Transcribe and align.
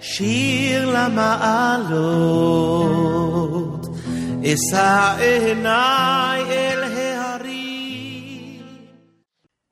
שיר 0.00 0.90
למעלות, 0.90 1.86
אשא 4.44 5.14
עיניי 5.18 6.42
אל 6.42 6.82
ההרים. 6.82 7.46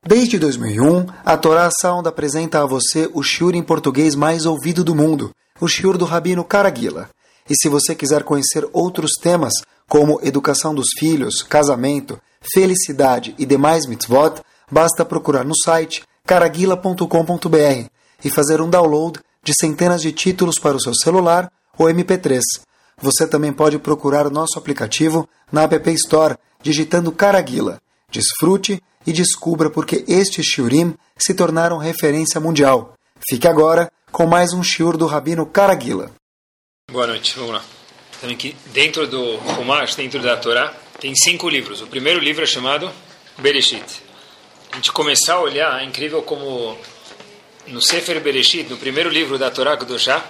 Desde 0.06 0.38
2001, 0.38 1.06
a 1.24 1.36
Torá 1.36 1.70
Sound 1.80 2.08
apresenta 2.08 2.62
a 2.62 2.66
você 2.66 3.08
o 3.14 3.22
shiur 3.22 3.54
em 3.54 3.62
português 3.62 4.14
mais 4.14 4.44
ouvido 4.44 4.84
do 4.84 4.94
mundo, 4.94 5.30
o 5.60 5.66
shiur 5.68 5.96
do 5.96 6.04
Rabino 6.04 6.44
Caraguila. 6.44 7.08
E 7.48 7.54
se 7.54 7.68
você 7.68 7.94
quiser 7.94 8.22
conhecer 8.22 8.68
outros 8.72 9.12
temas, 9.20 9.52
como 9.88 10.20
educação 10.22 10.74
dos 10.74 10.88
filhos, 10.98 11.42
casamento, 11.42 12.18
felicidade 12.52 13.34
e 13.38 13.46
demais 13.46 13.86
mitzvot, 13.86 14.40
basta 14.70 15.04
procurar 15.04 15.44
no 15.44 15.54
site 15.56 16.02
caraguila.com.br 16.26 17.88
e 18.24 18.30
fazer 18.30 18.60
um 18.60 18.70
download 18.70 19.20
de 19.43 19.53
centenas 19.53 20.01
de 20.01 20.11
títulos 20.11 20.59
para 20.59 20.77
o 20.77 20.81
seu 20.81 20.93
celular 20.93 21.51
ou 21.77 21.87
MP3. 21.87 22.41
Você 23.01 23.25
também 23.27 23.53
pode 23.53 23.79
procurar 23.79 24.27
o 24.27 24.31
nosso 24.31 24.57
aplicativo 24.57 25.27
na 25.51 25.63
App 25.63 25.89
Store, 25.91 26.35
digitando 26.61 27.11
Caraguila. 27.11 27.81
Desfrute 28.11 28.81
e 29.07 29.13
descubra 29.13 29.69
porque 29.69 30.03
estes 30.07 30.45
shiurim 30.45 30.95
se 31.17 31.33
tornaram 31.33 31.77
referência 31.77 32.39
mundial. 32.39 32.93
Fique 33.29 33.47
agora 33.47 33.91
com 34.11 34.25
mais 34.25 34.53
um 34.53 34.63
shiur 34.63 34.97
do 34.97 35.05
Rabino 35.05 35.45
Caraguila. 35.45 36.11
Boa 36.91 37.07
noite, 37.07 37.35
vamos 37.37 37.53
lá. 37.53 37.63
Também 38.19 38.55
dentro 38.73 39.07
do 39.07 39.35
Humash, 39.59 39.95
dentro 39.95 40.21
da 40.21 40.35
Torá, 40.35 40.73
tem 40.99 41.15
cinco 41.15 41.47
livros. 41.47 41.81
O 41.81 41.87
primeiro 41.87 42.19
livro 42.19 42.43
é 42.43 42.47
chamado 42.47 42.91
Bereshit. 43.37 44.03
A 44.71 44.75
gente 44.75 44.91
começar 44.91 45.35
a 45.35 45.41
olhar, 45.41 45.81
é 45.81 45.85
incrível 45.85 46.21
como 46.21 46.77
no 47.69 47.81
Sefer 47.81 48.19
Bereshit, 48.19 48.67
no 48.67 48.77
primeiro 48.77 49.09
livro 49.09 49.37
da 49.37 49.51
Torá 49.51 49.77
Kedoshá, 49.77 50.25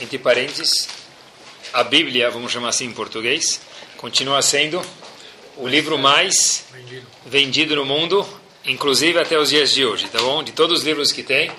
entre 0.00 0.18
parênteses, 0.18 0.88
a 1.72 1.84
Bíblia, 1.84 2.28
vamos 2.28 2.50
chamar 2.50 2.70
assim 2.70 2.86
em 2.86 2.92
português, 2.92 3.60
continua 3.96 4.42
sendo 4.42 4.82
o 5.56 5.68
livro 5.68 5.96
mais 5.96 6.64
vendido 7.24 7.76
no 7.76 7.84
mundo, 7.84 8.26
inclusive 8.64 9.18
até 9.18 9.38
os 9.38 9.50
dias 9.50 9.72
de 9.72 9.84
hoje, 9.84 10.08
tá 10.08 10.18
bom? 10.18 10.42
De 10.42 10.52
todos 10.52 10.80
os 10.80 10.84
livros 10.84 11.12
que 11.12 11.22
tem, 11.22 11.52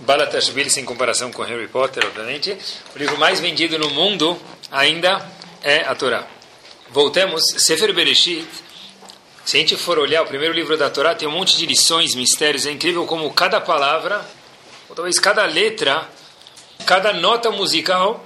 Balatashvili, 0.00 0.68
sem 0.68 0.84
comparação 0.84 1.32
com 1.32 1.42
Harry 1.42 1.68
Potter, 1.68 2.04
obviamente, 2.06 2.56
o 2.94 2.98
livro 2.98 3.18
mais 3.18 3.40
vendido 3.40 3.78
no 3.78 3.88
mundo 3.90 4.38
ainda 4.70 5.26
é 5.62 5.80
a 5.80 5.94
Torá. 5.94 6.26
Voltemos, 6.90 7.42
Sefer 7.56 7.94
Bereshit, 7.94 8.46
se 9.42 9.56
a 9.56 9.60
gente 9.60 9.74
for 9.76 9.98
olhar 9.98 10.22
o 10.22 10.26
primeiro 10.26 10.54
livro 10.54 10.76
da 10.76 10.90
Torá, 10.90 11.14
tem 11.14 11.26
um 11.26 11.32
monte 11.32 11.56
de 11.56 11.64
lições, 11.64 12.14
mistérios, 12.14 12.66
é 12.66 12.70
incrível 12.70 13.06
como 13.06 13.32
cada 13.32 13.58
palavra, 13.58 14.22
ou 14.90 14.94
talvez 14.96 15.20
cada 15.20 15.46
letra, 15.46 16.06
cada 16.84 17.12
nota 17.12 17.48
musical, 17.52 18.24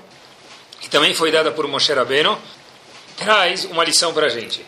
que 0.81 0.89
também 0.89 1.15
foi 1.15 1.31
dada 1.31 1.53
por 1.53 1.69
Moshe 1.69 1.93
Rabbeinu, 1.93 2.41
traz 3.19 3.67
uma 3.67 3.85
lição 3.85 4.15
para 4.15 4.27
a 4.27 4.29
gente. 4.31 4.65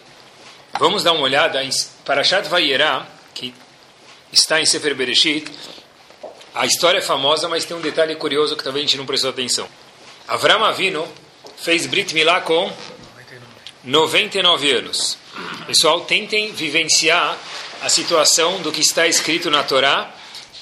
Vamos 0.78 1.02
dar 1.02 1.12
uma 1.12 1.22
olhada 1.22 1.64
em 1.64 1.70
Parashat 2.04 2.46
Vayera, 2.48 3.06
que 3.32 3.54
está 4.30 4.60
em 4.60 4.66
Sefer 4.66 4.94
Bereshit. 4.94 5.50
A 6.54 6.66
história 6.66 6.98
é 6.98 7.02
famosa, 7.02 7.48
mas 7.48 7.64
tem 7.64 7.74
um 7.74 7.80
detalhe 7.80 8.14
curioso 8.14 8.56
que 8.56 8.62
talvez 8.62 8.84
a 8.84 8.86
gente 8.86 8.98
não 8.98 9.06
prestou 9.06 9.30
atenção. 9.30 9.66
Avram 10.28 10.64
Avinu 10.64 11.08
fez 11.56 11.86
Brit 11.86 12.12
Milá 12.12 12.42
com 12.42 12.70
99 13.82 14.70
anos. 14.70 15.16
Pessoal, 15.66 16.02
tentem 16.02 16.52
vivenciar 16.52 17.38
a 17.80 17.88
situação 17.88 18.60
do 18.60 18.70
que 18.70 18.82
está 18.82 19.06
escrito 19.06 19.50
na 19.50 19.62
Torá, 19.62 20.12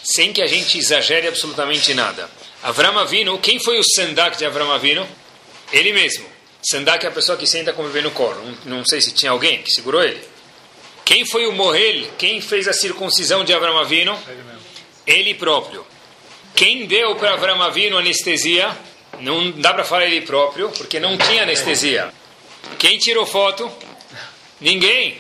sem 0.05 0.33
que 0.33 0.42
a 0.42 0.47
gente 0.47 0.78
exagere 0.78 1.27
absolutamente 1.27 1.94
nada. 1.94 2.28
Avram 2.62 2.98
Avinu, 2.98 3.38
quem 3.38 3.58
foi 3.58 3.78
o 3.78 3.83
Sandak 3.83 4.36
de 4.36 4.44
Avram 4.44 4.70
Avinu? 4.70 5.06
Ele 5.72 5.92
mesmo. 5.92 6.27
Sandak 6.62 7.05
é 7.05 7.08
a 7.08 7.12
pessoa 7.12 7.36
que 7.36 7.46
senta 7.46 7.73
com 7.73 7.83
o 7.83 7.86
bebê 7.86 8.02
no 8.02 8.11
colo. 8.11 8.40
Não, 8.64 8.77
não 8.79 8.84
sei 8.84 9.01
se 9.01 9.12
tinha 9.12 9.33
alguém 9.33 9.62
que 9.62 9.70
segurou 9.70 10.02
ele. 10.02 10.20
Quem 11.05 11.27
foi 11.27 11.46
o 11.46 11.52
Mohel? 11.52 12.08
Quem 12.17 12.40
fez 12.40 12.67
a 12.67 12.73
circuncisão 12.73 13.45
de 13.45 13.52
Avram 13.52 13.79
Avinu? 13.79 14.18
Ele 15.06 15.34
próprio. 15.34 15.86
Quem 16.55 16.86
deu 16.86 17.17
para 17.17 17.34
Avram 17.34 17.61
Avinu 17.61 17.98
anestesia? 17.98 18.77
Não 19.20 19.50
dá 19.50 19.74
para 19.74 19.84
falar 19.84 20.06
ele 20.06 20.23
próprio, 20.23 20.70
porque 20.70 20.98
não 20.98 21.17
tinha 21.18 21.42
anestesia. 21.42 22.12
Quem 22.79 22.98
tirou 22.98 23.27
foto? 23.27 23.70
Ninguém. 24.61 25.18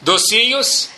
Docinhos? 0.00 0.88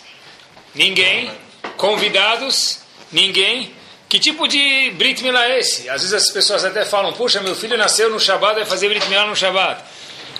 Ninguém. 0.75 1.31
Convidados? 1.77 2.78
Ninguém. 3.11 3.73
Que 4.07 4.19
tipo 4.19 4.47
de 4.47 4.91
Brit 4.91 5.21
Milá 5.21 5.45
é 5.47 5.59
esse? 5.59 5.87
Às 5.87 6.01
vezes 6.01 6.13
as 6.13 6.31
pessoas 6.31 6.65
até 6.65 6.83
falam, 6.83 7.13
puxa, 7.13 7.41
meu 7.41 7.55
filho 7.55 7.77
nasceu 7.77 8.09
no 8.09 8.19
Shabat, 8.19 8.55
vai 8.55 8.65
fazer 8.65 8.89
Brit 8.89 9.07
Milá 9.07 9.25
no 9.25 9.35
Shabat. 9.35 9.83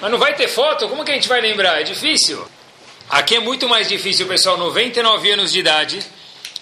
Mas 0.01 0.11
não 0.11 0.17
vai 0.17 0.33
ter 0.33 0.47
foto? 0.47 0.89
Como 0.89 1.05
que 1.05 1.11
a 1.11 1.13
gente 1.13 1.27
vai 1.27 1.39
lembrar? 1.39 1.79
É 1.79 1.83
difícil. 1.83 2.43
Aqui 3.09 3.35
é 3.35 3.39
muito 3.39 3.67
mais 3.67 3.87
difícil, 3.87 4.27
pessoal. 4.27 4.57
99 4.57 5.31
anos 5.31 5.51
de 5.51 5.59
idade, 5.59 5.99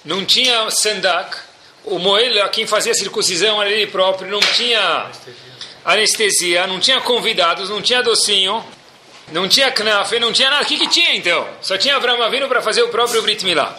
não 0.03 0.25
tinha 0.25 0.69
Sandak. 0.72 1.38
O 1.84 2.00
Moel, 2.00 2.50
quem 2.50 2.67
fazia 2.67 2.94
circuncisão 2.94 3.62
era 3.62 3.72
ele 3.72 3.88
próprio, 3.88 4.29
não 4.29 4.41
tinha 4.41 5.09
anestesia, 5.85 6.67
não 6.67 6.81
tinha 6.81 7.00
convidados, 7.00 7.69
não 7.69 7.81
tinha 7.81 8.03
docinho, 8.03 8.66
não 9.31 9.47
tinha 9.47 9.72
knafe, 9.72 10.19
não 10.19 10.34
tinha 10.34 10.50
nada. 10.50 10.63
O 10.63 10.66
que, 10.66 10.78
que 10.78 10.88
tinha 10.90 11.16
então? 11.16 11.47
Só 11.62 11.78
tinha 11.78 11.96
Avram 11.96 12.22
Avinu 12.22 12.50
para 12.50 12.62
fazer 12.62 12.84
o 12.84 12.90
próprio 12.90 13.22
Brit 13.22 13.46
Milá. 13.46 13.78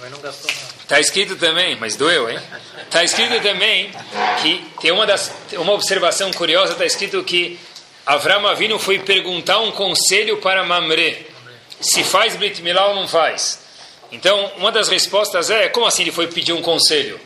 Mas 0.00 0.10
não 0.10 0.20
gastou 0.20 0.50
nada. 0.50 0.71
Está 0.82 1.00
escrito 1.00 1.36
também, 1.36 1.76
mas 1.76 1.96
doeu, 1.96 2.28
hein? 2.28 2.38
Está 2.84 3.02
escrito 3.02 3.40
também 3.40 3.90
que 4.42 4.62
tem 4.80 4.90
uma, 4.92 5.06
das, 5.06 5.32
uma 5.52 5.72
observação 5.72 6.30
curiosa, 6.32 6.72
está 6.72 6.84
escrito 6.84 7.22
que 7.24 7.58
Avram 8.04 8.46
Avinu 8.46 8.78
foi 8.78 8.98
perguntar 8.98 9.60
um 9.60 9.70
conselho 9.70 10.38
para 10.38 10.64
Mamre, 10.64 11.26
se 11.80 12.02
faz 12.04 12.36
Brit 12.36 12.60
Milá 12.60 12.88
ou 12.88 12.94
não 12.96 13.08
faz. 13.08 13.60
Então, 14.10 14.52
uma 14.58 14.70
das 14.70 14.88
respostas 14.88 15.50
é, 15.50 15.68
como 15.68 15.86
assim 15.86 16.02
ele 16.02 16.12
foi 16.12 16.26
pedir 16.26 16.52
um 16.52 16.60
conselho? 16.60 17.18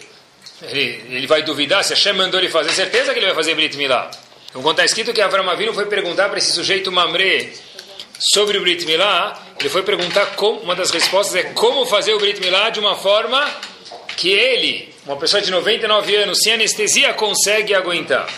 Ele, 0.62 1.16
ele 1.16 1.26
vai 1.26 1.42
duvidar 1.42 1.82
se 1.82 1.94
Hashem 1.94 2.12
mandou 2.12 2.38
ele 2.38 2.48
fazer, 2.48 2.70
certeza 2.70 3.12
que 3.12 3.18
ele 3.18 3.26
vai 3.26 3.34
fazer 3.34 3.54
Brit 3.54 3.76
Milá. 3.76 4.10
Então, 4.48 4.62
quando 4.62 4.76
está 4.76 4.84
escrito 4.84 5.12
que 5.12 5.20
Avram 5.20 5.48
Avinu 5.50 5.74
foi 5.74 5.86
perguntar 5.86 6.28
para 6.28 6.38
esse 6.38 6.52
sujeito 6.52 6.92
Mamre 6.92 7.52
sobre 8.18 8.58
o 8.58 8.60
Brit 8.60 8.86
Milá, 8.86 9.45
ele 9.58 9.68
foi 9.68 9.82
perguntar 9.82 10.26
como, 10.36 10.60
uma 10.60 10.74
das 10.74 10.90
respostas 10.90 11.34
é 11.34 11.42
como 11.44 11.86
fazer 11.86 12.14
o 12.14 12.18
Brit 12.18 12.40
Milá 12.40 12.70
de 12.70 12.80
uma 12.80 12.94
forma 12.94 13.48
que 14.16 14.30
ele, 14.30 14.94
uma 15.04 15.16
pessoa 15.16 15.42
de 15.42 15.50
99 15.50 16.16
anos, 16.16 16.38
sem 16.42 16.54
anestesia, 16.54 17.12
consegue 17.14 17.74
aguentar. 17.74 18.28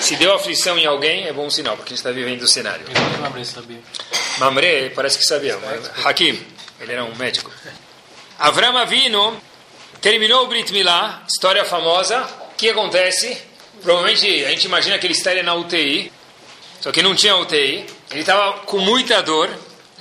Se 0.00 0.16
deu 0.16 0.34
aflição 0.34 0.78
em 0.78 0.86
alguém, 0.86 1.26
é 1.26 1.32
bom 1.32 1.48
sinal, 1.50 1.76
porque 1.76 1.92
a 1.92 1.96
gente 1.96 1.98
está 1.98 2.10
vivendo 2.10 2.42
o 2.42 2.48
cenário. 2.48 2.84
Mamre 3.20 3.44
sabia. 3.44 3.78
Mamre 4.38 4.90
parece 4.90 5.18
que 5.18 5.24
sabia, 5.24 5.58
mas 5.58 6.06
Hakim, 6.06 6.40
ele 6.80 6.92
era 6.92 7.04
um 7.04 7.14
médico. 7.14 7.50
Avram 8.38 8.76
Avinu 8.76 9.40
terminou 10.00 10.44
o 10.44 10.46
Brit 10.48 10.72
Milá, 10.72 11.22
história 11.28 11.64
famosa. 11.64 12.22
O 12.52 12.56
que 12.56 12.68
acontece? 12.70 13.36
Provavelmente 13.82 14.44
a 14.44 14.50
gente 14.50 14.64
imagina 14.64 14.98
que 14.98 15.06
ele 15.06 15.14
estaria 15.14 15.42
na 15.42 15.54
UTI, 15.54 16.12
só 16.80 16.90
que 16.90 17.02
não 17.02 17.14
tinha 17.14 17.36
UTI. 17.36 17.86
Ele 18.10 18.20
estava 18.20 18.60
com 18.60 18.78
muita 18.78 19.22
dor. 19.22 19.48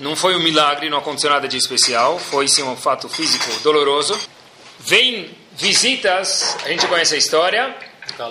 Não 0.01 0.15
foi 0.15 0.35
um 0.35 0.39
milagre, 0.39 0.89
não 0.89 0.97
aconteceu 0.97 1.29
nada 1.29 1.47
de 1.47 1.55
especial. 1.55 2.17
Foi 2.17 2.47
sim 2.47 2.63
um 2.63 2.75
fato 2.75 3.07
físico 3.07 3.45
doloroso. 3.61 4.19
Vem 4.79 5.29
visitas, 5.53 6.57
a 6.65 6.69
gente 6.69 6.87
conhece 6.87 7.13
a 7.13 7.17
história, 7.19 7.75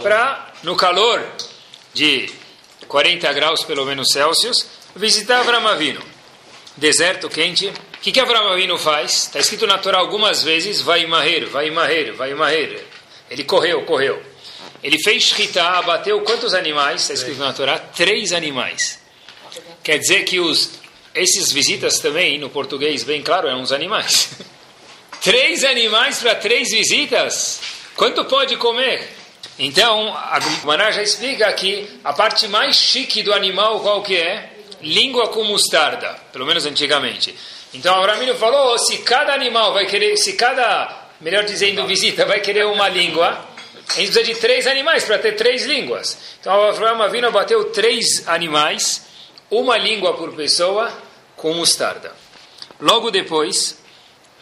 para 0.03 0.53
no 0.65 0.75
calor 0.75 1.25
de 1.95 2.29
40 2.89 3.33
graus 3.33 3.63
pelo 3.63 3.87
menos 3.87 4.09
Celsius, 4.13 4.67
visitar 4.97 5.39
Avram 5.39 5.65
Avinu. 5.69 6.03
Deserto 6.77 7.29
quente. 7.29 7.69
O 7.69 8.01
que, 8.03 8.11
que 8.11 8.19
Avram 8.19 8.49
Avinu 8.49 8.77
faz? 8.77 9.27
Está 9.27 9.39
escrito 9.39 9.65
na 9.65 9.79
Torá 9.79 9.99
algumas 9.99 10.43
vezes, 10.43 10.81
vai 10.81 11.07
marrer, 11.07 11.47
vai 11.47 11.71
marrer, 11.71 12.13
vai 12.15 12.35
marrer. 12.35 12.85
Ele 13.31 13.45
correu, 13.45 13.85
correu. 13.85 14.21
Ele 14.83 15.01
fez 15.01 15.23
shkita, 15.23 15.63
abateu 15.63 16.21
quantos 16.23 16.53
animais? 16.53 17.03
Está 17.03 17.15
escrito 17.15 17.39
na 17.39 17.53
Torá? 17.53 17.79
Três 17.79 18.33
animais. 18.33 18.99
Quer 19.85 19.99
dizer 19.99 20.25
que 20.25 20.41
os, 20.41 20.80
esses 21.15 21.53
visitas 21.53 21.99
também, 21.99 22.39
no 22.39 22.51
português, 22.51 23.05
bem 23.05 23.23
claro, 23.23 23.49
eram 23.49 23.61
uns 23.61 23.73
animais. 23.73 24.31
três 25.21 25.65
animais 25.65 26.19
para 26.19 26.35
três 26.35 26.71
visitas? 26.71 27.61
Quanto 27.97 28.25
pode 28.25 28.57
comer? 28.57 29.09
Então, 29.59 30.15
a 30.17 30.39
Gumará 30.39 30.91
já 30.91 31.03
explica 31.03 31.53
que 31.53 31.87
a 32.03 32.13
parte 32.13 32.49
mais 32.49 32.77
chique 32.77 33.23
do 33.23 33.33
animal 33.33 33.81
qual 33.81 34.03
que 34.03 34.17
é? 34.17 34.51
Língua 34.81 35.29
com 35.29 35.45
mostarda, 35.45 36.17
pelo 36.33 36.47
menos 36.47 36.65
antigamente. 36.65 37.35
Então, 37.75 37.95
Abraão 37.95 38.35
falou, 38.37 38.79
se 38.79 38.99
cada 38.99 39.35
animal 39.35 39.75
vai 39.75 39.85
querer, 39.87 40.17
se 40.17 40.33
cada, 40.33 41.09
melhor 41.21 41.45
dizendo, 41.45 41.87
visita 41.87 42.25
vai 42.25 42.41
querer 42.41 42.65
uma 42.67 42.89
língua, 42.89 43.29
a 43.91 44.01
gente 44.01 44.13
precisa 44.13 44.25
de 44.25 44.35
três 44.37 44.67
animais 44.67 45.05
para 45.05 45.19
ter 45.19 45.33
três 45.33 45.67
línguas. 45.67 46.19
Então, 46.41 46.69
Abraão 46.69 47.03
Avino 47.03 47.31
bateu 47.31 47.65
três 47.67 48.27
animais, 48.27 49.05
uma 49.51 49.77
língua 49.77 50.15
por 50.15 50.35
pessoa, 50.35 50.93
com 51.37 51.55
mostarda. 51.55 52.13
Logo 52.81 53.11
depois, 53.11 53.81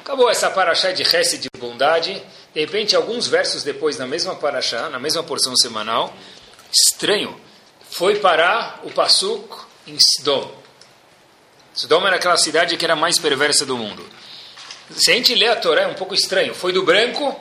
Acabou 0.09 0.31
essa 0.31 0.49
paraxá 0.49 0.91
de 0.91 1.03
Hesed 1.03 1.43
de 1.43 1.61
bondade. 1.61 2.15
De 2.55 2.61
repente, 2.61 2.97
alguns 2.97 3.27
versos 3.29 3.63
depois, 3.63 3.99
na 3.99 4.07
mesma 4.07 4.35
paraxá, 4.35 4.89
na 4.89 4.99
mesma 4.99 5.23
porção 5.23 5.55
semanal, 5.55 6.17
estranho, 6.73 7.39
foi 7.91 8.17
parar 8.17 8.81
o 8.85 8.91
Passuk 8.91 9.55
em 9.87 9.99
Sidom. 10.01 10.51
Sidom 11.75 12.07
era 12.07 12.17
aquela 12.17 12.39
cidade 12.39 12.79
que 12.79 12.85
era 12.87 12.97
mais 12.97 13.19
perversa 13.19 13.67
do 13.67 13.77
mundo. 13.77 14.03
Se 14.97 15.11
a 15.11 15.15
gente 15.15 15.35
lê 15.35 15.47
a 15.47 15.57
Torá, 15.57 15.83
é 15.83 15.87
um 15.87 15.93
pouco 15.93 16.15
estranho. 16.15 16.55
Foi 16.55 16.73
do 16.73 16.83
branco 16.83 17.39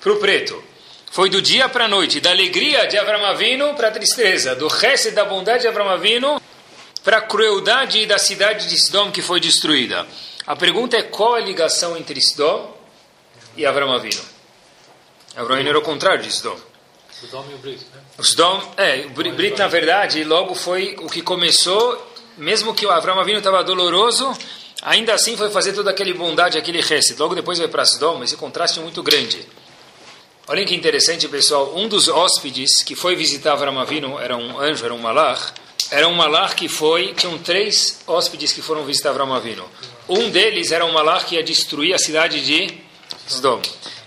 para 0.00 0.12
o 0.12 0.16
preto. 0.16 0.60
Foi 1.12 1.30
do 1.30 1.40
dia 1.40 1.68
para 1.68 1.84
a 1.84 1.88
noite, 1.88 2.20
da 2.20 2.30
alegria 2.30 2.88
de 2.88 2.98
Avram 2.98 3.24
Avinu 3.24 3.74
para 3.74 3.86
a 3.86 3.92
tristeza, 3.92 4.56
do 4.56 4.66
resto 4.66 5.12
da 5.12 5.24
bondade 5.24 5.62
de 5.62 5.68
Avram 5.68 5.88
Avinu 5.88 6.42
para 7.02 7.18
a 7.18 7.20
crueldade 7.22 8.04
da 8.06 8.18
cidade 8.18 8.68
de 8.68 8.78
Sidom 8.78 9.10
que 9.10 9.22
foi 9.22 9.40
destruída. 9.40 10.06
A 10.46 10.56
pergunta 10.56 10.96
é 10.96 11.02
qual 11.02 11.34
a 11.34 11.40
ligação 11.40 11.96
entre 11.96 12.20
Sidom 12.20 12.76
e 13.56 13.64
Avram 13.64 13.92
Avinu? 13.92 14.20
Avram 15.36 15.54
Avinu 15.54 15.70
era 15.70 15.78
o 15.78 15.82
contrário 15.82 16.22
de 16.22 16.32
Sidom. 16.32 16.58
Sodom 17.20 17.44
e 17.50 17.54
o 17.54 17.58
Brit, 17.58 17.84
né? 17.94 18.00
O 18.18 18.24
Sidom, 18.24 18.62
é, 18.76 19.06
o 19.06 19.10
Brit, 19.10 19.58
na 19.58 19.68
verdade, 19.68 20.24
logo 20.24 20.54
foi 20.54 20.96
o 21.00 21.06
que 21.06 21.20
começou, 21.20 22.10
mesmo 22.38 22.74
que 22.74 22.86
o 22.86 22.90
Avram 22.90 23.20
Avinu 23.20 23.38
estava 23.38 23.62
doloroso, 23.62 24.32
ainda 24.80 25.12
assim 25.14 25.36
foi 25.36 25.50
fazer 25.50 25.74
toda 25.74 25.90
aquela 25.90 26.12
bondade, 26.14 26.56
aquele 26.56 26.80
resto. 26.80 27.14
Logo 27.18 27.34
depois 27.34 27.58
vai 27.58 27.68
para 27.68 27.84
Sidom, 27.84 28.22
esse 28.24 28.36
contraste 28.36 28.78
é 28.78 28.82
muito 28.82 29.02
grande. 29.02 29.46
Olhem 30.48 30.66
que 30.66 30.74
interessante, 30.74 31.28
pessoal. 31.28 31.76
Um 31.76 31.86
dos 31.88 32.08
hóspedes 32.08 32.82
que 32.82 32.96
foi 32.96 33.14
visitar 33.14 33.52
Avram 33.52 33.78
Avinu 33.78 34.18
era 34.18 34.36
um 34.36 34.58
anjo, 34.58 34.84
era 34.84 34.94
um 34.94 34.98
malach. 34.98 35.52
Era 35.90 36.06
um 36.08 36.14
malach 36.14 36.54
que 36.54 36.68
foi... 36.68 37.14
Tinham 37.14 37.38
três 37.38 38.00
hóspedes 38.06 38.52
que 38.52 38.62
foram 38.62 38.84
visitar 38.84 39.10
Avram 39.10 39.34
Avinu. 39.34 39.64
Um 40.08 40.30
deles 40.30 40.70
era 40.72 40.84
um 40.84 40.92
malach 40.92 41.24
que 41.24 41.34
ia 41.34 41.42
destruir 41.42 41.94
a 41.94 41.98
cidade 41.98 42.40
de 42.40 42.78
Sodom. 43.26 43.60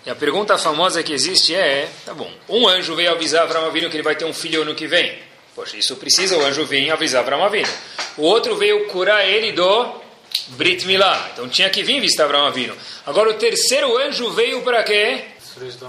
E 0.05 0.09
a 0.09 0.15
pergunta 0.15 0.57
famosa 0.57 1.03
que 1.03 1.13
existe 1.13 1.55
é... 1.55 1.89
Tá 2.05 2.13
bom, 2.13 2.29
um 2.49 2.67
anjo 2.67 2.95
veio 2.95 3.11
avisar 3.11 3.43
Avram 3.43 3.65
Avinu 3.65 3.89
que 3.89 3.95
ele 3.95 4.03
vai 4.03 4.15
ter 4.15 4.25
um 4.25 4.33
filho 4.33 4.61
ano 4.61 4.75
que 4.75 4.87
vem. 4.87 5.17
Poxa, 5.55 5.77
isso 5.77 5.95
precisa 5.97 6.37
o 6.37 6.45
anjo 6.45 6.65
vir 6.65 6.89
avisar 6.89 7.21
Avram 7.21 7.43
Avinu. 7.43 7.69
O 8.17 8.23
outro 8.23 8.55
veio 8.55 8.87
curar 8.87 9.27
ele 9.27 9.51
do 9.51 10.01
Brit 10.49 10.85
Milá. 10.85 11.29
Então 11.33 11.47
tinha 11.47 11.69
que 11.69 11.83
vir 11.83 11.99
visitar 12.01 12.25
Avram 12.25 12.47
Avinu. 12.47 12.75
Agora 13.05 13.29
o 13.29 13.33
terceiro 13.35 13.97
anjo 13.97 14.29
veio 14.31 14.61
para 14.61 14.83
quê? 14.83 15.25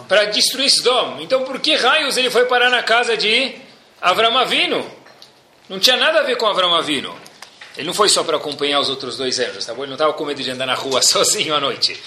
para 0.08 0.26
destruir 0.26 0.70
Sodom. 0.70 1.18
Então, 1.20 1.44
por 1.44 1.58
que 1.60 1.74
raios 1.74 2.16
ele 2.16 2.30
foi 2.30 2.44
parar 2.46 2.70
na 2.70 2.82
casa 2.82 3.16
de 3.16 3.54
Avram 4.00 4.36
Avinu? 4.36 4.84
Não 5.68 5.78
tinha 5.78 5.96
nada 5.96 6.20
a 6.20 6.22
ver 6.22 6.36
com 6.36 6.46
Avram 6.46 6.74
Avinu. 6.74 7.14
Ele 7.76 7.86
não 7.86 7.94
foi 7.94 8.08
só 8.08 8.22
para 8.22 8.36
acompanhar 8.36 8.80
os 8.80 8.88
outros 8.88 9.16
dois 9.16 9.38
anjos, 9.38 9.64
tá 9.64 9.74
bom? 9.74 9.82
Ele 9.82 9.88
não 9.88 9.94
estava 9.94 10.12
com 10.12 10.24
medo 10.24 10.42
de 10.42 10.50
andar 10.50 10.66
na 10.66 10.74
rua 10.74 11.00
sozinho 11.02 11.54
à 11.54 11.60
noite. 11.60 12.00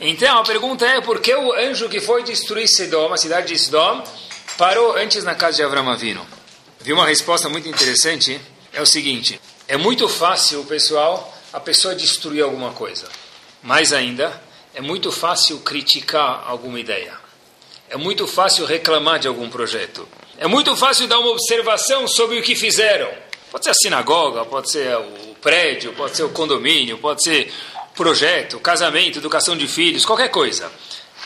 Então, 0.00 0.38
a 0.38 0.44
pergunta 0.44 0.84
é, 0.84 1.00
por 1.00 1.20
que 1.20 1.34
o 1.34 1.52
anjo 1.54 1.88
que 1.88 2.00
foi 2.00 2.22
destruir 2.22 2.68
Sodom, 2.68 3.12
a 3.12 3.16
cidade 3.16 3.48
de 3.48 3.58
Sodom, 3.58 4.04
parou 4.58 4.96
antes 4.96 5.24
na 5.24 5.34
casa 5.34 5.56
de 5.56 5.62
Avram 5.62 5.88
Avinu? 5.88 6.26
Vi 6.80 6.92
uma 6.92 7.06
resposta 7.06 7.48
muito 7.48 7.68
interessante, 7.68 8.38
é 8.72 8.82
o 8.82 8.86
seguinte, 8.86 9.40
é 9.66 9.76
muito 9.76 10.08
fácil, 10.08 10.64
pessoal, 10.64 11.34
a 11.52 11.58
pessoa 11.58 11.94
destruir 11.94 12.42
alguma 12.42 12.72
coisa. 12.72 13.08
Mais 13.62 13.92
ainda, 13.92 14.40
é 14.74 14.80
muito 14.82 15.10
fácil 15.10 15.58
criticar 15.60 16.44
alguma 16.46 16.78
ideia. 16.78 17.14
É 17.88 17.96
muito 17.96 18.26
fácil 18.26 18.66
reclamar 18.66 19.18
de 19.18 19.26
algum 19.26 19.48
projeto. 19.48 20.06
É 20.38 20.46
muito 20.46 20.76
fácil 20.76 21.06
dar 21.06 21.18
uma 21.18 21.30
observação 21.30 22.06
sobre 22.06 22.38
o 22.38 22.42
que 22.42 22.54
fizeram. 22.54 23.10
Pode 23.50 23.64
ser 23.64 23.70
a 23.70 23.74
sinagoga, 23.74 24.44
pode 24.44 24.70
ser 24.70 24.96
o 24.96 25.34
prédio, 25.40 25.94
pode 25.94 26.16
ser 26.16 26.24
o 26.24 26.30
condomínio, 26.30 26.98
pode 26.98 27.22
ser 27.22 27.52
projeto, 27.94 28.60
casamento, 28.60 29.18
educação 29.18 29.56
de 29.56 29.66
filhos, 29.66 30.04
qualquer 30.04 30.28
coisa. 30.28 30.70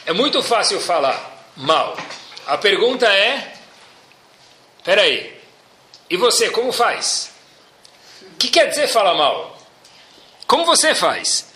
É 0.06 0.12
muito 0.12 0.42
fácil 0.42 0.80
falar 0.80 1.48
mal. 1.56 1.96
A 2.46 2.56
pergunta 2.56 3.06
é: 3.06 3.52
peraí, 4.84 5.34
e 6.08 6.16
você 6.16 6.50
como 6.50 6.70
faz? 6.70 7.32
O 8.32 8.36
que 8.36 8.48
quer 8.48 8.66
dizer 8.66 8.86
falar 8.86 9.14
mal? 9.14 9.58
Como 10.46 10.64
você 10.64 10.94
faz? 10.94 11.50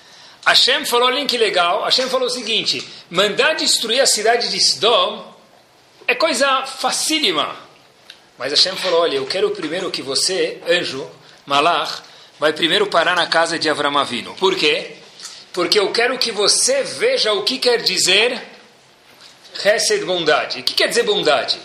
Hashem 0.44 0.84
falou, 0.84 1.08
olhem 1.08 1.26
que 1.26 1.38
legal, 1.38 1.84
Hashem 1.84 2.08
falou 2.08 2.26
o 2.26 2.30
seguinte, 2.30 2.86
mandar 3.08 3.54
destruir 3.54 4.00
a 4.00 4.06
cidade 4.06 4.50
de 4.50 4.60
Sodom 4.60 5.33
é 6.06 6.14
coisa 6.14 6.66
facílima. 6.66 7.56
Mas 8.38 8.50
Hashem 8.50 8.76
falou, 8.76 9.02
olha, 9.02 9.16
eu 9.16 9.26
quero 9.26 9.50
primeiro 9.50 9.90
que 9.90 10.02
você, 10.02 10.60
anjo, 10.68 11.08
Malach, 11.46 12.02
vai 12.38 12.52
primeiro 12.52 12.86
parar 12.86 13.14
na 13.14 13.26
casa 13.26 13.58
de 13.58 13.68
Avram 13.68 13.96
Avinu. 13.96 14.34
Por 14.34 14.56
quê? 14.56 14.96
Porque 15.52 15.78
eu 15.78 15.92
quero 15.92 16.18
que 16.18 16.32
você 16.32 16.82
veja 16.82 17.32
o 17.32 17.44
que 17.44 17.58
quer 17.58 17.80
dizer 17.80 18.42
Hesed, 19.64 20.04
bondade. 20.04 20.60
O 20.60 20.62
que 20.64 20.74
quer 20.74 20.88
dizer 20.88 21.04
bondade? 21.04 21.58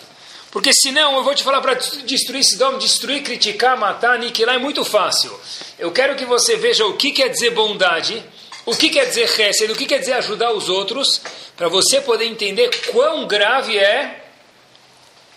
Porque 0.52 0.72
senão 0.74 1.16
eu 1.16 1.24
vou 1.24 1.34
te 1.34 1.44
falar 1.44 1.62
para 1.62 1.74
destruir 1.74 2.44
Sodom, 2.44 2.78
destruir, 2.78 3.24
criticar, 3.24 3.78
matar, 3.78 4.16
aniquilar, 4.16 4.56
é 4.56 4.60
muito 4.60 4.86
fácil. 4.86 5.38
Eu 5.78 5.92
quero 5.92 6.16
que 6.16 6.26
você 6.26 6.56
veja 6.56 6.86
o 6.86 6.98
que 6.98 7.12
quer 7.12 7.30
dizer 7.30 7.52
bondade 7.52 8.24
o 8.70 8.76
que 8.76 8.92
quer 8.92 9.06
dizer 9.06 9.24
Hesed? 9.24 9.72
O 9.72 9.76
que 9.76 9.88
quer 9.88 9.98
dizer 9.98 10.14
ajudar 10.14 10.52
os 10.52 10.70
outros? 10.70 11.20
Para 11.58 11.68
você 11.68 12.02
poder 12.02 12.26
entender 12.26 12.70
quão 12.92 13.26
grave 13.26 13.76
é 13.76 14.29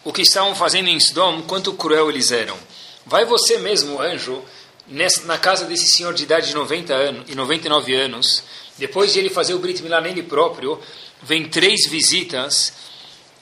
o 0.05 0.13
que 0.13 0.23
estavam 0.23 0.55
fazendo 0.55 0.89
em 0.89 0.99
Sodom, 0.99 1.43
quanto 1.43 1.73
cruel 1.75 2.11
eles 2.11 2.33
eram. 2.33 2.59
Vai 3.07 3.25
você 3.25 3.59
mesmo, 3.59 4.01
anjo, 4.01 4.43
nessa, 4.87 5.23
na 5.25 5.39
casa 5.39 5.65
desse 5.65 5.87
senhor 5.91 6.15
de 6.15 6.25
idade 6.25 6.49
de 6.49 6.55
90 6.55 6.93
anos, 6.93 7.31
e 7.31 7.35
99 7.35 7.95
anos, 7.95 8.43
depois 8.79 9.13
de 9.13 9.19
ele 9.19 9.31
fazer 9.31 9.55
o 9.55 9.59
Brit 9.59 9.83
Milá 9.83 10.01
nele 10.01 10.23
próprio, 10.23 10.81
vem 11.23 11.49
três 11.49 11.89
visitas 11.89 12.73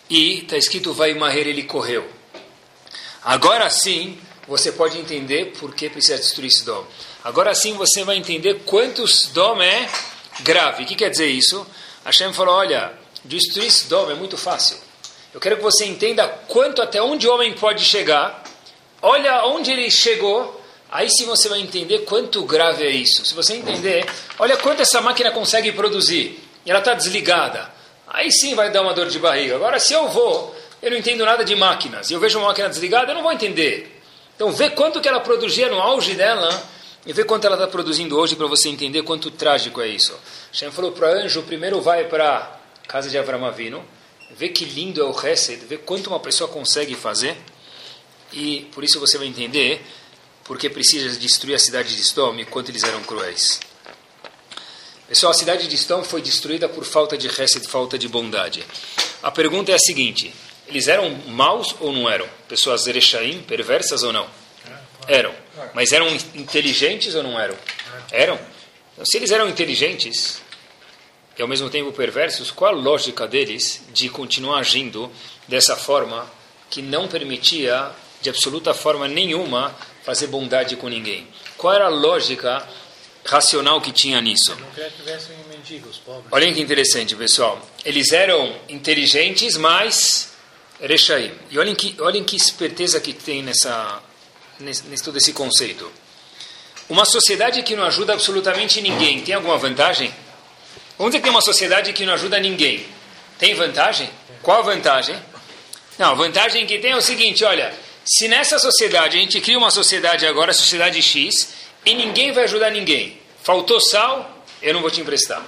e 0.09 0.41
está 0.41 0.57
escrito 0.57 0.93
vai 0.93 1.15
Maher, 1.15 1.47
ele 1.47 1.63
correu. 1.63 2.07
Agora 3.23 3.69
sim, 3.71 4.19
você 4.47 4.73
pode 4.73 4.99
entender 4.99 5.53
por 5.59 5.75
que 5.75 5.89
precisa 5.89 6.19
destruir 6.19 6.51
Sodom. 6.51 6.87
Agora 7.23 7.55
sim 7.55 7.75
você 7.75 8.03
vai 8.05 8.17
entender 8.17 8.63
quantos 8.65 9.29
dom 9.33 9.63
é 9.63 9.89
grave. 10.41 10.83
O 10.83 10.87
que 10.87 10.95
quer 10.95 11.11
dizer 11.11 11.29
isso? 11.29 11.67
Hashem 12.05 12.33
falou, 12.33 12.55
olha, 12.55 12.93
destruir 13.25 13.71
dom 13.89 14.11
é 14.11 14.15
muito 14.15 14.37
fácil. 14.37 14.90
Eu 15.33 15.41
quero 15.41 15.57
que 15.57 15.63
você 15.63 15.85
entenda 15.85 16.27
quanto 16.49 16.83
até 16.83 17.01
onde 17.01 17.29
o 17.29 17.35
homem 17.35 17.53
pode 17.55 17.85
chegar. 17.85 18.43
Olha 19.01 19.45
onde 19.47 19.71
ele 19.71 19.91
chegou. 19.91 20.61
Aí 20.91 21.09
sim 21.09 21.25
você 21.25 21.49
vai 21.49 21.61
entender 21.61 22.01
quanto 22.01 22.43
grave 22.45 22.85
é 22.85 22.91
isso. 22.91 23.25
Se 23.25 23.33
você 23.33 23.55
entender, 23.55 24.05
olha 24.39 24.57
quanto 24.57 24.83
essa 24.83 25.01
máquina 25.01 25.31
consegue 25.31 25.71
produzir. 25.73 26.43
E 26.67 26.71
ela 26.71 26.81
está 26.81 26.95
desligada. 26.95 27.71
Aí 28.09 28.31
sim 28.33 28.57
vai 28.57 28.71
dar 28.71 28.83
uma 28.83 28.93
dor 28.93 29.07
de 29.07 29.19
barriga. 29.21 29.55
Agora, 29.55 29.79
se 29.79 29.93
eu 29.93 30.09
vou, 30.09 30.55
eu 30.83 30.91
não 30.91 30.99
entendo 30.99 31.25
nada 31.25 31.45
de 31.45 31.55
máquinas, 31.55 32.11
e 32.11 32.15
eu 32.15 32.19
vejo 32.19 32.39
uma 32.39 32.49
máquina 32.49 32.69
desligada, 32.69 33.13
eu 33.13 33.15
não 33.15 33.23
vou 33.23 33.33
entender. 33.33 34.01
Então, 34.35 34.51
vê 34.51 34.71
quanto 34.71 35.01
que 35.01 35.09
ela 35.09 35.21
produzia 35.21 35.69
no 35.69 35.81
auge 35.81 36.15
dela 36.15 36.61
e 37.07 37.13
vê 37.13 37.25
quanto 37.25 37.47
ela 37.47 37.57
está 37.57 37.69
produzindo 37.69 38.19
hoje 38.19 38.35
para 38.35 38.47
você 38.47 38.69
entender 38.69 39.03
quanto 39.03 39.31
trágico 39.31 39.81
é 39.81 39.87
isso. 39.87 40.19
Shem 40.51 40.71
falou 40.71 40.93
para 40.93 41.09
anjo, 41.09 41.43
primeiro 41.43 41.81
vai 41.81 42.05
para 42.05 42.59
casa 42.89 43.09
de 43.09 43.17
Avram 43.17 43.45
Avinu, 43.45 43.85
vê 44.37 44.49
que 44.49 44.65
lindo 44.65 45.01
é 45.01 45.05
o 45.05 45.27
Hesed, 45.27 45.65
vê 45.67 45.77
quanto 45.77 46.09
uma 46.09 46.21
pessoa 46.21 46.49
consegue 46.49 46.95
fazer, 46.95 47.37
e 48.33 48.69
por 48.73 48.85
isso 48.85 49.01
você 49.01 49.19
vai 49.19 49.27
entender 49.27 49.83
porque 50.45 50.69
precisa 50.69 51.17
destruir 51.19 51.55
a 51.55 51.59
cidade 51.59 51.95
de 51.95 52.03
Stom 52.03 52.39
e 52.41 52.45
quanto 52.45 52.71
eles 52.71 52.83
eram 52.83 53.03
cruéis. 53.03 53.61
Pessoal, 55.07 55.33
a 55.33 55.35
cidade 55.35 55.69
de 55.69 55.77
Stom 55.77 56.03
foi 56.05 56.23
destruída 56.23 56.69
por 56.69 56.85
falta 56.85 57.17
de 57.17 57.29
Hesed, 57.29 57.67
falta 57.69 57.99
de 57.99 58.09
bondade. 58.09 58.65
A 59.23 59.31
pergunta 59.31 59.73
é 59.73 59.75
a 59.75 59.79
seguinte, 59.79 60.33
eles 60.67 60.89
eram 60.89 61.11
maus 61.29 61.75
ou 61.81 61.93
não 61.93 62.09
eram? 62.09 62.29
Pessoas 62.49 62.87
Erechaim, 62.87 63.43
perversas 63.43 64.03
ou 64.03 64.13
não? 64.13 64.29
Eram. 65.07 65.35
Mas 65.75 65.93
eram 65.93 66.09
inteligentes 66.35 67.15
ou 67.15 67.23
não 67.23 67.39
eram? 67.39 67.57
Eram. 68.11 68.39
Então, 68.93 69.05
se 69.05 69.17
eles 69.17 69.31
eram 69.31 69.49
inteligentes 69.49 70.41
e 71.41 71.43
ao 71.43 71.49
mesmo 71.49 71.71
tempo 71.71 71.91
perversos, 71.91 72.51
qual 72.51 72.75
a 72.75 72.77
lógica 72.77 73.27
deles 73.27 73.83
de 73.95 74.11
continuar 74.11 74.59
agindo 74.59 75.11
dessa 75.49 75.75
forma 75.75 76.31
que 76.69 76.83
não 76.83 77.09
permitia, 77.09 77.91
de 78.21 78.29
absoluta 78.29 78.75
forma 78.75 79.09
nenhuma, 79.09 79.75
fazer 80.05 80.27
bondade 80.27 80.77
com 80.77 80.87
ninguém? 80.87 81.27
Qual 81.57 81.73
era 81.73 81.87
a 81.87 81.89
lógica 81.89 82.69
racional 83.25 83.81
que 83.81 83.91
tinha 83.91 84.21
nisso? 84.21 84.55
Que 84.75 84.83
mendigos. 85.49 86.03
Olhem 86.31 86.53
que 86.53 86.61
interessante, 86.61 87.17
pessoal. 87.17 87.59
Eles 87.87 88.13
eram 88.13 88.55
inteligentes, 88.69 89.57
mas 89.57 90.35
Rechaim. 90.79 91.33
E 91.51 91.59
olhem 91.59 91.75
que, 91.75 91.97
olhem 92.03 92.23
que 92.23 92.37
esperteza 92.37 93.01
que 93.01 93.15
tem 93.15 93.43
nessa, 93.43 94.03
nesse, 94.59 94.83
nesse 94.89 95.03
todo 95.03 95.17
esse 95.17 95.33
conceito. 95.33 95.91
Uma 96.87 97.07
sociedade 97.07 97.63
que 97.63 97.75
não 97.75 97.85
ajuda 97.85 98.13
absolutamente 98.13 98.83
ninguém, 98.83 99.23
tem 99.23 99.35
alguma 99.35 99.57
vantagem? 99.57 100.13
Vamos 101.01 101.13
dizer 101.13 101.21
que 101.21 101.23
tem 101.23 101.31
uma 101.31 101.41
sociedade 101.41 101.95
que 101.95 102.05
não 102.05 102.13
ajuda 102.13 102.39
ninguém. 102.39 102.85
Tem 103.39 103.55
vantagem? 103.55 104.11
Qual 104.43 104.59
a 104.59 104.61
vantagem? 104.61 105.17
Não, 105.99 106.11
a 106.11 106.15
vantagem 106.15 106.67
que 106.67 106.79
tem 106.79 106.91
é 106.91 106.97
o 106.97 107.01
seguinte, 107.01 107.43
olha, 107.43 107.73
se 108.05 108.29
nessa 108.29 108.59
sociedade, 108.59 109.17
a 109.17 109.21
gente 109.23 109.41
cria 109.41 109.57
uma 109.57 109.71
sociedade 109.71 110.27
agora, 110.27 110.53
sociedade 110.53 111.01
X, 111.01 111.55
e 111.87 111.95
ninguém 111.95 112.33
vai 112.33 112.45
ajudar 112.45 112.69
ninguém. 112.69 113.19
Faltou 113.43 113.81
sal, 113.81 114.45
eu 114.61 114.75
não 114.75 114.83
vou 114.83 114.91
te 114.91 115.01
emprestar. 115.01 115.43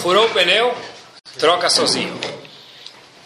Furou 0.00 0.24
o 0.24 0.30
pneu, 0.30 0.74
troca 1.38 1.68
sozinho. 1.68 2.18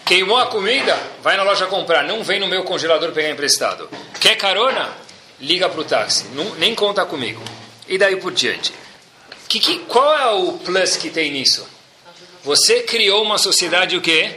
Queimou 0.04 0.38
a 0.38 0.46
comida, 0.46 0.98
vai 1.22 1.36
na 1.36 1.44
loja 1.44 1.66
comprar. 1.66 2.02
Não 2.02 2.24
vem 2.24 2.40
no 2.40 2.48
meu 2.48 2.64
congelador 2.64 3.12
pegar 3.12 3.30
emprestado. 3.30 3.88
Quer 4.18 4.34
carona? 4.34 4.88
Liga 5.40 5.68
para 5.68 5.80
o 5.80 5.84
táxi. 5.84 6.24
Não, 6.32 6.56
nem 6.56 6.74
conta 6.74 7.04
comigo. 7.04 7.40
E 7.86 7.96
daí 7.96 8.16
por 8.16 8.32
diante. 8.32 8.72
Que, 9.48 9.58
que, 9.58 9.78
qual 9.80 10.16
é 10.16 10.30
o 10.30 10.52
plus 10.58 10.96
que 10.96 11.08
tem 11.08 11.30
nisso? 11.32 11.66
Você 12.44 12.82
criou 12.82 13.22
uma 13.22 13.38
sociedade 13.38 13.96
o 13.96 14.00
quê? 14.00 14.36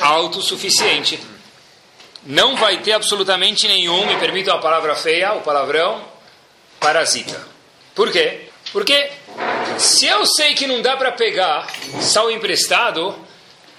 Autossuficiente. 0.00 1.20
Não 2.24 2.56
vai 2.56 2.78
ter 2.78 2.92
absolutamente 2.92 3.66
nenhum, 3.66 4.06
me 4.06 4.16
permito 4.16 4.50
a 4.50 4.58
palavra 4.58 4.94
feia, 4.94 5.32
o 5.32 5.40
palavrão, 5.40 6.04
parasita. 6.78 7.46
Por 7.94 8.12
quê? 8.12 8.42
Porque 8.72 9.10
se 9.76 10.06
eu 10.06 10.24
sei 10.24 10.54
que 10.54 10.68
não 10.68 10.80
dá 10.80 10.96
para 10.96 11.10
pegar 11.12 11.66
sal 12.00 12.30
emprestado, 12.30 13.18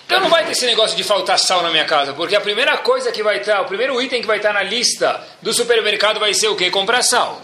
então 0.06 0.20
não 0.20 0.30
vai 0.30 0.46
ter 0.46 0.52
esse 0.52 0.66
negócio 0.66 0.98
de 0.98 1.04
faltar 1.06 1.40
sal 1.40 1.64
na 1.64 1.72
minha 1.72 1.86
casa, 1.86 2.14
porque 2.14 2.36
a 2.36 2.42
primeira 2.42 2.78
coisa 2.80 3.12
que 3.14 3.24
vai 3.24 3.38
estar, 3.38 3.62
o 3.62 3.66
primeiro 3.66 4.00
item 4.02 4.20
que 4.20 4.28
vai 4.28 4.38
estar 4.38 4.54
na 4.54 4.62
lista 4.62 5.26
do 5.42 5.54
supermercado 5.54 6.20
vai 6.20 6.34
ser 6.34 6.50
o 6.50 6.56
quê? 6.56 6.70
Comprar 6.70 7.02
sal. 7.02 7.42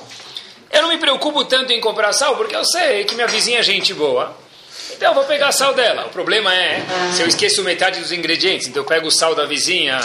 Eu 0.72 0.84
não 0.84 0.90
me 0.90 0.98
preocupo 0.98 1.44
tanto 1.46 1.74
em 1.74 1.82
comprar 1.82 2.14
sal, 2.14 2.36
porque 2.36 2.56
eu 2.56 2.64
sei 2.66 3.04
que 3.04 3.16
minha 3.16 3.28
vizinha 3.28 3.60
é 3.60 3.64
gente 3.64 3.94
boa. 3.94 4.36
Então 4.92 5.10
eu 5.10 5.16
vou 5.16 5.24
pegar 5.24 5.52
sal 5.52 5.74
dela. 5.74 6.06
O 6.06 6.10
problema 6.10 6.54
é 6.54 6.84
se 7.16 7.22
eu 7.22 7.28
esqueço 7.28 7.64
metade 7.64 8.00
dos 8.00 8.12
ingredientes. 8.12 8.68
Então 8.68 8.84
eu 8.84 8.88
pego 8.88 9.08
o 9.08 9.12
sal 9.12 9.34
da 9.34 9.46
vizinha, 9.46 10.00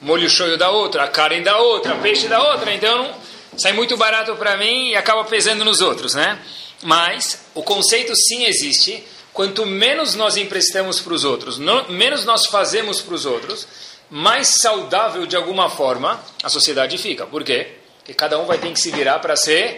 molho 0.00 0.28
shoyu 0.28 0.56
da 0.56 0.70
outra, 0.70 1.04
a 1.04 1.08
carne 1.08 1.42
da 1.42 1.58
outra, 1.58 1.94
peixe 1.96 2.26
da 2.28 2.42
outra. 2.52 2.72
Então 2.72 3.14
sai 3.56 3.72
muito 3.72 3.96
barato 3.96 4.34
para 4.36 4.56
mim 4.56 4.90
e 4.90 4.96
acaba 4.96 5.24
pesando 5.24 5.64
nos 5.64 5.80
outros, 5.80 6.14
né? 6.14 6.38
Mas 6.82 7.44
o 7.54 7.62
conceito 7.62 8.12
sim 8.14 8.44
existe. 8.44 9.04
Quanto 9.32 9.64
menos 9.64 10.16
nós 10.16 10.36
emprestamos 10.36 11.00
para 11.00 11.12
os 11.12 11.22
outros, 11.22 11.58
menos 11.88 12.24
nós 12.24 12.46
fazemos 12.46 13.00
para 13.00 13.14
os 13.14 13.24
outros, 13.24 13.68
mais 14.10 14.48
saudável 14.60 15.26
de 15.26 15.36
alguma 15.36 15.70
forma 15.70 16.20
a 16.42 16.48
sociedade 16.48 16.98
fica. 16.98 17.24
Por 17.24 17.44
quê? 17.44 17.77
Porque 18.08 18.16
cada 18.16 18.38
um 18.38 18.46
vai 18.46 18.56
ter 18.56 18.72
que 18.72 18.80
se 18.80 18.90
virar 18.90 19.18
para 19.18 19.36
ser 19.36 19.76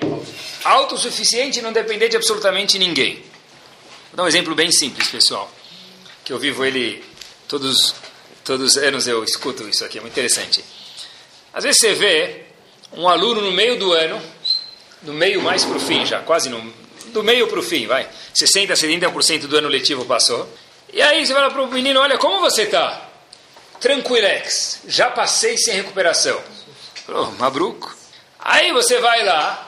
autossuficiente 0.63 1.59
e 1.59 1.63
não 1.63 1.73
depender 1.73 2.09
de 2.09 2.17
absolutamente 2.17 2.79
ninguém. 2.79 3.17
Vou 3.17 4.19
dar 4.19 4.23
um 4.23 4.29
exemplo 4.29 4.55
bem 4.55 4.71
simples, 4.71 5.09
pessoal, 5.09 5.51
que 6.25 6.33
eu 6.33 6.39
vivo 6.39 6.65
ele 6.65 7.05
todos 7.49 7.93
todos 8.45 8.77
os 8.77 8.83
anos 8.85 9.09
eu 9.09 9.25
escuto 9.25 9.69
isso 9.69 9.85
aqui, 9.85 9.99
é 9.99 10.01
muito 10.01 10.13
interessante. 10.13 10.65
Às 11.53 11.65
vezes 11.65 11.81
você 11.81 11.93
vê 11.95 12.43
um 12.93 13.09
aluno 13.09 13.41
no 13.41 13.51
meio 13.51 13.77
do 13.77 13.93
ano, 13.93 14.23
no 15.03 15.13
meio 15.13 15.43
mais 15.43 15.65
para 15.65 15.77
o 15.77 15.81
fim 15.81 16.07
já, 16.07 16.21
quase 16.21 16.49
no, 16.49 16.73
do 17.07 17.25
meio 17.25 17.49
para 17.49 17.59
o 17.59 17.63
fim, 17.65 17.89
vai. 17.89 18.09
60%, 18.33 18.71
70% 18.71 19.49
do 19.49 19.57
ano 19.57 19.67
letivo 19.67 20.05
passou. 20.05 20.49
E 20.93 21.03
aí 21.03 21.27
você 21.27 21.35
fala 21.35 21.51
para 21.51 21.63
o 21.63 21.67
menino, 21.67 21.99
olha, 21.99 22.17
como 22.17 22.39
você 22.39 22.63
está? 22.63 23.11
Tranquilex, 23.81 24.83
já 24.87 25.11
passei 25.11 25.59
sem 25.59 25.75
recuperação. 25.75 26.41
Falou, 27.05 27.33
Mabruco. 27.33 27.99
Aí 28.43 28.73
você 28.73 28.99
vai 28.99 29.25
lá 29.25 29.67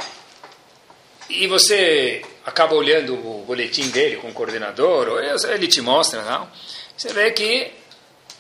e 1.28 1.46
você 1.46 2.22
acaba 2.44 2.74
olhando 2.74 3.14
o 3.14 3.44
boletim 3.46 3.88
dele 3.88 4.16
com 4.16 4.28
o 4.28 4.32
coordenador, 4.32 5.08
ou 5.08 5.20
ele 5.20 5.68
te 5.68 5.80
mostra, 5.80 6.22
não? 6.22 6.48
Você 6.96 7.12
vê 7.12 7.30
que 7.30 7.70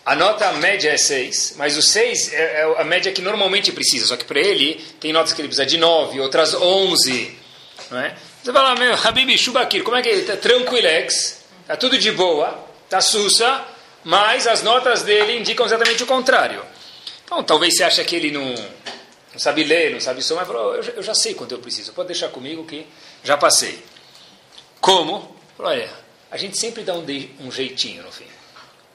a 0.04 0.16
nota 0.16 0.50
média 0.52 0.90
é 0.90 0.96
6, 0.96 1.54
mas 1.56 1.76
o 1.76 1.82
6 1.82 2.32
é, 2.32 2.62
é 2.62 2.80
a 2.80 2.84
média 2.84 3.12
que 3.12 3.22
normalmente 3.22 3.70
precisa, 3.70 4.06
só 4.06 4.16
que 4.16 4.24
para 4.24 4.40
ele 4.40 4.84
tem 4.98 5.12
notas 5.12 5.32
que 5.32 5.40
ele 5.40 5.48
precisa 5.48 5.66
de 5.66 5.78
9, 5.78 6.20
outras 6.20 6.54
11, 6.54 7.38
não 7.90 8.00
é? 8.00 8.14
Você 8.42 8.52
fala, 8.52 8.74
meu, 8.74 8.94
Habib 9.04 9.36
Shubakir, 9.38 9.84
como 9.84 9.96
é 9.96 10.02
que 10.02 10.08
ele 10.08 10.22
está? 10.22 10.36
Tranquilex, 10.36 11.44
está 11.60 11.76
tudo 11.76 11.96
de 11.96 12.10
boa, 12.10 12.66
está 12.84 13.00
sussa, 13.00 13.64
mas 14.02 14.48
as 14.48 14.62
notas 14.62 15.02
dele 15.02 15.38
indicam 15.38 15.64
exatamente 15.64 16.02
o 16.02 16.06
contrário. 16.06 16.64
Então, 17.24 17.42
talvez 17.44 17.76
você 17.76 17.84
ache 17.84 18.04
que 18.04 18.16
ele 18.16 18.30
não, 18.32 18.54
não 19.32 19.38
sabe 19.38 19.64
ler, 19.64 19.92
não 19.92 20.00
sabe 20.00 20.22
somar, 20.22 20.46
falou, 20.46 20.74
eu, 20.74 20.82
eu 20.96 21.02
já 21.02 21.14
sei 21.14 21.34
quanto 21.34 21.52
eu 21.52 21.58
preciso, 21.58 21.92
pode 21.92 22.08
deixar 22.08 22.28
comigo 22.28 22.64
que 22.64 22.86
já 23.24 23.36
passei. 23.36 23.82
Como? 24.80 25.36
Falou, 25.56 25.72
olha, 25.72 25.90
a 26.30 26.36
gente 26.36 26.58
sempre 26.58 26.82
dá 26.82 26.94
um, 26.94 27.04
de, 27.04 27.30
um 27.40 27.50
jeitinho 27.50 28.02
no 28.02 28.12
fim. 28.12 28.26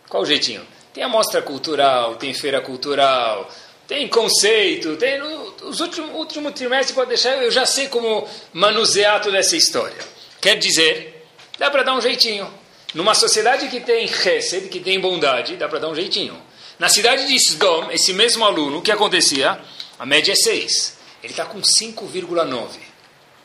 Qual 0.08 0.24
o 0.24 0.26
jeitinho? 0.26 0.66
Tem 0.94 1.04
amostra 1.04 1.42
cultural, 1.42 2.16
tem 2.16 2.34
feira 2.34 2.62
cultural, 2.62 3.50
tem 3.88 4.08
conceito, 4.08 4.96
tem 4.98 5.22
os 5.64 5.80
últimos 5.80 6.12
último 6.14 6.52
trimestre 6.52 6.94
pode 6.94 7.10
deixar, 7.10 7.42
eu 7.42 7.52
já 7.52 7.66
sei 7.66 7.88
como 7.88 8.28
manusear 8.54 9.22
toda 9.22 9.38
essa 9.38 9.56
história. 9.56 9.98
Quer 10.42 10.58
dizer, 10.58 11.26
dá 11.58 11.70
para 11.72 11.84
dar 11.84 11.96
um 11.96 12.02
jeitinho. 12.02 12.52
Numa 12.94 13.14
sociedade 13.14 13.68
que 13.68 13.80
tem 13.80 14.08
chesed, 14.08 14.70
que 14.70 14.80
tem 14.80 15.00
bondade, 15.00 15.56
dá 15.56 15.68
para 15.68 15.80
dar 15.80 15.90
um 15.90 15.96
jeitinho. 15.96 16.42
Na 16.80 16.90
cidade 16.90 17.28
de 17.28 17.36
Sdom, 17.36 17.92
esse 17.92 18.14
mesmo 18.14 18.46
aluno, 18.46 18.80
o 18.80 18.82
que 18.82 18.92
acontecia? 18.92 19.60
A 20.00 20.06
média 20.06 20.32
é 20.32 20.36
6. 20.36 20.98
Ele 21.24 21.34
está 21.34 21.46
com 21.46 21.60
5,9. 21.60 22.68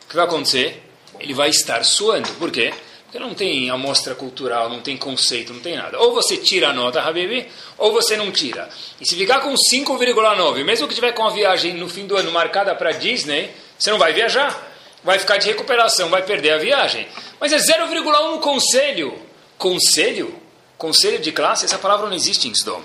O 0.04 0.08
que 0.08 0.16
vai 0.16 0.24
acontecer? 0.24 0.82
Ele 1.18 1.34
vai 1.34 1.50
estar 1.50 1.84
suando. 1.84 2.28
Por 2.34 2.50
quê? 2.50 2.72
Porque 3.04 3.18
não 3.18 3.34
tem 3.34 3.68
amostra 3.70 4.14
cultural, 4.14 4.70
não 4.70 4.80
tem 4.80 4.96
conceito, 4.96 5.52
não 5.52 5.60
tem 5.60 5.76
nada. 5.76 5.98
Ou 5.98 6.14
você 6.14 6.36
tira 6.38 6.70
a 6.70 6.72
nota, 6.72 7.00
Habibi, 7.02 7.46
ou 7.76 7.92
você 7.92 8.16
não 8.16 8.30
tira. 8.30 8.68
E 9.00 9.06
se 9.06 9.14
ficar 9.16 9.40
com 9.40 9.52
5,9, 9.52 10.64
mesmo 10.64 10.88
que 10.88 10.94
tiver 10.94 11.12
com 11.12 11.24
a 11.24 11.30
viagem 11.30 11.74
no 11.74 11.88
fim 11.88 12.06
do 12.06 12.16
ano 12.16 12.32
marcada 12.32 12.74
para 12.74 12.92
Disney, 12.92 13.50
você 13.78 13.90
não 13.90 13.98
vai 13.98 14.12
viajar. 14.14 14.70
Vai 15.04 15.18
ficar 15.18 15.36
de 15.36 15.46
recuperação, 15.46 16.08
vai 16.08 16.22
perder 16.22 16.52
a 16.52 16.58
viagem. 16.58 17.06
Mas 17.40 17.52
é 17.52 17.58
0,1 17.58 18.40
conselho. 18.40 19.20
Conselho? 19.58 20.40
Conselho 20.78 21.18
de 21.18 21.32
classe? 21.32 21.64
Essa 21.64 21.78
palavra 21.78 22.06
não 22.06 22.16
existe 22.16 22.48
em 22.48 22.52
Sdom. 22.52 22.82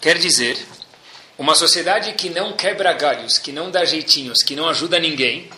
Quer 0.00 0.18
dizer, 0.18 0.64
uma 1.38 1.54
sociedade 1.54 2.12
que 2.14 2.30
não 2.30 2.54
quebra 2.54 2.92
galhos, 2.92 3.38
que 3.38 3.52
não 3.52 3.70
dá 3.70 3.84
jeitinhos, 3.84 4.42
que 4.42 4.56
não 4.56 4.68
ajuda 4.68 4.98
ninguém, 4.98 5.50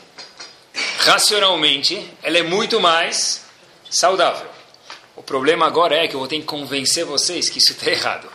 racionalmente, 0.98 2.10
ela 2.22 2.38
é 2.38 2.42
muito 2.42 2.80
mais 2.80 3.44
saudável. 3.88 4.48
O 5.14 5.22
problema 5.22 5.66
agora 5.66 5.96
é 5.96 6.08
que 6.08 6.14
eu 6.14 6.20
vou 6.20 6.28
ter 6.28 6.38
que 6.38 6.44
convencer 6.44 7.04
vocês 7.04 7.48
que 7.48 7.58
isso 7.58 7.72
está 7.72 7.90
errado. 7.90 8.30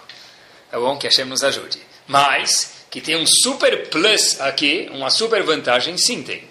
É 0.72 0.78
bom 0.78 0.98
que 0.98 1.08
Hashem 1.08 1.26
nos 1.26 1.44
ajude. 1.44 1.80
Mas, 2.08 2.86
que 2.90 3.02
tem 3.02 3.16
um 3.16 3.26
super 3.26 3.90
plus 3.90 4.40
aqui, 4.42 4.90
uma 4.92 5.10
super 5.10 5.44
vantagem, 5.44 5.98
sim 5.98 6.24
tem. 6.24 6.48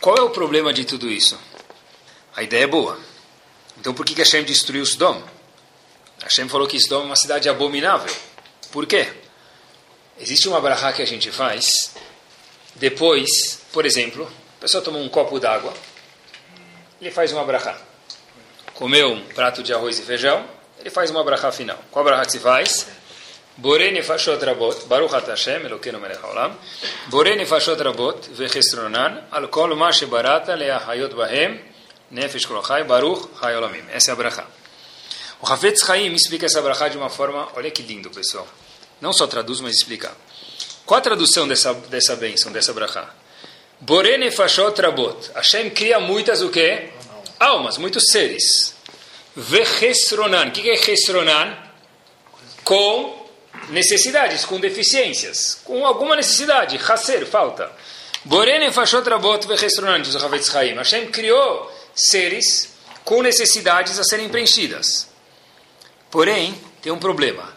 Qual 0.00 0.16
é 0.16 0.22
o 0.22 0.30
problema 0.30 0.72
de 0.72 0.84
tudo 0.84 1.10
isso? 1.10 1.38
A 2.36 2.42
ideia 2.42 2.64
é 2.64 2.66
boa. 2.66 2.98
Então 3.78 3.94
por 3.94 4.04
que, 4.04 4.14
que 4.14 4.20
Hashem 4.20 4.44
destruiu 4.44 4.84
Sodom? 4.84 5.22
Hashem 6.22 6.48
falou 6.48 6.66
que 6.66 6.78
Sodom 6.78 7.02
é 7.02 7.06
uma 7.06 7.16
cidade 7.16 7.48
abominável. 7.48 8.14
Por 8.70 8.86
quê? 8.86 9.23
Existe 10.20 10.48
uma 10.48 10.60
brahá 10.60 10.92
que 10.92 11.02
a 11.02 11.06
gente 11.06 11.30
faz. 11.30 11.94
Depois, 12.74 13.60
por 13.72 13.84
exemplo, 13.84 14.30
a 14.58 14.60
pessoa 14.60 14.82
toma 14.82 14.98
um 14.98 15.08
copo 15.08 15.38
d'água. 15.38 15.72
Ele 17.00 17.10
faz 17.10 17.32
uma 17.32 17.44
brahá 17.44 17.78
comeu 18.74 19.12
um 19.12 19.24
prato 19.26 19.62
de 19.62 19.72
arroz 19.72 19.98
e 19.98 20.02
feijão, 20.02 20.44
ele 20.78 20.90
faz 20.90 21.10
uma 21.10 21.24
brachá 21.24 21.50
final. 21.52 21.78
Qual 21.90 22.04
brachá 22.04 22.26
que 22.26 22.32
se 22.32 22.40
faz? 22.40 22.86
Borei 23.56 24.02
fashot 24.02 24.44
rabot, 24.44 24.86
Baruch 24.86 25.14
at 25.14 25.28
Hashem, 25.28 25.64
Elokeinu 25.64 26.00
melech 26.00 26.20
haolam, 26.20 26.56
Borei 27.08 27.46
fashot 27.46 27.80
rabot, 27.80 28.28
vechestronan, 28.32 29.28
al 29.30 29.48
kol 29.48 29.76
ma 29.76 29.92
shebarata 29.92 30.56
leahayot 30.56 31.14
bahem, 31.14 31.60
nefesh 32.10 32.46
kolochai, 32.46 32.84
Baruch 32.84 33.30
hayolamim. 33.40 33.84
Essa 33.92 34.10
é 34.10 34.12
a 34.12 34.16
brachá. 34.16 34.44
O 35.40 35.46
Hafetz 35.46 35.84
Chaim 35.86 36.12
explica 36.12 36.46
essa 36.46 36.60
brachá 36.60 36.88
de 36.88 36.98
uma 36.98 37.08
forma, 37.08 37.48
olha 37.54 37.70
que 37.70 37.82
lindo, 37.82 38.10
pessoal. 38.10 38.46
Não 39.00 39.12
só 39.12 39.26
traduz, 39.26 39.60
mas 39.60 39.76
explica. 39.76 40.12
Qual 40.86 40.98
a 40.98 41.02
tradução 41.02 41.46
dessa, 41.48 41.74
dessa 41.74 42.16
bênção, 42.16 42.52
dessa 42.52 42.72
brachá? 42.72 43.08
Borei 43.80 44.30
fashot 44.30 44.80
rabot. 44.80 45.30
Hashem 45.34 45.70
cria 45.70 46.00
muitas 46.00 46.42
o 46.42 46.50
quê? 46.50 46.90
almas, 47.38 47.78
muitos 47.78 48.04
seres. 48.10 48.74
Vechesronan. 49.36 50.48
O 50.48 50.50
que 50.52 50.70
é 50.70 50.76
Chesronan? 50.76 51.56
Com 52.62 53.28
necessidades, 53.68 54.44
com 54.44 54.58
deficiências, 54.58 55.60
com 55.64 55.86
alguma 55.86 56.16
necessidade. 56.16 56.78
Haser, 56.78 57.26
falta. 57.26 57.70
Borene 58.24 58.70
fashot 58.72 59.06
rabot 59.08 59.46
vechesronan, 59.46 60.00
diz 60.00 60.14
o 60.14 60.24
Havetz 60.24 60.54
Haim. 60.54 60.76
Hashem 60.76 61.10
criou 61.10 61.70
seres 61.94 62.72
com 63.04 63.22
necessidades 63.22 63.98
a 63.98 64.04
serem 64.04 64.28
preenchidas. 64.28 65.08
Porém, 66.10 66.58
tem 66.80 66.90
um 66.92 66.98
problema. 66.98 67.53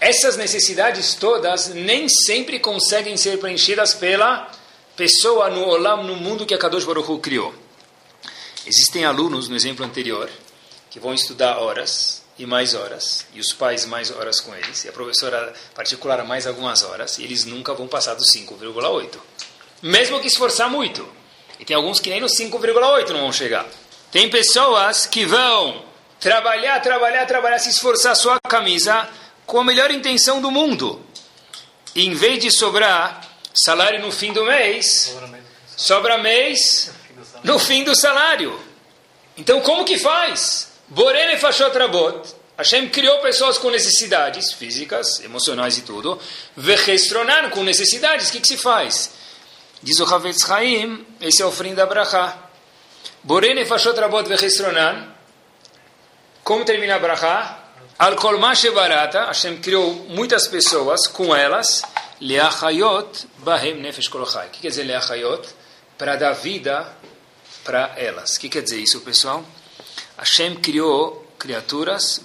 Essas 0.00 0.36
necessidades 0.36 1.14
todas 1.14 1.68
nem 1.68 2.08
sempre 2.08 2.60
conseguem 2.60 3.16
ser 3.16 3.38
preenchidas 3.38 3.94
pela 3.94 4.50
pessoa 4.96 5.50
no 5.50 5.64
Olam, 5.64 6.04
no 6.04 6.14
mundo 6.16 6.46
que 6.46 6.54
a 6.54 6.58
Kadosh 6.58 6.84
Baruch 6.84 7.10
Hu 7.10 7.18
criou. 7.18 7.54
Existem 8.66 9.04
alunos, 9.04 9.48
no 9.48 9.56
exemplo 9.56 9.84
anterior, 9.84 10.30
que 10.90 11.00
vão 11.00 11.14
estudar 11.14 11.58
horas 11.58 12.22
e 12.38 12.46
mais 12.46 12.74
horas, 12.74 13.26
e 13.34 13.40
os 13.40 13.52
pais 13.52 13.84
mais 13.84 14.10
horas 14.10 14.40
com 14.40 14.54
eles, 14.54 14.84
e 14.84 14.88
a 14.88 14.92
professora 14.92 15.52
particular 15.74 16.24
mais 16.24 16.46
algumas 16.46 16.84
horas, 16.84 17.18
e 17.18 17.24
eles 17.24 17.44
nunca 17.44 17.74
vão 17.74 17.88
passar 17.88 18.14
do 18.14 18.22
5,8. 18.22 19.18
Mesmo 19.82 20.20
que 20.20 20.28
esforçar 20.28 20.70
muito. 20.70 21.08
E 21.58 21.64
tem 21.64 21.74
alguns 21.74 21.98
que 21.98 22.10
nem 22.10 22.20
no 22.20 22.28
5,8 22.28 23.08
não 23.10 23.20
vão 23.20 23.32
chegar. 23.32 23.66
Tem 24.12 24.30
pessoas 24.30 25.06
que 25.06 25.24
vão 25.24 25.84
trabalhar, 26.20 26.80
trabalhar, 26.80 27.26
trabalhar, 27.26 27.58
se 27.58 27.70
esforçar 27.70 28.14
sua 28.14 28.38
camisa 28.48 29.08
com 29.48 29.58
a 29.58 29.64
melhor 29.64 29.90
intenção 29.90 30.42
do 30.42 30.50
mundo. 30.50 31.02
E 31.94 32.04
em 32.06 32.12
vez 32.12 32.38
de 32.38 32.50
sobrar 32.50 33.26
salário 33.54 33.98
no 34.02 34.12
fim 34.12 34.30
do 34.30 34.44
mês, 34.44 35.16
sobra 35.74 36.18
mês 36.18 36.92
no 37.42 37.58
fim 37.58 37.82
do 37.82 37.96
salário. 37.96 38.60
Então, 39.38 39.62
como 39.62 39.86
que 39.86 39.98
faz? 39.98 40.72
Borene 40.88 41.38
fachot 41.38 41.76
rabot. 41.76 42.28
Hashem 42.58 42.90
criou 42.90 43.20
pessoas 43.20 43.56
com 43.56 43.70
necessidades 43.70 44.52
físicas, 44.52 45.20
emocionais 45.20 45.78
e 45.78 45.82
tudo. 45.82 46.20
Vechestronan, 46.54 47.48
com 47.48 47.62
necessidades, 47.62 48.28
o 48.28 48.32
que, 48.32 48.40
que 48.40 48.48
se 48.48 48.58
faz? 48.58 49.12
Diz 49.82 49.98
o 49.98 50.04
Havetz 50.04 50.50
Haim, 50.50 51.06
esse 51.22 51.40
é 51.40 51.46
o 51.46 51.52
fim 51.52 51.74
da 51.74 51.86
Bracha. 51.86 52.36
Borene 53.22 53.64
fachot 53.64 53.98
rabot 53.98 54.28
vechestronan. 54.28 55.08
Como 56.44 56.66
termina 56.66 56.96
a 56.96 56.98
Bracha? 56.98 57.67
Al 57.98 58.14
kolmashe 58.14 58.70
barata, 58.70 59.26
Hashem 59.26 59.60
criou 59.60 59.92
muitas 60.08 60.46
pessoas 60.46 61.08
com 61.08 61.34
elas. 61.34 61.82
Leachayot 62.20 63.26
bahem 63.38 63.74
nefesh 63.74 64.06
kolochai. 64.06 64.46
O 64.46 64.50
que 64.50 64.60
quer 64.60 64.68
dizer 64.68 64.84
leachayot? 64.84 65.48
Para 65.98 66.14
dar 66.14 66.32
vida 66.34 66.96
para 67.64 67.94
elas. 67.96 68.36
O 68.36 68.40
que 68.40 68.48
quer 68.48 68.62
dizer 68.62 68.78
isso, 68.78 69.00
pessoal? 69.00 69.44
Hashem 70.16 70.54
criou 70.60 71.26
criaturas 71.36 72.22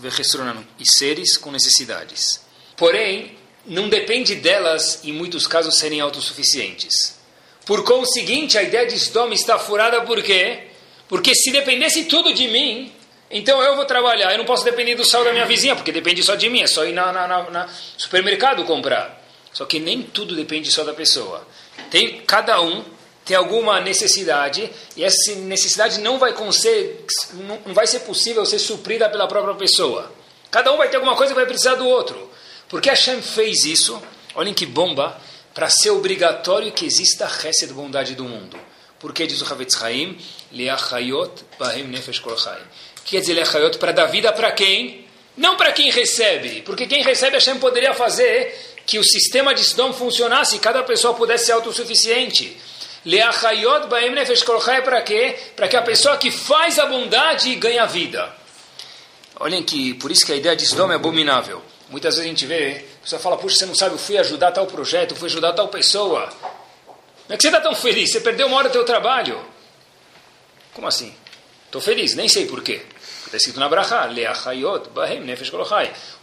e 0.80 0.86
seres 0.86 1.38
com 1.38 1.52
necessidades. 1.52 2.42
Porém, 2.78 3.36
não 3.66 3.90
depende 3.90 4.36
delas, 4.36 5.00
em 5.04 5.12
muitos 5.12 5.48
casos, 5.48 5.80
serem 5.80 6.02
autossuficientes. 6.02 7.18
Por 7.66 7.84
conseguinte, 7.84 8.60
a 8.60 8.64
ideia 8.64 8.86
de 8.86 8.94
Sdom 8.96 9.32
está 9.32 9.58
furada 9.58 10.02
por 10.02 10.22
quê? 10.22 10.68
Porque 11.08 11.34
se 11.34 11.52
dependesse 11.52 12.04
tudo 12.04 12.32
de 12.32 12.48
mim, 12.48 12.94
então 13.34 13.62
eu 13.62 13.76
vou 13.76 13.86
trabalhar. 13.86 14.32
Eu 14.32 14.38
não 14.38 14.46
posso 14.46 14.64
depender 14.64 14.96
do 14.96 15.04
sal 15.04 15.24
da 15.24 15.32
minha 15.32 15.46
vizinha, 15.46 15.76
porque 15.76 15.92
depende 15.92 16.24
só 16.24 16.36
de 16.36 16.50
mim. 16.50 16.62
É 16.62 16.68
só 16.68 16.86
ir 16.86 16.94
na, 16.94 17.12
na, 17.12 17.28
na, 17.28 17.50
na 17.50 17.70
supermercado 17.98 18.64
comprar. 18.64 19.22
Só 19.52 19.66
que 19.66 19.80
nem 19.80 20.02
tudo 20.02 20.36
depende 20.36 20.72
só 20.72 20.84
da 20.84 20.94
pessoa. 20.94 21.46
Tem 21.90 22.22
cada 22.22 22.62
um 22.62 22.84
tem 23.26 23.38
alguma 23.38 23.80
necessidade 23.80 24.70
e 24.98 25.04
essa 25.04 25.34
necessidade 25.36 26.02
não 26.02 26.20
vai, 26.20 26.34
ser, 26.52 27.06
não 27.66 27.74
vai 27.74 27.88
ser 27.88 28.02
possível 28.02 28.46
ser 28.46 28.60
suprida 28.60 29.10
pela 29.10 29.28
própria 29.28 29.56
pessoa. 29.56 30.12
Cada 30.52 30.72
um 30.72 30.78
vai 30.78 30.90
ter 30.90 30.98
alguma 30.98 31.16
coisa 31.16 31.34
que 31.34 31.40
vai 31.40 31.46
precisar 31.46 31.76
do 31.76 31.88
outro. 31.88 32.30
Porque 32.68 32.90
Hashem 32.90 33.22
fez 33.22 33.66
isso, 33.66 34.02
olhem 34.36 34.54
que 34.54 34.66
bomba, 34.66 35.20
para 35.54 35.70
ser 35.70 35.92
obrigatório 35.92 36.72
que 36.72 36.86
exista 36.86 37.26
a 37.26 37.66
de 37.66 37.74
bondade 37.74 38.16
do 38.16 38.24
mundo. 38.26 38.58
Porque 39.00 39.28
diz 39.28 39.42
o 39.42 39.54
Havetz 39.54 39.80
Leachayot 40.52 41.46
Bahem 41.60 41.88
Nefesh 41.88 42.20
Kol 42.20 42.36
Quer 43.06 43.20
dizer 43.20 43.34
Leachayot 43.34 43.78
para 43.78 43.92
dar 43.92 44.06
vida 44.06 44.32
para 44.32 44.52
quem? 44.52 45.06
Não 45.36 45.58
para 45.58 45.72
quem 45.72 45.90
recebe. 45.92 46.62
Porque 46.62 46.88
quem 46.88 47.04
recebe 47.04 47.36
Hashem 47.36 47.60
poderia 47.60 47.94
fazer 47.94 48.74
que 48.86 49.00
o 49.00 49.04
sistema 49.04 49.54
de 49.54 49.62
Sdom 49.62 49.94
funcionasse 49.94 50.56
e 50.56 50.60
cada 50.60 50.84
pessoa 50.84 51.14
pudesse 51.14 51.48
ser 51.48 51.54
autossuficiente. 51.54 52.58
Leachayot 53.06 53.88
baem 53.88 54.12
nefesh 54.12 54.44
kolchai 54.44 54.82
para 54.82 55.02
quê? 55.02 55.36
Para 55.56 55.68
que 55.68 55.76
a 55.76 55.82
pessoa 55.82 56.18
que 56.18 56.32
faz 56.32 56.80
a 56.80 56.86
bondade 56.86 57.54
ganhe 57.56 57.86
vida. 57.88 58.34
Olhem 59.40 59.64
que, 59.64 59.94
por 59.96 60.12
isso 60.12 60.26
que 60.26 60.32
a 60.32 60.36
ideia 60.36 60.56
de 60.56 60.64
Sdom 60.64 60.92
é 60.92 60.96
abominável. 60.96 61.62
Muitas 61.90 62.16
vezes 62.16 62.26
a 62.26 62.30
gente 62.30 62.46
vê, 62.46 62.86
a 63.00 63.04
pessoa 63.04 63.20
fala, 63.20 63.38
puxa, 63.38 63.58
você 63.58 63.66
não 63.66 63.76
sabe, 63.76 63.96
eu 63.96 64.00
fui 64.00 64.18
ajudar 64.18 64.52
tal 64.52 64.66
projeto, 64.66 65.16
fui 65.16 65.28
ajudar 65.28 65.54
tal 65.54 65.68
pessoa. 65.68 66.28
Como 66.32 67.34
é 67.34 67.36
que 67.36 67.42
você 67.42 67.50
está 67.50 67.60
tão 67.60 67.76
feliz? 67.76 68.12
Você 68.12 68.22
perdeu 68.22 68.48
uma 68.48 68.58
hora 68.58 68.70
do 68.70 68.74
teu 68.74 68.86
trabalho. 68.86 69.44
Como 70.74 70.88
assim? 70.88 71.14
Estou 71.66 71.82
feliz, 71.82 72.16
nem 72.16 72.28
sei 72.28 72.46
porquê. 72.46 72.82
Está 73.34 73.50
escrito 73.50 73.60
na 73.60 73.68
baem 74.94 75.22
nefesh. 75.22 75.52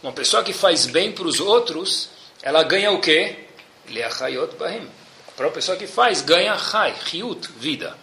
Uma 0.01 0.13
pessoa 0.13 0.43
que 0.43 0.53
faz 0.53 0.85
bem 0.85 1.11
para 1.11 1.25
os 1.25 1.41
outros, 1.41 2.07
ela 2.41 2.63
ganha 2.63 2.89
o 2.89 3.01
quê? 3.01 3.47
A 3.93 5.31
própria 5.35 5.51
pessoa 5.51 5.75
que 5.77 5.87
faz 5.87 6.21
ganha 6.21 6.53
Hai, 6.53 6.95
Riut, 7.07 7.49
vida. 7.57 7.97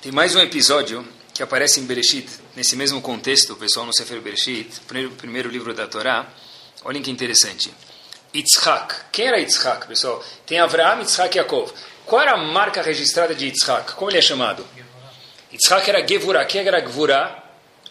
Tem 0.00 0.10
mais 0.10 0.34
um 0.34 0.40
episódio 0.40 1.06
que 1.34 1.42
aparece 1.42 1.80
em 1.80 1.84
Bereshit, 1.84 2.30
nesse 2.56 2.76
mesmo 2.76 3.02
contexto, 3.02 3.52
o 3.52 3.56
pessoal 3.56 3.84
no 3.84 3.94
Sefer 3.94 4.22
Bereshit, 4.22 4.80
primeiro, 4.88 5.10
primeiro 5.10 5.50
livro 5.50 5.74
da 5.74 5.86
Torá. 5.86 6.26
Olhem 6.84 7.02
que 7.02 7.10
interessante. 7.10 7.70
Yitzhak. 8.34 8.94
Quem 9.12 9.26
era 9.26 9.38
Yitzhak, 9.38 9.86
pessoal? 9.86 10.24
Tem 10.46 10.58
Avraham, 10.58 11.00
Yitzhak 11.00 11.36
e 11.36 11.38
Yaakov. 11.38 11.70
Qual 12.06 12.22
era 12.22 12.32
a 12.32 12.38
marca 12.38 12.80
registrada 12.80 13.34
de 13.34 13.44
Yitzhak? 13.48 13.92
Como 13.92 14.10
ele 14.10 14.16
é 14.16 14.22
chamado? 14.22 14.66
Yitzhak 15.52 15.90
era 15.90 16.08
Gevurah. 16.08 16.46
Quem 16.46 16.66
era 16.66 16.80
Gevurah? 16.80 17.41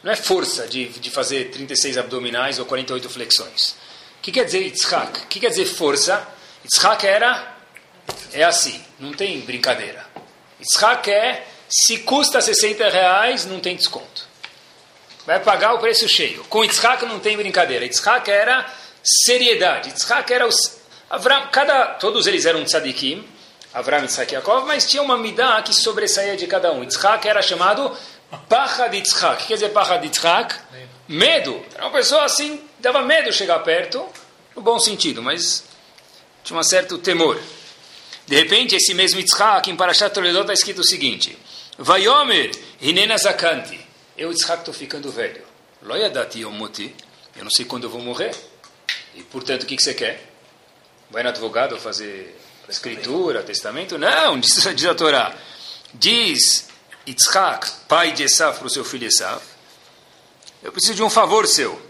Não 0.04 0.12
é 0.12 0.16
força 0.16 0.68
de, 0.68 0.88
de 0.90 1.12
fazer 1.12 1.52
36 1.52 1.98
abdominais 1.98 2.58
ou 2.58 2.66
48 2.66 3.10
flexões. 3.10 3.76
O 4.18 4.22
que 4.22 4.32
quer 4.32 4.46
dizer 4.46 4.64
Yitzhak? 4.64 5.22
O 5.22 5.28
que 5.28 5.40
quer 5.40 5.50
dizer 5.50 5.66
força? 5.66 6.28
Yitzhak 6.64 7.06
era 7.06 7.56
é 8.34 8.44
assim, 8.44 8.84
não 9.00 9.14
tem 9.14 9.40
brincadeira. 9.42 10.06
Yitzhak 10.60 11.10
é, 11.10 11.46
se 11.70 12.00
custa 12.00 12.42
60 12.42 12.90
reais, 12.90 13.46
não 13.46 13.60
tem 13.60 13.76
desconto. 13.76 14.28
Vai 15.26 15.40
pagar 15.40 15.74
o 15.74 15.80
preço 15.80 16.08
cheio. 16.10 16.44
Com 16.46 16.64
Yitzhak 16.64 17.06
não 17.06 17.20
tem 17.20 17.38
brincadeira. 17.38 17.86
Yitzhak 17.86 18.30
era 18.30 18.72
seriedade. 19.04 19.90
Yitzhak 19.90 20.32
era 20.34 20.48
os... 20.48 20.56
Avram, 21.10 21.48
cada, 21.52 21.96
todos 21.96 22.26
eles 22.26 22.46
eram 22.46 22.64
tzadikim, 22.64 23.28
Avram, 23.74 24.02
Yitzhak 24.02 24.34
e 24.34 24.36
Yaakov, 24.36 24.66
mas 24.66 24.86
tinha 24.86 25.02
uma 25.02 25.18
midah 25.18 25.62
que 25.62 25.74
sobressaía 25.74 26.36
de 26.36 26.48
cada 26.48 26.72
um. 26.74 26.84
Yitzhak 26.84 27.28
era 27.28 27.42
chamado 27.42 27.96
Pachad 28.38 28.94
Yitzhak. 28.94 29.36
O 29.36 29.38
que 29.38 29.48
quer 29.48 29.54
dizer 29.56 29.70
Pachad 29.70 30.04
Yitzhak? 30.04 30.56
Medo. 31.08 31.64
Era 31.74 31.86
uma 31.86 31.92
pessoa 31.92 32.24
assim, 32.24 32.62
dava 32.80 33.02
medo 33.02 33.32
chegar 33.34 33.60
perto, 33.60 34.06
no 34.56 34.62
bom 34.62 34.80
sentido, 34.80 35.22
mas 35.22 35.66
tinha 36.44 36.58
um 36.58 36.64
certo 36.64 36.98
temor. 36.98 37.40
De 38.26 38.36
repente, 38.36 38.76
esse 38.76 38.94
mesmo 38.94 39.20
Yitzhak, 39.20 39.70
em 39.70 39.76
Parashat 39.76 40.14
Toledot, 40.14 40.42
está 40.42 40.54
escrito 40.54 40.80
o 40.80 40.86
seguinte: 40.86 41.38
Vayomer, 41.78 42.52
Hinena 42.82 43.18
Zakanti. 43.18 43.80
Eu, 44.18 44.32
Yitzhak, 44.32 44.60
estou 44.60 44.74
ficando 44.74 45.12
velho. 45.12 45.42
Loyadati 45.82 46.42
Yomoti. 46.42 46.96
Eu 47.36 47.44
não 47.44 47.52
sei 47.52 47.66
quando 47.66 47.86
eu 47.86 47.90
vou 47.90 48.02
morrer. 48.02 48.36
E, 49.16 49.24
portanto, 49.24 49.64
o 49.64 49.66
que, 49.66 49.76
que 49.76 49.84
você 49.84 49.94
quer? 49.94 50.32
Vai 51.10 51.24
no 51.24 51.30
advogado 51.30 51.78
fazer 51.78 52.38
escritura, 52.70 53.44
testamento? 53.44 53.98
Não, 53.98 54.40
diz, 54.40 54.64
diz 54.76 54.86
a 54.86 54.96
Torá. 54.96 55.36
Diz 55.94 56.70
Yitzhak, 57.08 57.70
pai 57.88 58.12
de 58.12 58.24
Esav, 58.24 58.58
para 58.58 58.68
o 58.68 58.70
seu 58.70 58.86
filho 58.86 59.08
Esav. 59.08 59.42
Eu 60.62 60.72
preciso 60.72 60.96
de 60.96 61.04
um 61.04 61.10
favor 61.10 61.48
seu. 61.48 61.82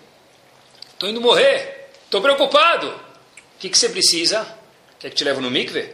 Estou 0.94 1.10
indo 1.10 1.20
morrer. 1.20 1.90
Estou 2.06 2.22
preocupado. 2.22 2.88
O 2.90 3.60
que, 3.60 3.70
que 3.70 3.78
você 3.78 3.90
precisa? 3.90 4.48
Quer 5.00 5.10
que 5.10 5.16
te 5.16 5.24
leve 5.24 5.42
no 5.42 5.52
mikve? 5.52 5.94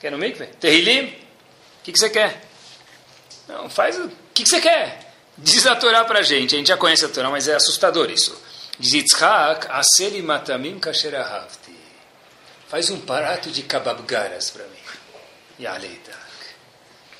Quer 0.00 0.12
no 0.12 0.18
mikve? 0.18 0.46
Terrilim? 0.46 1.06
O 1.06 1.84
que, 1.84 1.92
que 1.92 1.98
você 1.98 2.10
quer? 2.10 2.44
Não, 3.46 3.70
faz 3.70 3.98
o 3.98 4.10
que, 4.34 4.42
que 4.42 4.48
você 4.48 4.60
quer. 4.60 5.14
Diz 5.36 5.66
a 5.66 5.76
Torá 5.76 6.04
para 6.04 6.18
a 6.18 6.22
gente, 6.22 6.54
a 6.54 6.58
gente 6.58 6.66
já 6.66 6.76
conhece 6.76 7.04
a 7.04 7.08
Torá, 7.08 7.30
mas 7.30 7.48
é 7.48 7.54
assustador 7.54 8.10
isso. 8.10 8.36
Diz 8.78 8.92
Yitzhak, 8.92 9.66
aseli 9.70 10.20
matamim 10.20 10.78
kasherahavti. 10.78 11.76
Faz 12.68 12.90
um 12.90 13.00
prato 13.00 13.50
de 13.50 13.62
kababgaras 13.62 14.50
para 14.50 14.64
mim. 14.64 14.78
Yaleitak. 15.60 16.18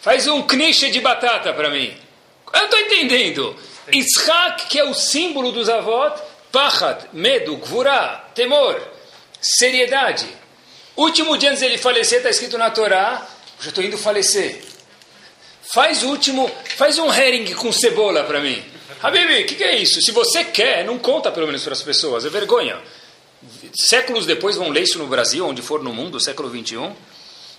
Faz 0.01 0.27
um 0.27 0.43
kniche 0.43 0.91
de 0.91 1.01
batata 1.01 1.53
para 1.53 1.71
mim. 1.71 1.95
Eu 2.53 2.65
estou 2.65 2.79
entendendo. 2.79 3.57
Yitzhak, 3.93 4.67
que 4.67 4.79
é 4.79 4.85
o 4.85 4.95
símbolo 4.95 5.51
dos 5.53 5.69
avós, 5.69 6.21
pachad, 6.53 7.05
medo, 7.13 7.57
gvurá, 7.57 8.29
temor, 8.35 8.81
seriedade. 9.41 10.27
Último 10.97 11.37
dia 11.39 11.51
antes 11.51 11.61
dele 11.61 11.79
falecer, 11.79 12.19
está 12.19 12.31
escrito 12.31 12.59
na 12.59 12.71
Torá, 12.71 13.27
já 13.61 13.69
estou 13.69 13.85
indo 13.85 13.97
falecer. 13.97 14.63
Faz 15.73 16.03
o 16.03 16.09
último, 16.09 16.51
faz 16.77 16.99
um 16.99 17.13
herring 17.13 17.55
com 17.55 17.71
cebola 17.73 18.25
para 18.25 18.41
mim. 18.41 18.63
Habibi, 19.03 19.43
o 19.43 19.47
que, 19.47 19.55
que, 19.55 19.65
é 19.65 19.77
isso? 19.77 20.01
Se 20.01 20.11
você 20.11 20.45
quer, 20.45 20.85
não 20.85 20.99
conta 20.99 21.31
pelo 21.31 21.47
menos 21.47 21.63
para 21.63 21.73
as 21.73 21.83
pessoas, 21.83 22.25
é 22.25 22.29
vergonha. 22.29 22.79
Séculos 23.75 24.27
depois 24.27 24.57
vão 24.57 24.71
ler 24.71 24.83
isso 24.83 24.99
no 24.99 25.07
Brasil, 25.07 25.47
onde 25.47 25.63
for 25.63 25.83
no 25.83 25.93
mundo, 25.93 26.19
século 26.19 26.49
21. 26.49 26.97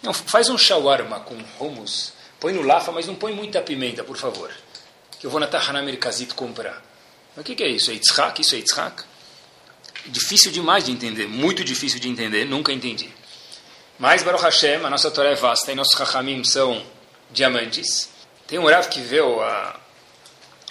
Não, 0.02 0.14
faz 0.14 0.50
um 0.50 0.58
shawarma 0.58 1.20
com 1.22 1.38
hummus, 1.60 2.12
põe 2.40 2.54
no 2.54 2.62
lafa, 2.62 2.92
mas 2.92 3.08
não 3.08 3.16
põe 3.16 3.34
muita 3.34 3.62
pimenta, 3.62 4.04
por 4.04 4.18
favor. 4.18 4.52
Que 5.20 5.26
eu 5.26 5.30
vou 5.30 5.40
na 5.40 5.48
Tahana 5.48 5.82
Merkazit 5.82 6.34
comprar. 6.34 6.82
Mas 7.36 7.44
o 7.44 7.44
que, 7.44 7.56
que 7.56 7.64
é 7.64 7.68
isso? 7.68 7.92
É 7.92 7.94
Yitzhak? 7.94 8.42
Isso 8.42 8.56
é 8.56 8.60
Yitzhak? 8.60 9.04
Difícil 10.06 10.52
demais 10.52 10.86
de 10.86 10.92
entender, 10.92 11.28
muito 11.28 11.64
difícil 11.64 12.00
de 12.00 12.08
entender, 12.08 12.46
nunca 12.46 12.72
entendi. 12.72 13.14
Mas, 13.98 14.24
Baruch 14.24 14.44
Hashem, 14.44 14.86
a 14.86 14.90
nossa 14.90 15.12
Torá 15.12 15.30
é 15.30 15.36
vasta 15.36 15.72
e 15.72 15.76
nossos 15.76 15.98
Chachamim 15.98 16.44
são 16.46 16.82
diamantes. 17.32 18.10
Tem 18.48 18.58
um 18.58 18.66
Rav 18.66 18.88
que 18.88 19.02
veio 19.02 19.42
há 19.42 19.80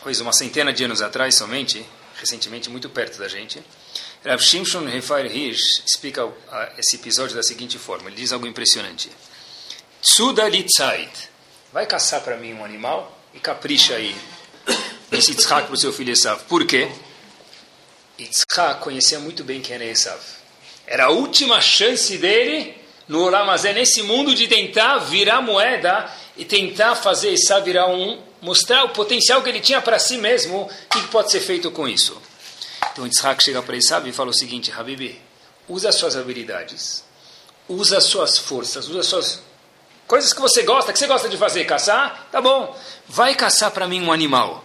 pois, 0.02 0.20
uma 0.20 0.32
centena 0.32 0.72
de 0.72 0.84
anos 0.84 1.02
atrás 1.02 1.34
somente, 1.34 1.84
recentemente, 2.18 2.70
muito 2.70 2.88
perto 2.88 3.18
da 3.18 3.28
gente. 3.28 3.62
Rav 4.24 4.42
Shimshon 4.42 4.86
Refair 4.86 5.26
Hirsch 5.26 5.82
explica 5.86 6.26
esse 6.76 6.96
episódio 6.96 7.36
da 7.36 7.42
seguinte 7.42 7.78
forma: 7.78 8.08
ele 8.08 8.16
diz 8.16 8.32
algo 8.32 8.46
impressionante. 8.46 9.10
Tsuda 10.00 10.48
Litzait, 10.48 11.28
vai 11.72 11.86
caçar 11.86 12.20
para 12.22 12.36
mim 12.36 12.54
um 12.54 12.64
animal 12.64 13.16
e 13.34 13.38
capricha 13.38 13.94
aí. 13.94 14.16
disse 15.10 15.32
Yitzhak 15.32 15.66
para 15.66 15.74
o 15.74 15.78
seu 15.78 15.92
filho 15.92 16.12
Esav. 16.12 16.42
Por 16.44 16.66
quê? 16.66 16.90
Yitzhak 18.18 18.80
conhecia 18.80 19.18
muito 19.18 19.44
bem 19.44 19.60
quem 19.60 19.74
era 19.74 19.84
Esav. 19.84 20.20
Era 20.86 21.06
a 21.06 21.10
última 21.10 21.60
chance 21.60 22.16
dele 22.16 22.74
no 23.06 23.22
Olamazé, 23.22 23.72
nesse 23.72 24.02
mundo, 24.02 24.34
de 24.34 24.48
tentar 24.48 24.98
virar 24.98 25.40
moeda 25.40 26.10
e 26.36 26.44
tentar 26.44 26.94
fazer 26.94 27.32
Esav 27.32 27.64
virar 27.64 27.88
um, 27.88 28.22
mostrar 28.40 28.84
o 28.84 28.90
potencial 28.90 29.42
que 29.42 29.48
ele 29.48 29.60
tinha 29.60 29.80
para 29.80 29.98
si 29.98 30.16
mesmo, 30.18 30.62
o 30.62 30.68
que 30.88 31.08
pode 31.08 31.30
ser 31.30 31.40
feito 31.40 31.70
com 31.70 31.88
isso. 31.88 32.20
Então 32.92 33.04
Yitzhak 33.04 33.42
chega 33.42 33.62
para 33.62 33.76
Esav 33.76 34.08
e 34.08 34.12
fala 34.12 34.30
o 34.30 34.34
seguinte, 34.34 34.72
Habibi, 34.72 35.20
usa 35.68 35.92
suas 35.92 36.16
habilidades, 36.16 37.04
usa 37.68 38.00
suas 38.00 38.38
forças, 38.38 38.88
usa 38.88 39.02
suas 39.02 39.47
coisas 40.08 40.32
que 40.32 40.40
você 40.40 40.62
gosta, 40.62 40.92
que 40.92 40.98
você 40.98 41.06
gosta 41.06 41.28
de 41.28 41.36
fazer, 41.36 41.64
caçar, 41.66 42.26
tá 42.32 42.40
bom, 42.40 42.74
vai 43.06 43.34
caçar 43.34 43.70
para 43.70 43.86
mim 43.86 44.02
um 44.02 44.10
animal. 44.10 44.64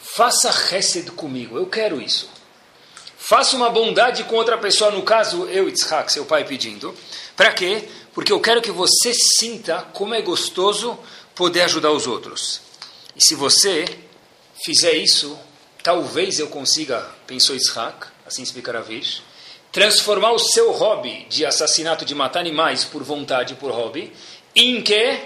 Faça 0.00 0.50
resed 0.50 1.10
comigo, 1.10 1.58
eu 1.58 1.66
quero 1.66 2.00
isso. 2.00 2.30
Faça 3.18 3.56
uma 3.56 3.68
bondade 3.68 4.24
com 4.24 4.36
outra 4.36 4.56
pessoa, 4.56 4.90
no 4.90 5.02
caso 5.02 5.44
eu, 5.46 5.68
Yitzhak, 5.68 6.10
seu 6.10 6.24
pai 6.24 6.44
pedindo. 6.44 6.94
Para 7.36 7.52
quê? 7.52 7.86
Porque 8.14 8.32
eu 8.32 8.40
quero 8.40 8.62
que 8.62 8.70
você 8.70 9.12
sinta 9.12 9.82
como 9.92 10.14
é 10.14 10.22
gostoso 10.22 10.98
poder 11.34 11.62
ajudar 11.62 11.90
os 11.90 12.06
outros. 12.06 12.60
E 13.14 13.22
se 13.22 13.34
você 13.34 13.84
fizer 14.64 14.94
isso, 14.94 15.38
talvez 15.82 16.38
eu 16.38 16.48
consiga, 16.48 17.08
pensou 17.26 17.54
Yitzhak, 17.54 18.06
assim 18.26 18.42
explica 18.42 18.72
Ravish, 18.72 19.22
transformar 19.72 20.32
o 20.32 20.38
seu 20.38 20.72
hobby 20.72 21.26
de 21.28 21.46
assassinato, 21.46 22.04
de 22.04 22.14
matar 22.14 22.40
animais 22.40 22.84
por 22.84 23.02
vontade, 23.02 23.54
por 23.54 23.70
hobby, 23.70 24.12
em 24.68 24.82
que? 24.82 25.18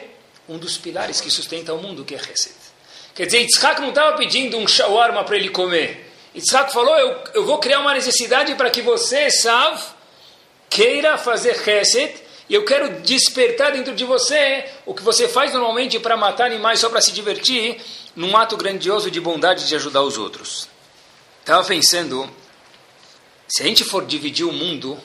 Um 0.48 0.58
dos 0.58 0.76
pilares 0.76 1.20
que 1.20 1.30
sustenta 1.30 1.72
o 1.72 1.78
mundo, 1.78 2.04
que 2.04 2.14
é 2.14 2.18
Hesed. 2.18 2.54
Quer 3.14 3.26
dizer, 3.26 3.38
Yitzhak 3.40 3.80
não 3.80 3.90
estava 3.90 4.16
pedindo 4.16 4.56
um 4.56 4.66
shawarma 4.66 5.24
para 5.24 5.36
ele 5.36 5.48
comer. 5.48 6.12
Yitzhak 6.34 6.72
falou, 6.72 6.96
eu, 6.96 7.24
eu 7.34 7.44
vou 7.46 7.58
criar 7.58 7.80
uma 7.80 7.94
necessidade 7.94 8.54
para 8.56 8.70
que 8.70 8.82
você, 8.82 9.30
Sav, 9.30 9.80
queira 10.68 11.16
fazer 11.16 11.56
Hesed, 11.66 12.12
e 12.48 12.54
eu 12.54 12.64
quero 12.64 13.00
despertar 13.00 13.72
dentro 13.72 13.94
de 13.94 14.04
você 14.04 14.64
o 14.84 14.92
que 14.94 15.02
você 15.02 15.28
faz 15.28 15.52
normalmente 15.52 15.98
para 15.98 16.16
matar 16.16 16.46
animais 16.46 16.80
só 16.80 16.90
para 16.90 17.00
se 17.00 17.12
divertir, 17.12 17.80
num 18.14 18.36
ato 18.36 18.56
grandioso 18.56 19.10
de 19.10 19.20
bondade 19.20 19.66
de 19.66 19.74
ajudar 19.74 20.02
os 20.02 20.18
outros. 20.18 20.68
Estava 21.40 21.64
pensando, 21.64 22.28
se 23.48 23.62
a 23.62 23.66
gente 23.66 23.84
for 23.84 24.04
dividir 24.04 24.44
o 24.44 24.52
mundo 24.52 24.98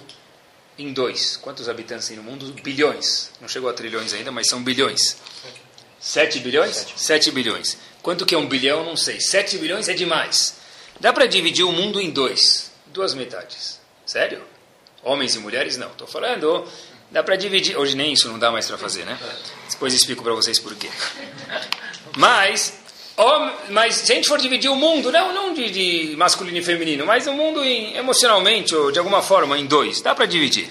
em 0.80 0.94
dois, 0.94 1.36
quantos 1.38 1.68
habitantes 1.68 2.08
tem 2.08 2.15
no 2.15 2.24
mundo? 2.24 2.54
Bilhões. 2.63 3.32
Não 3.42 3.48
chegou 3.48 3.70
a 3.70 3.74
trilhões 3.74 4.13
ainda, 4.13 4.32
mas 4.32 4.48
são 4.48 4.63
bilhões. 4.63 5.18
Sete 6.00 6.39
bilhões? 6.39 6.76
Sete, 6.78 6.94
Sete 6.96 7.32
bilhões. 7.32 7.78
Quanto 8.02 8.26
que 8.26 8.34
é 8.34 8.38
um 8.38 8.48
bilhão? 8.48 8.86
Não 8.86 8.96
sei. 8.96 9.20
Sete 9.20 9.58
bilhões 9.58 9.89
é 9.89 9.94
demais. 9.94 10.56
Dá 11.00 11.12
para 11.12 11.26
dividir 11.26 11.65
o 11.65 11.72
mundo 11.72 12.00
em 12.00 12.10
dois, 12.10 12.72
duas 12.88 13.13
metades. 13.13 13.80
Sério? 14.06 14.42
Homens 15.04 15.36
e 15.36 15.39
mulheres? 15.39 15.78
Não. 15.78 15.92
Estou 15.92 16.08
falando, 16.08 16.65
dá 17.12 17.22
para 17.22 17.36
dividir. 17.36 17.78
Hoje 17.78 17.96
nem 17.96 18.13
isso 18.13 18.30
não 18.30 18.39
dá 18.39 18.50
mais 18.50 18.65
para 18.65 18.78
fazer, 18.78 19.06
né? 19.06 19.20
Depois 19.70 19.94
explico 19.94 20.24
para 20.24 20.34
vocês 20.34 20.60
por 20.60 20.74
quê. 20.76 20.89
Mas, 22.18 22.74
mas 23.70 23.96
se 23.96 24.12
a 24.12 24.16
gente 24.16 24.28
for 24.28 24.40
dividir 24.40 24.70
o 24.70 24.76
mundo, 24.76 25.12
não, 25.12 25.34
não 25.34 25.54
de, 25.54 25.70
de 25.70 26.16
masculino 26.16 26.58
e 26.58 26.64
feminino, 26.64 27.06
mas 27.06 27.28
o 27.28 27.34
mundo 27.34 27.64
em, 27.64 27.96
emocionalmente 27.98 28.74
ou 28.74 28.92
de 28.92 29.00
alguma 29.00 29.22
forma 29.22 29.58
em 29.58 29.66
dois, 29.66 30.02
dá 30.02 30.16
para 30.16 30.26
dividir. 30.26 30.70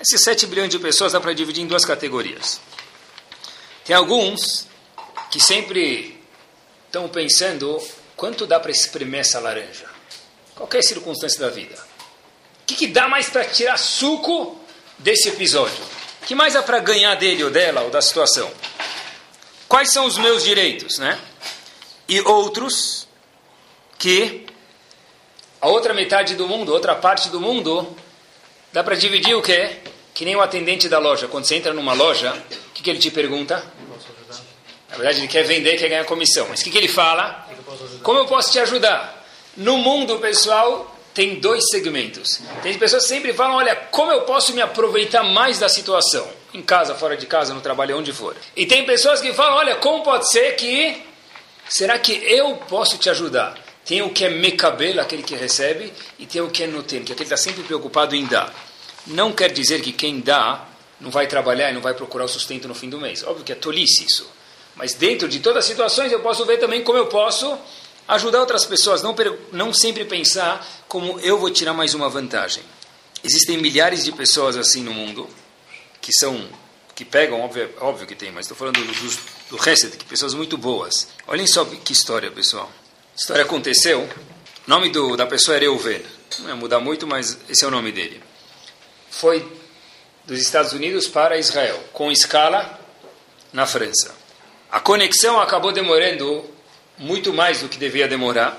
Esses 0.00 0.20
7 0.22 0.46
bilhões 0.46 0.70
de 0.70 0.78
pessoas 0.78 1.12
dá 1.12 1.20
para 1.20 1.32
dividir 1.32 1.62
em 1.62 1.66
duas 1.66 1.84
categorias. 1.84 2.60
Tem 3.84 3.94
alguns 3.94 4.66
que 5.30 5.40
sempre 5.40 6.20
estão 6.86 7.08
pensando 7.08 7.80
quanto 8.16 8.46
dá 8.46 8.58
para 8.58 8.70
espremer 8.70 9.20
essa 9.20 9.38
laranja. 9.38 9.86
Qualquer 10.54 10.82
circunstância 10.82 11.40
da 11.40 11.50
vida. 11.50 11.74
O 12.62 12.66
que, 12.66 12.74
que 12.74 12.86
dá 12.88 13.08
mais 13.08 13.28
para 13.28 13.44
tirar 13.44 13.76
suco 13.76 14.60
desse 14.98 15.28
episódio? 15.28 15.84
O 16.22 16.26
que 16.26 16.34
mais 16.34 16.54
dá 16.54 16.62
para 16.62 16.80
ganhar 16.80 17.14
dele 17.14 17.44
ou 17.44 17.50
dela 17.50 17.82
ou 17.82 17.90
da 17.90 18.02
situação? 18.02 18.50
Quais 19.68 19.92
são 19.92 20.06
os 20.06 20.16
meus 20.16 20.42
direitos, 20.42 20.98
né? 20.98 21.20
E 22.08 22.20
outros 22.22 23.06
que 23.98 24.46
a 25.60 25.68
outra 25.68 25.92
metade 25.92 26.34
do 26.34 26.48
mundo, 26.48 26.72
outra 26.72 26.94
parte 26.94 27.28
do 27.28 27.40
mundo, 27.40 27.96
dá 28.72 28.82
para 28.82 28.94
dividir 28.94 29.34
o 29.34 29.42
quê? 29.42 29.76
Que 30.14 30.24
nem 30.24 30.34
o 30.36 30.40
atendente 30.40 30.88
da 30.88 30.98
loja. 30.98 31.28
Quando 31.28 31.44
você 31.44 31.56
entra 31.56 31.74
numa 31.74 31.92
loja, 31.92 32.32
o 32.32 32.72
que, 32.72 32.82
que 32.82 32.88
ele 32.88 32.98
te 32.98 33.10
pergunta? 33.10 33.64
Na 34.88 34.96
verdade, 34.96 35.18
ele 35.18 35.28
quer 35.28 35.42
vender, 35.42 35.76
quer 35.76 35.88
ganhar 35.88 36.04
comissão. 36.04 36.46
Mas 36.48 36.60
o 36.60 36.64
que, 36.64 36.70
que 36.70 36.78
ele 36.78 36.88
fala? 36.88 37.46
Como 38.02 38.18
eu 38.18 38.26
posso 38.26 38.50
te 38.50 38.58
ajudar? 38.58 39.26
No 39.56 39.76
mundo, 39.76 40.18
pessoal, 40.18 40.96
tem 41.12 41.40
dois 41.40 41.64
segmentos. 41.70 42.40
Tem 42.62 42.78
pessoas 42.78 43.02
que 43.02 43.08
sempre 43.08 43.34
falam, 43.34 43.56
olha, 43.56 43.76
como 43.76 44.10
eu 44.12 44.22
posso 44.22 44.54
me 44.54 44.62
aproveitar 44.62 45.22
mais 45.24 45.58
da 45.58 45.68
situação? 45.68 46.26
Em 46.54 46.62
casa, 46.62 46.94
fora 46.94 47.16
de 47.16 47.26
casa, 47.26 47.52
no 47.52 47.60
trabalho, 47.60 47.98
onde 47.98 48.12
for. 48.12 48.36
E 48.56 48.66
tem 48.66 48.84
pessoas 48.86 49.20
que 49.20 49.32
falam, 49.32 49.56
olha, 49.58 49.76
como 49.76 50.02
pode 50.02 50.30
ser 50.30 50.56
que... 50.56 51.02
Será 51.68 51.98
que 51.98 52.12
eu 52.12 52.56
posso 52.68 52.96
te 52.96 53.10
ajudar? 53.10 53.58
Tem 53.84 54.00
o 54.00 54.10
que 54.10 54.24
é 54.24 54.30
mecabelo, 54.30 55.00
aquele 55.00 55.22
que 55.22 55.34
recebe, 55.34 55.92
e 56.18 56.26
tem 56.26 56.40
o 56.40 56.50
que 56.50 56.62
é 56.62 56.66
notem, 56.66 57.02
que 57.02 57.12
é 57.12 57.14
aquele 57.14 57.16
que 57.16 57.22
está 57.34 57.36
sempre 57.36 57.62
preocupado 57.62 58.14
em 58.14 58.24
dar. 58.24 58.52
Não 59.06 59.32
quer 59.32 59.52
dizer 59.52 59.82
que 59.82 59.92
quem 59.92 60.20
dá 60.20 60.66
não 61.00 61.10
vai 61.10 61.26
trabalhar 61.26 61.70
e 61.70 61.74
não 61.74 61.80
vai 61.80 61.94
procurar 61.94 62.24
o 62.24 62.28
sustento 62.28 62.66
no 62.66 62.74
fim 62.74 62.88
do 62.88 62.98
mês. 62.98 63.22
Óbvio 63.22 63.44
que 63.44 63.52
é 63.52 63.54
tolice 63.54 64.04
isso. 64.04 64.28
Mas 64.74 64.94
dentro 64.94 65.28
de 65.28 65.40
todas 65.40 65.64
as 65.64 65.64
situações 65.64 66.12
eu 66.12 66.20
posso 66.20 66.44
ver 66.44 66.58
também 66.58 66.82
como 66.82 66.98
eu 66.98 67.06
posso 67.06 67.58
ajudar 68.06 68.40
outras 68.40 68.64
pessoas, 68.64 69.02
não, 69.02 69.14
não 69.52 69.72
sempre 69.72 70.04
pensar 70.04 70.66
como 70.88 71.20
eu 71.20 71.38
vou 71.38 71.50
tirar 71.50 71.74
mais 71.74 71.94
uma 71.94 72.08
vantagem. 72.08 72.62
Existem 73.22 73.58
milhares 73.58 74.04
de 74.04 74.12
pessoas 74.12 74.56
assim 74.56 74.82
no 74.82 74.94
mundo 74.94 75.28
que 76.00 76.12
são 76.12 76.48
que 76.98 77.04
pegam, 77.04 77.40
óbvio, 77.40 77.70
óbvio 77.80 78.08
que 78.08 78.14
tem, 78.16 78.32
mas 78.32 78.46
estou 78.46 78.56
falando 78.56 78.80
do, 78.80 79.68
Hesed, 79.70 79.96
que 79.96 80.04
pessoas 80.04 80.34
muito 80.34 80.58
boas. 80.58 81.06
Olhem 81.28 81.46
só 81.46 81.64
que 81.64 81.92
história, 81.92 82.28
pessoal. 82.28 82.68
A 83.12 83.16
história 83.16 83.44
aconteceu, 83.44 84.00
o 84.00 84.68
nome 84.68 84.90
do, 84.90 85.16
da 85.16 85.24
pessoa 85.24 85.56
era 85.56 85.64
Euven. 85.64 86.02
Não 86.40 86.48
ia 86.48 86.56
mudar 86.56 86.80
muito, 86.80 87.06
mas 87.06 87.38
esse 87.48 87.64
é 87.64 87.68
o 87.68 87.70
nome 87.70 87.92
dele. 87.92 88.20
Foi 89.10 89.48
dos 90.24 90.40
Estados 90.40 90.72
Unidos 90.72 91.06
para 91.06 91.38
Israel, 91.38 91.82
com 91.92 92.10
escala 92.10 92.80
na 93.52 93.64
França. 93.64 94.12
A 94.68 94.80
conexão 94.80 95.40
acabou 95.40 95.70
demorando 95.70 96.44
muito 96.98 97.32
mais 97.32 97.60
do 97.60 97.68
que 97.68 97.78
devia 97.78 98.08
demorar. 98.08 98.58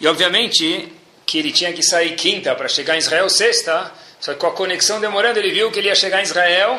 E, 0.00 0.08
obviamente, 0.08 0.92
que 1.24 1.38
ele 1.38 1.52
tinha 1.52 1.72
que 1.72 1.84
sair 1.84 2.16
quinta 2.16 2.52
para 2.56 2.66
chegar 2.66 2.96
em 2.96 2.98
Israel 2.98 3.30
sexta, 3.30 3.92
só 4.20 4.34
que 4.34 4.38
com 4.38 4.46
a 4.46 4.52
conexão 4.52 5.00
demorando, 5.00 5.38
ele 5.38 5.50
viu 5.50 5.70
que 5.70 5.78
ele 5.78 5.88
ia 5.88 5.94
chegar 5.94 6.20
em 6.20 6.24
Israel 6.24 6.78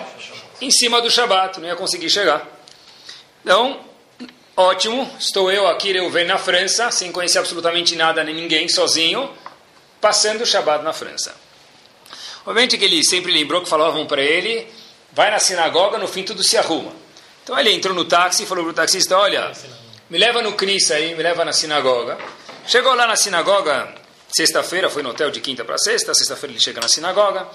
em 0.61 0.69
cima 0.69 1.01
do 1.01 1.09
Shabat, 1.09 1.59
não 1.59 1.67
ia 1.67 1.75
conseguir 1.75 2.09
chegar. 2.09 2.47
Então, 3.43 3.79
ótimo, 4.55 5.09
estou 5.19 5.51
eu 5.51 5.67
aqui, 5.67 5.95
eu 5.95 6.09
venho 6.11 6.27
na 6.27 6.37
França, 6.37 6.91
sem 6.91 7.11
conhecer 7.11 7.39
absolutamente 7.39 7.95
nada 7.95 8.23
nem 8.23 8.35
ninguém, 8.35 8.69
sozinho, 8.69 9.29
passando 9.99 10.41
o 10.41 10.45
Shabat 10.45 10.83
na 10.83 10.93
França. 10.93 11.35
Obviamente 12.45 12.77
que 12.77 12.85
ele 12.85 13.03
sempre 13.03 13.31
lembrou 13.31 13.61
que 13.61 13.69
falavam 13.69 14.05
para 14.05 14.21
ele, 14.21 14.67
vai 15.11 15.31
na 15.31 15.39
sinagoga, 15.39 15.97
no 15.97 16.07
fim 16.07 16.23
tudo 16.23 16.43
se 16.43 16.57
arruma. 16.57 16.91
Então 17.43 17.57
ele 17.59 17.71
entrou 17.71 17.95
no 17.95 18.05
táxi 18.05 18.43
e 18.43 18.45
falou 18.45 18.63
para 18.65 18.71
o 18.71 18.75
taxista, 18.75 19.17
olha, 19.17 19.51
me 20.09 20.17
leva 20.17 20.41
no 20.43 20.53
Cris 20.53 20.91
aí, 20.91 21.15
me 21.15 21.23
leva 21.23 21.43
na 21.43 21.53
sinagoga. 21.53 22.17
Chegou 22.67 22.93
lá 22.93 23.07
na 23.07 23.15
sinagoga, 23.15 23.93
sexta-feira, 24.35 24.89
foi 24.89 25.03
no 25.03 25.09
hotel 25.09 25.29
de 25.31 25.39
quinta 25.39 25.63
para 25.63 25.77
sexta, 25.77 26.13
sexta-feira 26.13 26.53
ele 26.53 26.61
chega 26.61 26.81
na 26.81 26.87
sinagoga, 26.87 27.47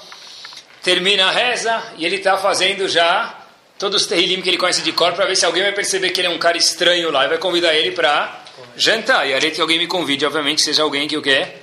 termina 0.82 1.26
a 1.26 1.30
reza 1.30 1.92
e 1.96 2.04
ele 2.04 2.16
está 2.16 2.36
fazendo 2.36 2.88
já 2.88 3.46
todos 3.78 4.02
os 4.02 4.08
terrilim 4.08 4.40
que 4.40 4.48
ele 4.48 4.56
conhece 4.56 4.82
de 4.82 4.92
cor 4.92 5.12
para 5.12 5.26
ver 5.26 5.36
se 5.36 5.44
alguém 5.44 5.62
vai 5.62 5.72
perceber 5.72 6.10
que 6.10 6.20
ele 6.20 6.28
é 6.28 6.30
um 6.30 6.38
cara 6.38 6.56
estranho 6.56 7.10
lá 7.10 7.24
e 7.24 7.28
vai 7.28 7.38
convidar 7.38 7.74
ele 7.74 7.92
para 7.92 8.44
jantar. 8.76 9.28
E 9.28 9.34
a 9.34 9.40
que 9.40 9.60
alguém 9.60 9.78
me 9.78 9.86
convide, 9.86 10.24
obviamente, 10.24 10.62
seja 10.62 10.82
alguém 10.82 11.06
que 11.06 11.16
o 11.16 11.22
quer 11.22 11.62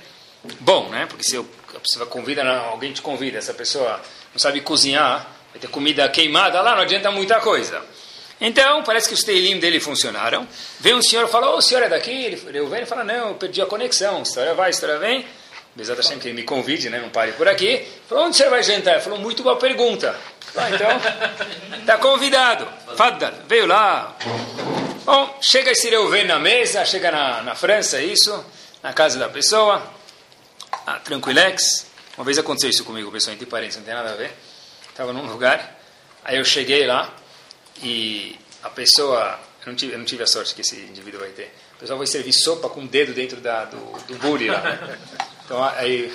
bom, 0.60 0.88
né? 0.88 1.06
Porque 1.06 1.24
se 1.24 1.36
eu, 1.36 1.48
você 1.82 2.04
convida, 2.06 2.44
alguém 2.58 2.92
te 2.92 3.02
convida, 3.02 3.38
essa 3.38 3.54
pessoa 3.54 4.00
não 4.32 4.38
sabe 4.38 4.60
cozinhar, 4.60 5.28
vai 5.50 5.60
ter 5.60 5.68
comida 5.68 6.08
queimada 6.08 6.60
lá, 6.60 6.74
não 6.74 6.82
adianta 6.82 7.10
muita 7.10 7.40
coisa. 7.40 7.82
Então, 8.46 8.82
parece 8.82 9.08
que 9.08 9.14
os 9.14 9.22
teilim 9.22 9.58
dele 9.58 9.80
funcionaram. 9.80 10.46
Vem 10.78 10.94
um 10.94 11.00
senhor 11.00 11.26
e 11.26 11.30
fala, 11.30 11.54
oh, 11.54 11.56
o 11.56 11.62
senhor 11.62 11.82
é 11.82 11.88
daqui? 11.88 12.10
Ele, 12.10 12.42
ele 12.46 12.66
vem 12.66 12.82
e 12.82 12.86
fala, 12.86 13.02
não, 13.02 13.28
eu 13.28 13.34
perdi 13.36 13.62
a 13.62 13.64
conexão. 13.64 14.20
História 14.20 14.52
vai, 14.52 14.68
história 14.68 14.98
vem. 14.98 15.24
Bezat 15.74 15.96
Hashem 15.96 16.18
que 16.18 16.30
me 16.30 16.42
convide, 16.42 16.90
né, 16.90 17.00
não 17.00 17.08
pare 17.08 17.32
por 17.32 17.48
aqui. 17.48 17.88
Falou, 18.06 18.26
onde 18.26 18.36
você 18.36 18.46
vai 18.50 18.62
jantar? 18.62 18.96
Ele 18.96 19.02
falou, 19.02 19.18
muito 19.18 19.42
boa 19.42 19.56
pergunta. 19.56 20.14
Ah, 20.54 20.70
então, 20.70 21.78
está 21.80 21.96
convidado. 21.96 22.68
Faddal, 22.94 23.32
veio 23.48 23.64
lá. 23.64 24.14
Bom, 25.06 25.38
chega 25.40 25.70
esse 25.70 25.88
Reuven 25.88 26.26
na 26.26 26.38
mesa, 26.38 26.84
chega 26.84 27.10
na, 27.10 27.42
na 27.42 27.54
França, 27.54 27.98
isso, 28.02 28.44
na 28.82 28.92
casa 28.92 29.18
da 29.18 29.30
pessoa. 29.30 29.82
Ah, 30.86 31.00
tranquilex. 31.00 31.86
Uma 32.18 32.24
vez 32.26 32.36
aconteceu 32.36 32.68
isso 32.68 32.84
comigo, 32.84 33.10
pessoal, 33.10 33.32
entre 33.32 33.46
parentes, 33.46 33.78
não 33.78 33.84
tem 33.84 33.94
nada 33.94 34.10
a 34.10 34.16
ver. 34.16 34.32
Estava 34.90 35.14
num 35.14 35.26
lugar, 35.26 35.80
aí 36.22 36.36
eu 36.36 36.44
cheguei 36.44 36.86
lá, 36.86 37.10
e 37.84 38.36
a 38.62 38.70
pessoa 38.70 39.38
Eu 39.64 39.70
não, 39.70 39.76
tive, 39.76 39.92
eu 39.94 39.98
não 39.98 40.04
tive 40.04 40.22
a 40.22 40.26
sorte 40.26 40.54
que 40.54 40.60
esse 40.60 40.76
indivíduo 40.76 41.20
vai 41.20 41.30
ter. 41.30 41.50
O 41.76 41.80
pessoal 41.80 41.98
vai 41.98 42.06
servir 42.06 42.34
sopa 42.34 42.68
com 42.68 42.84
o 42.84 42.86
dedo 42.86 43.14
dentro 43.14 43.40
da, 43.40 43.64
do, 43.64 43.78
do 43.78 44.46
lá. 44.46 44.98
Então, 45.44 45.62
aí... 45.62 46.12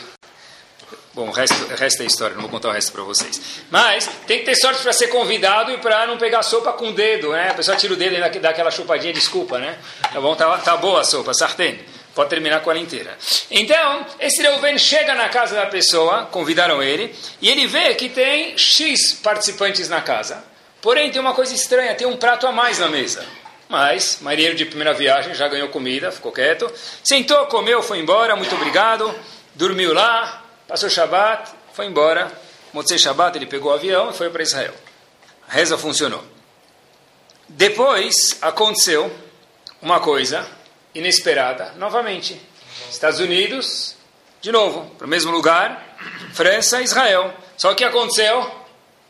Bom, 1.14 1.28
o 1.28 1.32
resto, 1.32 1.56
resto 1.76 2.04
é 2.04 2.06
história, 2.06 2.36
não 2.36 2.44
vou 2.44 2.52
contar 2.52 2.70
o 2.70 2.72
resto 2.72 2.92
para 2.92 3.04
vocês. 3.04 3.42
Mas 3.70 4.08
tem 4.26 4.40
que 4.40 4.46
ter 4.46 4.56
sorte 4.56 4.82
para 4.82 4.94
ser 4.94 5.08
convidado 5.08 5.72
e 5.72 5.78
para 5.80 6.06
não 6.06 6.18
pegar 6.18 6.44
sopa 6.44 6.72
com 6.74 6.90
o 6.90 6.94
dedo, 6.94 7.32
né? 7.32 7.50
A 7.50 7.54
pessoa 7.54 7.76
tira 7.76 7.94
o 7.94 7.98
dedo 7.98 8.16
e 8.16 8.40
dá 8.40 8.50
aquela 8.50 8.72
chupadinha, 8.72 9.12
desculpa, 9.12 9.58
né? 9.58 9.78
Tá 10.14 10.22
bom, 10.22 10.36
tá, 10.36 10.58
tá 10.60 10.78
boa 10.78 11.02
a 11.02 11.04
sopa, 11.04 11.34
sartén. 11.34 11.80
Pode 12.16 12.30
terminar 12.30 12.62
com 12.62 12.72
ela 12.72 12.80
inteira. 12.80 13.18
Então, 13.52 14.06
esse 14.20 14.42
Reuven 14.42 14.78
chega 14.78 15.14
na 15.16 15.30
casa 15.30 15.56
da 15.56 15.66
pessoa, 15.66 16.26
convidaram 16.26 16.82
ele, 16.82 17.14
e 17.42 17.50
ele 17.50 17.68
vê 17.68 17.94
que 17.96 18.10
tem 18.10 18.58
X 18.58 19.14
participantes 19.14 19.90
na 19.90 20.02
casa. 20.02 20.44
Porém, 20.82 21.12
tem 21.12 21.20
uma 21.20 21.34
coisa 21.34 21.54
estranha, 21.54 21.96
tem 21.96 22.08
um 22.08 22.18
prato 22.18 22.48
a 22.48 22.52
mais 22.52 22.80
na 22.80 22.88
mesa. 22.88 23.26
Mas, 23.68 24.20
marinheiro 24.22 24.56
de 24.56 24.66
primeira 24.66 24.94
viagem, 24.94 25.36
já 25.36 25.48
ganhou 25.48 25.70
comida, 25.70 26.12
ficou 26.12 26.32
quieto. 26.32 26.72
Sentou, 27.04 27.46
comeu, 27.48 27.84
foi 27.84 28.00
embora, 28.00 28.36
muito 28.36 28.56
obrigado. 28.56 29.14
Dormiu 29.54 29.94
lá, 29.94 30.44
passou 30.68 30.90
Shabat, 30.90 31.52
foi 31.74 31.86
embora. 31.86 32.32
Motzei 32.74 32.98
Shabat, 32.98 33.38
ele 33.38 33.46
pegou 33.46 33.72
o 33.72 33.76
avião 33.76 34.10
e 34.10 34.14
foi 34.14 34.30
para 34.30 34.42
Israel. 34.42 34.74
A 35.48 35.54
reza 35.54 35.78
funcionou. 35.78 36.24
Depois, 37.48 38.38
aconteceu 38.42 39.12
uma 39.82 40.00
coisa 40.00 40.48
inesperada, 40.94 41.74
novamente. 41.78 42.40
Estados 42.90 43.20
Unidos, 43.20 43.96
de 44.42 44.52
novo, 44.52 44.90
para 44.98 45.06
o 45.06 45.10
mesmo 45.10 45.32
lugar, 45.32 45.98
França, 46.34 46.82
Israel. 46.82 47.34
Só 47.58 47.74
que 47.74 47.84
aconteceu, 47.84 48.59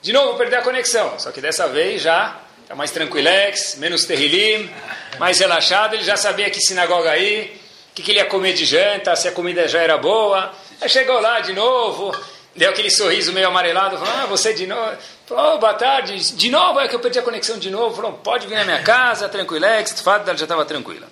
de 0.02 0.14
novo, 0.14 0.38
perder 0.38 0.58
a 0.58 0.62
conexão. 0.62 1.20
Só 1.20 1.32
que 1.32 1.42
dessa 1.42 1.68
vez 1.68 2.02
já 2.02 2.40
está 2.62 2.76
mais 2.76 2.92
tranquilex, 2.92 3.76
menos 3.76 4.06
terrilim, 4.06 4.70
mais 5.18 5.40
relaxado. 5.40 5.96
Ele 5.96 6.04
já 6.04 6.16
sabia 6.16 6.50
que 6.50 6.62
sinagoga 6.62 7.12
aí, 7.12 7.60
o 7.92 7.96
que, 7.96 8.04
que 8.04 8.12
ele 8.12 8.20
ia 8.20 8.26
comer 8.26 8.54
de 8.54 8.66
janta, 8.66 9.16
se 9.16 9.28
a 9.28 9.32
comida 9.32 9.68
já 9.68 9.82
era 9.82 9.98
boa. 9.98 10.52
Aí 10.82 10.88
chegou 10.88 11.20
lá 11.20 11.42
de 11.42 11.52
novo, 11.52 12.16
deu 12.56 12.70
aquele 12.70 12.90
sorriso 12.90 13.34
meio 13.34 13.48
amarelado, 13.48 13.98
falou, 13.98 14.14
ah, 14.22 14.26
você 14.26 14.54
de 14.54 14.66
novo, 14.66 14.92
oh, 15.30 15.58
boa 15.58 15.74
tarde, 15.74 16.18
de 16.34 16.50
novo, 16.50 16.80
é 16.80 16.88
que 16.88 16.96
eu 16.96 17.00
perdi 17.00 17.20
a 17.20 17.22
conexão 17.22 17.58
de 17.58 17.70
novo, 17.70 17.96
falou, 17.96 18.14
pode 18.14 18.48
vir 18.48 18.56
na 18.56 18.64
minha 18.64 18.82
casa, 18.82 19.28
tranquilex, 19.28 20.00
fato 20.02 20.26
já 20.26 20.46
estava 20.46 20.64
tranquila. 20.64 21.08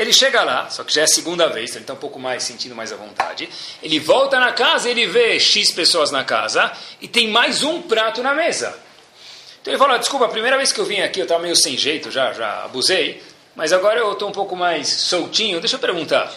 Ele 0.00 0.14
chega 0.14 0.42
lá, 0.42 0.70
só 0.70 0.82
que 0.82 0.94
já 0.94 1.02
é 1.02 1.04
a 1.04 1.06
segunda 1.06 1.46
vez, 1.46 1.68
então 1.68 1.76
ele 1.76 1.82
está 1.82 1.92
um 1.92 1.98
pouco 1.98 2.18
mais 2.18 2.42
sentindo 2.42 2.74
mais 2.74 2.90
à 2.90 2.96
vontade. 2.96 3.46
Ele 3.82 4.00
volta 4.00 4.40
na 4.40 4.50
casa, 4.50 4.88
ele 4.88 5.06
vê 5.06 5.38
X 5.38 5.72
pessoas 5.72 6.10
na 6.10 6.24
casa 6.24 6.72
e 7.02 7.06
tem 7.06 7.28
mais 7.28 7.62
um 7.62 7.82
prato 7.82 8.22
na 8.22 8.34
mesa. 8.34 8.74
Então 9.60 9.74
ele 9.74 9.76
fala: 9.76 9.98
Desculpa, 9.98 10.24
a 10.24 10.28
primeira 10.28 10.56
vez 10.56 10.72
que 10.72 10.80
eu 10.80 10.86
vim 10.86 11.00
aqui 11.00 11.20
eu 11.20 11.24
estava 11.24 11.42
meio 11.42 11.54
sem 11.54 11.76
jeito, 11.76 12.10
já, 12.10 12.32
já 12.32 12.64
abusei, 12.64 13.22
mas 13.54 13.74
agora 13.74 14.00
eu 14.00 14.12
estou 14.12 14.30
um 14.30 14.32
pouco 14.32 14.56
mais 14.56 14.88
soltinho. 14.88 15.60
Deixa 15.60 15.76
eu 15.76 15.80
perguntar: 15.80 16.32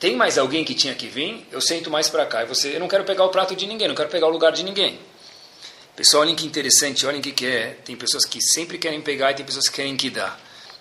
tem 0.00 0.16
mais 0.16 0.38
alguém 0.38 0.64
que 0.64 0.74
tinha 0.74 0.94
que 0.94 1.06
vir? 1.06 1.46
Eu 1.52 1.60
sento 1.60 1.90
mais 1.90 2.08
para 2.08 2.24
cá. 2.24 2.44
E 2.44 2.46
você, 2.46 2.76
eu 2.76 2.80
não 2.80 2.88
quero 2.88 3.04
pegar 3.04 3.26
o 3.26 3.28
prato 3.28 3.54
de 3.54 3.66
ninguém, 3.66 3.88
não 3.88 3.94
quero 3.94 4.08
pegar 4.08 4.26
o 4.26 4.30
lugar 4.30 4.52
de 4.52 4.62
ninguém. 4.62 4.98
Pessoal, 5.94 6.22
olhem 6.22 6.34
que 6.34 6.46
interessante, 6.46 7.04
olhem 7.04 7.20
o 7.20 7.22
que, 7.22 7.32
que 7.32 7.44
é. 7.44 7.76
Tem 7.84 7.94
pessoas 7.94 8.24
que 8.24 8.40
sempre 8.40 8.78
querem 8.78 9.02
pegar 9.02 9.32
e 9.32 9.34
tem 9.34 9.44
pessoas 9.44 9.68
que 9.68 9.76
querem 9.76 9.94
que 9.98 10.08
dar. 10.08 10.40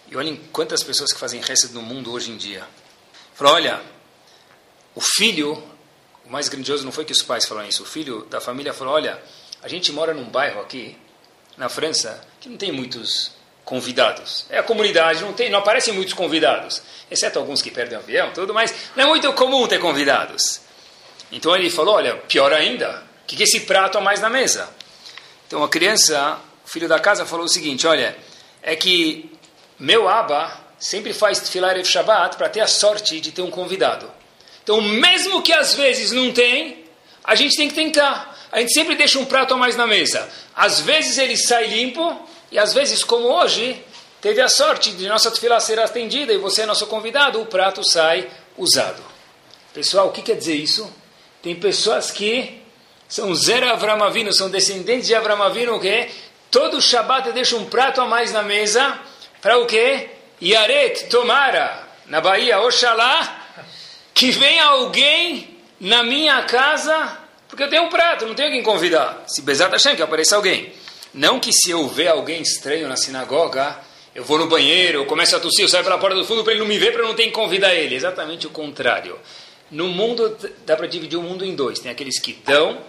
E 0.10 0.16
olhem 0.16 0.40
quantas 0.52 0.84
pessoas 0.84 1.12
que 1.12 1.20
fazem 1.20 1.42
resto 1.42 1.70
no 1.70 1.82
mundo 1.82 2.12
hoje 2.12 2.32
em 2.32 2.38
dia. 2.38 2.68
Fala, 3.34 3.54
olha, 3.54 3.82
o 4.96 5.02
filho, 5.02 5.62
o 6.26 6.30
mais 6.30 6.50
grandioso 6.50 6.86
não 6.86 6.92
foi 6.92 7.06
que 7.06 7.12
os 7.12 7.24
pais 7.24 7.46
falaram 7.46 7.68
isso, 7.68 7.84
o 7.84 7.86
filho 7.86 8.26
da 8.26 8.40
família 8.40 8.74
falou, 8.74 8.94
olha, 8.94 9.22
a 9.62 9.68
gente 9.68 9.92
mora 9.92 10.14
num 10.14 10.26
bairro 10.26 10.62
aqui, 10.62 10.96
na 11.58 11.70
França, 11.70 12.22
que 12.40 12.50
não 12.50 12.58
tem 12.58 12.72
muitos 12.72 13.32
convidados. 13.64 14.46
É 14.50 14.60
a 14.60 14.64
comunidade, 14.64 15.22
não 15.22 15.34
tem, 15.34 15.50
não 15.50 15.60
aparecem 15.60 15.94
muitos 15.94 16.14
convidados, 16.14 16.82
exceto 17.10 17.40
alguns 17.40 17.62
que 17.62 17.72
perdem 17.72 17.98
o 17.98 18.02
avião, 18.02 18.32
tudo, 18.34 18.54
mas 18.54 18.74
não 18.96 19.06
é 19.06 19.08
muito 19.08 19.32
comum 19.34 19.68
ter 19.68 19.80
convidados. 19.80 20.62
Então 21.32 21.56
ele 21.56 21.70
falou, 21.70 21.96
olha, 21.96 22.16
pior 22.18 22.54
ainda, 22.54 23.04
o 23.24 23.26
que 23.26 23.42
é 23.42 23.44
esse 23.44 23.62
prato 23.62 23.98
a 23.98 24.02
mais 24.02 24.20
na 24.20 24.30
mesa? 24.30 24.70
Então 25.48 25.64
a 25.64 25.70
criança, 25.70 26.40
o 26.66 26.70
filho 26.70 26.88
da 26.88 27.00
casa, 27.00 27.26
falou 27.26 27.46
o 27.46 27.50
seguinte, 27.50 27.88
olha, 27.88 28.16
é 28.62 28.76
que 28.76 29.32
meu 29.80 30.08
Abba 30.08 30.52
sempre 30.80 31.14
faz 31.14 31.40
Tfilah 31.40 31.72
Erev 31.72 31.86
Shabbat 31.86 32.38
para 32.38 32.50
ter 32.50 32.60
a 32.60 32.68
sorte 32.68 33.20
de 33.20 33.32
ter 33.32 33.42
um 33.42 33.50
convidado. 33.50 34.10
Então, 34.64 34.82
mesmo 34.82 35.42
que 35.42 35.54
às 35.54 35.74
vezes 35.74 36.12
não 36.12 36.32
tem, 36.32 36.86
a 37.24 37.36
gente 37.36 37.56
tem 37.56 37.68
que 37.68 37.76
tentar. 37.76 38.38
A 38.52 38.60
gente 38.60 38.74
sempre 38.74 38.96
deixa 38.96 39.18
um 39.18 39.26
prato 39.26 39.54
a 39.54 39.58
mais 39.58 39.76
na 39.76 39.88
mesa. 39.88 40.30
Às 40.56 40.80
vezes 40.80 41.18
ele 41.18 41.36
sai 41.36 41.68
limpo, 41.68 42.20
e 42.52 42.60
às 42.60 42.74
vezes, 42.74 43.04
como 43.04 43.28
hoje, 43.28 43.84
teve 44.22 44.40
a 44.40 44.48
sorte 44.48 44.92
de 44.92 45.08
nossa 45.08 45.32
Tfilah 45.32 45.60
ser 45.60 45.80
atendida 45.80 46.32
e 46.32 46.38
você 46.38 46.62
é 46.62 46.66
nosso 46.66 46.86
convidado, 46.86 47.42
o 47.42 47.46
prato 47.46 47.84
sai 47.84 48.30
usado. 48.58 49.04
Pessoal, 49.74 50.08
o 50.08 50.12
que 50.12 50.22
quer 50.22 50.36
dizer 50.36 50.56
isso? 50.56 50.88
Tem 51.42 51.56
pessoas 51.56 52.12
que 52.12 52.62
são 53.10 53.34
zero 53.34 53.68
Avramavino, 53.70 54.32
são 54.32 54.50
descendentes 54.50 55.08
de 55.08 55.16
Avramavino, 55.16 55.80
que 55.80 56.10
todo 56.52 56.80
Shabbat 56.80 57.32
deixa 57.32 57.56
um 57.56 57.66
prato 57.66 58.02
a 58.02 58.06
mais 58.06 58.32
na 58.32 58.44
mesa 58.44 59.00
para 59.44 59.58
o 59.58 59.66
quê? 59.66 60.10
Yaret, 60.42 61.08
tomara, 61.10 61.86
na 62.06 62.22
Bahia, 62.22 62.62
Oxalá, 62.62 63.46
que 64.14 64.32
venha 64.32 64.64
alguém 64.64 65.58
na 65.82 66.02
minha 66.02 66.42
casa, 66.44 67.20
porque 67.50 67.64
eu 67.64 67.70
tenho 67.70 67.84
um 67.84 67.90
prato, 67.90 68.26
não 68.26 68.34
tenho 68.34 68.52
quem 68.52 68.64
convidar. 68.64 69.26
Se 69.28 69.42
Bezat 69.42 69.70
Hashem, 69.70 69.98
que 69.98 70.02
apareça 70.02 70.38
alguém. 70.38 70.72
Não 71.14 71.42
que 71.42 71.52
se 71.52 71.72
eu 71.72 71.86
ver 71.90 72.08
alguém 72.08 72.42
estranho 72.42 72.88
na 72.88 72.96
sinagoga, 72.96 73.78
eu 74.16 74.24
vou 74.24 74.38
no 74.38 74.48
banheiro, 74.48 75.00
eu 75.00 75.06
começo 75.06 75.36
a 75.36 75.42
tossir, 75.42 75.66
eu 75.66 75.70
saio 75.70 75.84
pela 75.84 75.98
porta 75.98 76.16
do 76.16 76.24
fundo 76.24 76.42
para 76.42 76.54
ele 76.54 76.62
não 76.62 76.68
me 76.68 76.78
ver, 76.78 76.94
para 76.94 77.02
eu 77.02 77.08
não 77.10 77.14
ter 77.14 77.26
que 77.26 77.32
convidar 77.32 77.76
ele. 77.76 77.96
Exatamente 77.96 78.48
o 78.48 78.50
contrário. 78.50 79.20
No 79.70 79.90
mundo, 79.90 80.38
dá 80.66 80.78
para 80.78 80.88
dividir 80.88 81.18
o 81.18 81.22
mundo 81.22 81.44
em 81.44 81.54
dois. 81.54 81.80
Tem 81.80 81.92
aqueles 81.92 82.18
que 82.18 82.32
dão, 82.32 82.82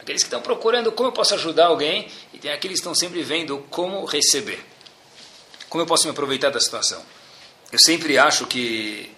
aqueles 0.00 0.22
que 0.22 0.26
estão 0.26 0.42
procurando 0.42 0.90
como 0.90 1.10
eu 1.10 1.12
posso 1.12 1.34
ajudar 1.34 1.66
alguém, 1.66 2.08
e 2.34 2.38
tem 2.38 2.50
aqueles 2.50 2.78
que 2.78 2.80
estão 2.80 2.94
sempre 2.94 3.22
vendo 3.22 3.64
como 3.70 4.04
receber. 4.04 4.71
Como 5.72 5.80
eu 5.80 5.86
posso 5.86 6.04
me 6.04 6.10
aproveitar 6.10 6.50
da 6.50 6.60
situação? 6.60 7.02
Eu 7.72 7.78
sempre 7.78 8.18
acho 8.18 8.44
que 8.44 9.10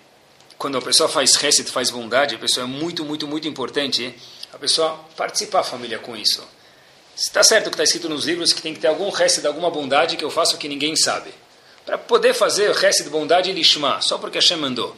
quando 0.57 0.79
a 0.79 0.81
pessoa 0.81 1.09
faz 1.09 1.35
reset, 1.35 1.69
faz 1.69 1.91
bondade, 1.91 2.37
a 2.37 2.39
pessoa 2.39 2.63
é 2.63 2.67
muito, 2.69 3.05
muito, 3.05 3.27
muito 3.27 3.49
importante 3.49 4.15
a 4.53 4.57
pessoa 4.57 5.01
participar 5.17 5.59
a 5.59 5.65
família 5.65 5.99
com 5.99 6.17
isso. 6.17 6.47
Está 7.17 7.43
certo 7.43 7.65
que 7.65 7.71
está 7.71 7.83
escrito 7.83 8.09
nos 8.09 8.27
livros 8.27 8.53
que 8.53 8.63
tem 8.63 8.73
que 8.73 8.79
ter 8.79 8.87
algum 8.87 9.11
de 9.11 9.47
alguma 9.49 9.69
bondade 9.69 10.17
que 10.17 10.25
eu 10.25 10.31
faço 10.31 10.57
que 10.57 10.69
ninguém 10.69 10.95
sabe. 10.95 11.35
Para 11.85 11.99
poder 11.99 12.33
fazer 12.35 12.73
de 13.03 13.11
bondade 13.11 13.51
lishma, 13.51 14.01
só 14.01 14.17
porque 14.17 14.39
Hashem 14.39 14.59
mandou. 14.59 14.97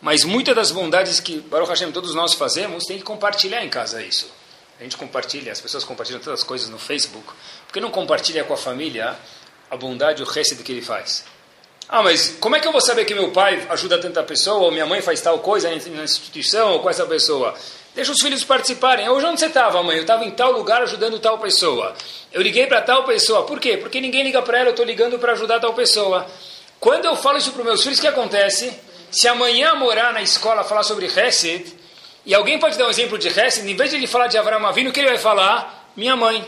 Mas 0.00 0.22
muitas 0.22 0.54
das 0.54 0.70
bondades 0.70 1.18
que 1.18 1.40
Baruch 1.40 1.68
Hashem 1.68 1.90
todos 1.90 2.14
nós 2.14 2.32
fazemos, 2.34 2.84
tem 2.84 2.98
que 2.98 3.02
compartilhar 3.02 3.64
em 3.64 3.68
casa 3.68 4.00
isso. 4.00 4.30
A 4.78 4.84
gente 4.84 4.96
compartilha, 4.96 5.50
as 5.50 5.60
pessoas 5.60 5.82
compartilham 5.82 6.20
todas 6.20 6.40
as 6.40 6.46
coisas 6.46 6.68
no 6.68 6.78
Facebook. 6.78 7.26
Por 7.66 7.72
que 7.72 7.80
não 7.80 7.90
compartilha 7.90 8.44
com 8.44 8.54
a 8.54 8.56
família 8.56 9.18
a 9.72 9.76
bondade, 9.78 10.22
o 10.22 10.26
resto 10.26 10.54
que 10.56 10.70
ele 10.70 10.82
faz. 10.82 11.24
Ah, 11.88 12.02
mas 12.02 12.36
como 12.38 12.54
é 12.54 12.60
que 12.60 12.68
eu 12.68 12.72
vou 12.72 12.80
saber 12.82 13.06
que 13.06 13.14
meu 13.14 13.30
pai 13.30 13.66
ajuda 13.70 13.98
tanta 13.98 14.22
pessoa, 14.22 14.64
ou 14.64 14.70
minha 14.70 14.84
mãe 14.84 15.00
faz 15.00 15.18
tal 15.22 15.38
coisa 15.38 15.70
na 15.70 16.04
instituição, 16.04 16.72
ou 16.72 16.80
com 16.80 16.90
essa 16.90 17.06
pessoa? 17.06 17.54
Deixa 17.94 18.12
os 18.12 18.20
filhos 18.20 18.44
participarem. 18.44 19.08
Hoje 19.08 19.24
onde 19.24 19.40
você 19.40 19.46
estava, 19.46 19.82
mãe? 19.82 19.96
Eu 19.96 20.02
estava 20.02 20.26
em 20.26 20.30
tal 20.30 20.52
lugar 20.52 20.82
ajudando 20.82 21.18
tal 21.18 21.38
pessoa. 21.38 21.94
Eu 22.30 22.42
liguei 22.42 22.66
para 22.66 22.82
tal 22.82 23.04
pessoa. 23.04 23.44
Por 23.44 23.58
quê? 23.58 23.78
Porque 23.78 23.98
ninguém 23.98 24.22
liga 24.24 24.42
para 24.42 24.58
ela, 24.58 24.68
eu 24.68 24.72
estou 24.72 24.84
ligando 24.84 25.18
para 25.18 25.32
ajudar 25.32 25.58
tal 25.58 25.72
pessoa. 25.72 26.26
Quando 26.78 27.06
eu 27.06 27.16
falo 27.16 27.38
isso 27.38 27.52
para 27.52 27.64
meus 27.64 27.82
filhos, 27.82 27.98
o 27.98 28.02
que 28.02 28.08
acontece? 28.08 28.78
Se 29.10 29.26
amanhã 29.26 29.74
morar 29.74 30.12
na 30.12 30.20
escola 30.20 30.64
falar 30.64 30.82
sobre 30.82 31.06
Hesed, 31.06 31.74
e 32.26 32.34
alguém 32.34 32.58
pode 32.58 32.76
dar 32.76 32.86
um 32.88 32.90
exemplo 32.90 33.16
de 33.16 33.28
Hesed, 33.28 33.66
em 33.66 33.74
vez 33.74 33.88
de 33.88 33.96
ele 33.96 34.06
falar 34.06 34.26
de 34.26 34.36
Avram 34.36 34.66
Avinu, 34.66 34.90
o 34.90 34.92
que 34.92 35.00
ele 35.00 35.08
vai 35.08 35.18
falar? 35.18 35.90
Minha 35.96 36.14
mãe, 36.14 36.46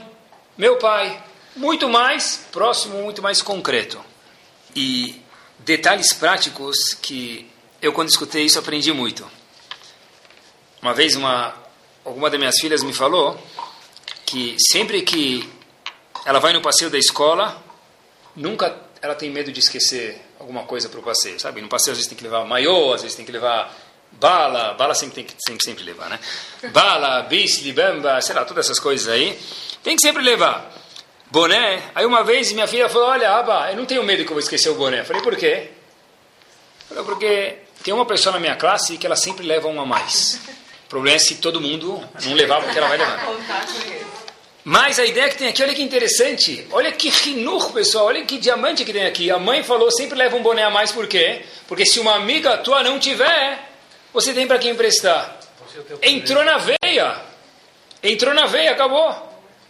meu 0.58 0.76
pai, 0.76 1.23
muito 1.56 1.88
mais 1.88 2.46
próximo, 2.50 3.02
muito 3.02 3.22
mais 3.22 3.40
concreto. 3.42 4.02
E 4.74 5.20
detalhes 5.58 6.12
práticos 6.12 6.94
que 7.00 7.50
eu, 7.80 7.92
quando 7.92 8.08
escutei 8.08 8.44
isso, 8.44 8.58
aprendi 8.58 8.92
muito. 8.92 9.28
Uma 10.82 10.92
vez, 10.92 11.16
uma, 11.16 11.54
alguma 12.04 12.28
das 12.28 12.38
minhas 12.38 12.56
filhas 12.60 12.82
me 12.82 12.92
falou 12.92 13.40
que 14.26 14.56
sempre 14.70 15.02
que 15.02 15.48
ela 16.24 16.38
vai 16.38 16.52
no 16.52 16.60
passeio 16.60 16.90
da 16.90 16.98
escola, 16.98 17.62
nunca 18.34 18.76
ela 19.00 19.14
tem 19.14 19.30
medo 19.30 19.52
de 19.52 19.60
esquecer 19.60 20.20
alguma 20.38 20.64
coisa 20.64 20.88
para 20.88 20.98
o 20.98 21.02
passeio, 21.02 21.38
sabe? 21.38 21.60
No 21.60 21.68
passeio 21.68 21.92
às 21.92 21.98
vezes 21.98 22.08
tem 22.08 22.16
que 22.16 22.24
levar 22.24 22.44
maiô, 22.44 22.92
às 22.92 23.02
vezes 23.02 23.16
tem 23.16 23.24
que 23.24 23.32
levar 23.32 23.74
bala, 24.12 24.74
bala 24.74 24.94
sempre 24.94 25.16
tem 25.16 25.24
que 25.24 25.34
sempre, 25.46 25.64
sempre 25.64 25.84
levar, 25.84 26.08
né? 26.08 26.18
Bala, 26.72 27.22
bis, 27.22 27.60
libamba, 27.60 28.20
sei 28.22 28.34
lá, 28.34 28.44
todas 28.44 28.66
essas 28.66 28.80
coisas 28.80 29.08
aí, 29.08 29.38
tem 29.82 29.96
que 29.96 30.02
sempre 30.02 30.22
levar 30.22 30.72
boné. 31.34 31.82
Aí 31.94 32.06
uma 32.06 32.22
vez 32.22 32.52
minha 32.52 32.68
filha 32.68 32.88
falou: 32.88 33.08
Olha, 33.08 33.32
Aba, 33.32 33.70
eu 33.72 33.76
não 33.76 33.84
tenho 33.84 34.04
medo 34.04 34.24
que 34.24 34.30
eu 34.30 34.34
vou 34.34 34.38
esquecer 34.38 34.68
o 34.70 34.74
boné. 34.74 35.00
Eu 35.00 35.04
falei: 35.04 35.20
Por 35.20 35.36
quê? 35.36 35.70
Falei: 36.88 37.04
Porque 37.04 37.58
tem 37.82 37.92
uma 37.92 38.06
pessoa 38.06 38.32
na 38.32 38.40
minha 38.40 38.54
classe 38.54 38.96
que 38.96 39.04
ela 39.04 39.16
sempre 39.16 39.44
leva 39.44 39.66
um 39.66 39.80
a 39.80 39.84
mais. 39.84 40.40
O 40.86 40.88
problema 40.88 41.16
é 41.16 41.18
se 41.18 41.34
todo 41.36 41.60
mundo 41.60 42.00
não 42.24 42.34
levar, 42.34 42.62
porque 42.62 42.78
ela 42.78 42.88
vai 42.88 42.98
levar. 42.98 43.26
Mas 44.62 44.98
a 44.98 45.04
ideia 45.04 45.28
que 45.28 45.36
tem 45.36 45.48
aqui, 45.48 45.62
olha 45.62 45.74
que 45.74 45.82
interessante. 45.82 46.66
Olha 46.70 46.90
que 46.92 47.10
rinur, 47.10 47.72
pessoal. 47.72 48.06
Olha 48.06 48.24
que 48.24 48.38
diamante 48.38 48.84
que 48.84 48.92
tem 48.92 49.04
aqui. 49.04 49.30
A 49.30 49.38
mãe 49.38 49.62
falou, 49.62 49.90
sempre 49.90 50.16
leva 50.16 50.36
um 50.36 50.42
boné 50.42 50.62
a 50.62 50.70
mais, 50.70 50.90
por 50.90 51.06
quê? 51.06 51.42
Porque 51.66 51.84
se 51.84 52.00
uma 52.00 52.14
amiga 52.14 52.56
tua 52.58 52.82
não 52.82 52.98
tiver, 52.98 53.68
você 54.12 54.32
tem 54.32 54.46
para 54.46 54.58
quem 54.58 54.70
emprestar. 54.70 55.38
Entrou 56.00 56.42
na 56.44 56.56
veia. 56.56 57.20
Entrou 58.02 58.32
na 58.32 58.46
veia, 58.46 58.70
acabou. 58.70 59.23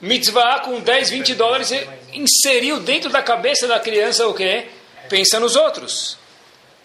Mitzvah 0.04 0.60
com 0.60 0.80
10, 0.80 1.08
20 1.08 1.34
dólares, 1.34 1.72
inseriu 2.12 2.78
dentro 2.78 3.08
da 3.08 3.22
cabeça 3.22 3.66
da 3.66 3.80
criança 3.80 4.28
o 4.28 4.34
quê? 4.34 4.68
Pensa 5.08 5.40
nos 5.40 5.56
outros. 5.56 6.18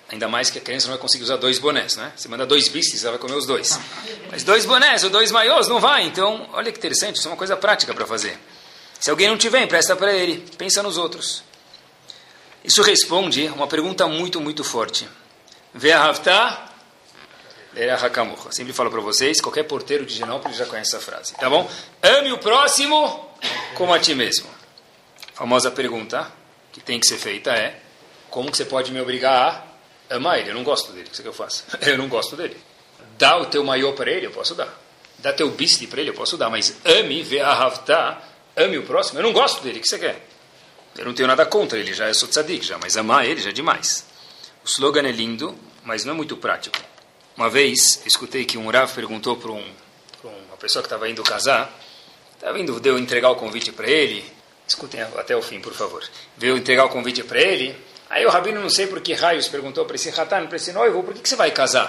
Ainda 0.08 0.30
mais 0.30 0.50
que 0.50 0.58
a 0.58 0.62
criança 0.62 0.88
não 0.88 0.94
vai 0.94 1.02
conseguir 1.02 1.26
usar 1.26 1.36
dois 1.36 1.60
bonés, 1.60 1.98
né? 1.98 2.14
Você 2.16 2.30
manda 2.30 2.46
dois 2.46 2.70
bistes, 2.70 3.04
ela 3.04 3.18
vai 3.18 3.20
comer 3.20 3.36
os 3.36 3.46
dois. 3.46 3.78
Mas 4.32 4.44
dois 4.44 4.66
bonés 4.66 5.04
ou 5.04 5.10
dois 5.10 5.32
maiôs 5.32 5.68
não 5.68 5.82
vai. 5.82 6.04
Então, 6.04 6.50
olha 6.54 6.72
que 6.72 6.78
interessante, 6.78 7.18
isso 7.18 7.28
é 7.28 7.32
uma 7.32 7.38
coisa 7.38 7.58
prática 7.58 7.94
para 7.94 8.08
fazer. 8.08 8.40
Se 9.02 9.10
alguém 9.10 9.28
não 9.28 9.38
tiver, 9.38 9.62
empresta 9.64 9.98
para 9.98 10.14
ele. 10.14 10.46
Pensa 10.58 10.82
nos 10.82 10.98
outros. 10.98 11.44
Isso 12.64 12.82
responde 12.82 13.48
uma 13.48 13.68
pergunta 13.68 14.08
muito, 14.08 14.40
muito 14.40 14.64
forte. 14.64 15.06
Ve'ahavta 15.74 16.69
Eu 17.76 18.52
sempre 18.52 18.74
falo 18.74 18.90
para 18.90 19.00
vocês, 19.00 19.40
qualquer 19.40 19.64
porteiro 19.64 20.06
de 20.06 20.16
Genópolis 20.16 20.58
já 20.58 20.66
conhece 20.66 20.96
essa 20.96 21.06
frase. 21.06 21.36
Tá 21.36 21.50
bom? 21.50 21.70
Ame 22.02 22.32
o 22.32 22.38
próximo 22.38 23.30
como 23.76 23.94
a 23.94 24.00
ti 24.00 24.16
mesmo. 24.16 24.48
A 25.34 25.38
famosa 25.38 25.70
pergunta 25.72 26.32
que 26.72 26.82
tem 26.82 27.00
que 27.00 27.08
ser 27.08 27.18
feita 27.18 27.52
é, 27.52 27.80
como 28.30 28.52
que 28.52 28.58
você 28.58 28.66
pode 28.66 28.92
me 28.92 29.00
obrigar 29.00 29.68
a 30.10 30.16
amar 30.16 30.40
ele, 30.40 30.50
eu 30.50 30.56
não 30.56 30.64
gosto 30.64 30.92
dele, 30.92 31.08
o 31.08 31.12
que 31.12 31.22
que 31.22 31.28
eu 31.28 31.34
faça? 31.34 31.64
Eu 31.88 31.98
não 31.98 32.08
gosto 32.08 32.36
dele. 32.36 32.58
Dá 33.18 33.38
o 33.38 33.46
teu 33.46 33.64
maior 33.64 33.94
para 33.94 34.10
ele, 34.10 34.26
eu 34.26 34.32
posso 34.32 34.56
dar. 34.56 34.74
Dá 35.18 35.34
teu 35.34 35.50
bisli 35.52 35.88
para 35.88 36.00
ele, 36.00 36.10
eu 36.10 36.14
posso 36.14 36.38
dar. 36.38 36.50
Mas 36.50 36.76
ame, 36.86 37.22
ve'ahavta, 37.22 38.18
ame 38.56 38.78
o 38.78 38.84
próximo, 38.84 39.20
eu 39.20 39.24
não 39.24 39.34
gosto 39.34 39.62
dele, 39.62 39.80
o 39.80 39.82
que 39.82 39.88
você 39.88 40.00
quer? 40.00 40.26
Eu 40.98 41.06
não 41.06 41.14
tenho 41.14 41.28
nada 41.28 41.46
contra 41.46 41.78
ele, 41.78 41.94
já 41.94 42.12
sou 42.14 42.28
tzadik, 42.28 42.66
já, 42.66 42.78
mas 42.78 42.98
amar 42.98 43.26
ele 43.26 43.42
já 43.42 43.50
é 43.50 43.54
demais. 43.54 44.06
O 44.64 44.68
slogan 44.68 45.08
é 45.08 45.12
lindo, 45.12 45.58
mas 45.84 46.06
não 46.06 46.14
é 46.14 46.16
muito 46.16 46.38
prático. 46.38 46.78
Uma 47.40 47.50
vez, 47.50 48.02
escutei 48.06 48.44
que 48.44 48.58
um 48.58 48.70
Rav 48.70 48.94
perguntou 48.94 49.38
para 49.38 49.50
um, 49.54 49.64
uma 50.26 50.58
pessoa 50.58 50.84
que 50.84 50.88
estava 50.88 51.10
indo 51.10 51.24
casar, 51.24 51.74
estava 52.36 52.60
indo, 52.60 52.78
deu 52.82 53.00
entregar 53.00 53.30
o 53.30 53.38
convite 53.38 53.72
para 53.72 53.90
ele, 53.90 54.30
escutem 54.68 55.02
até 55.02 55.38
o 55.38 55.42
fim, 55.42 55.62
por 55.62 55.74
favor. 55.74 56.04
Veio 56.36 56.58
entregar 56.58 56.84
o 56.84 56.90
convite 56.90 57.24
para 57.24 57.40
ele, 57.40 57.74
Aí 58.10 58.26
o 58.26 58.30
rabino, 58.30 58.60
não 58.60 58.70
sei 58.70 58.88
por 58.88 59.00
que 59.00 59.14
raios, 59.14 59.48
perguntou 59.48 59.86
para 59.86 59.96
esse 59.96 60.10
ratan, 60.10 60.48
para 60.48 60.58
esse 60.58 60.74
noivo, 60.74 61.02
por 61.02 61.14
que, 61.14 61.22
que 61.22 61.30
você 61.30 61.38
vai 61.38 61.52
casar? 61.52 61.88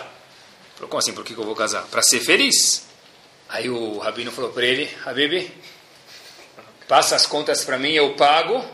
Falou, 0.77 0.89
como 0.89 1.01
assim, 1.01 1.15
por 1.15 1.25
que, 1.25 1.35
que 1.35 1.41
eu 1.41 1.45
vou 1.45 1.57
casar? 1.57 1.83
Para 1.87 2.03
ser 2.03 2.21
feliz. 2.21 2.87
Aí 3.49 3.69
o 3.69 3.99
rabino 3.99 4.31
falou 4.31 4.53
para 4.53 4.65
ele, 4.65 4.89
Habib, 5.05 5.51
passa 6.87 7.17
as 7.17 7.27
contas 7.27 7.65
para 7.65 7.77
mim, 7.77 7.91
eu 7.91 8.15
pago, 8.15 8.65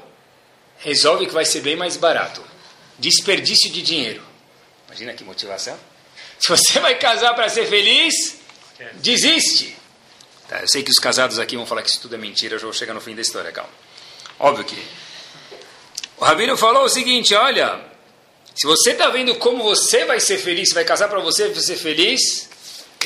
resolve 0.77 1.25
que 1.27 1.33
vai 1.33 1.47
ser 1.47 1.63
bem 1.63 1.75
mais 1.75 1.97
barato. 1.97 2.45
Desperdício 2.99 3.71
de 3.71 3.81
dinheiro. 3.81 4.23
Imagina 4.89 5.15
que 5.15 5.25
motivação. 5.25 5.79
Se 6.39 6.49
você 6.49 6.79
vai 6.81 6.99
casar 6.99 7.35
para 7.35 7.49
ser 7.49 7.67
feliz, 7.67 8.39
desiste. 8.95 9.77
Tá, 10.49 10.61
eu 10.61 10.69
sei 10.69 10.83
que 10.83 10.91
os 10.91 10.99
casados 10.99 11.39
aqui 11.39 11.57
vão 11.57 11.67
falar 11.67 11.83
que 11.83 11.91
isso 11.91 12.01
tudo 12.01 12.15
é 12.15 12.19
mentira, 12.19 12.55
eu 12.55 12.59
já 12.59 12.65
vou 12.65 12.73
chegar 12.73 12.95
no 12.95 13.01
fim 13.01 13.15
da 13.15 13.23
história, 13.23 13.51
calma. 13.51 13.71
Óbvio 14.39 14.65
que 14.65 14.81
o 16.19 16.25
Rabino 16.25 16.57
falou 16.57 16.85
o 16.85 16.89
seguinte: 16.89 17.35
olha, 17.35 17.81
se 18.55 18.67
você 18.67 18.93
está 18.93 19.09
vendo 19.09 19.35
como 19.37 19.63
você 19.63 20.05
vai 20.05 20.21
ser 20.21 20.39
feliz, 20.39 20.73
vai 20.73 20.85
casar 20.85 21.09
para 21.09 21.21
você 21.21 21.55
ser 21.55 21.77
feliz, 21.77 22.49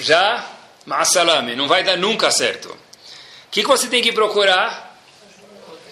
já, 0.00 0.48
massalame, 0.86 1.56
não 1.56 1.66
vai 1.66 1.82
dar 1.82 1.96
nunca 1.96 2.30
certo. 2.30 2.68
O 2.68 3.50
que, 3.50 3.62
que 3.62 3.68
você 3.68 3.88
tem 3.88 4.02
que 4.02 4.12
procurar? 4.12 4.88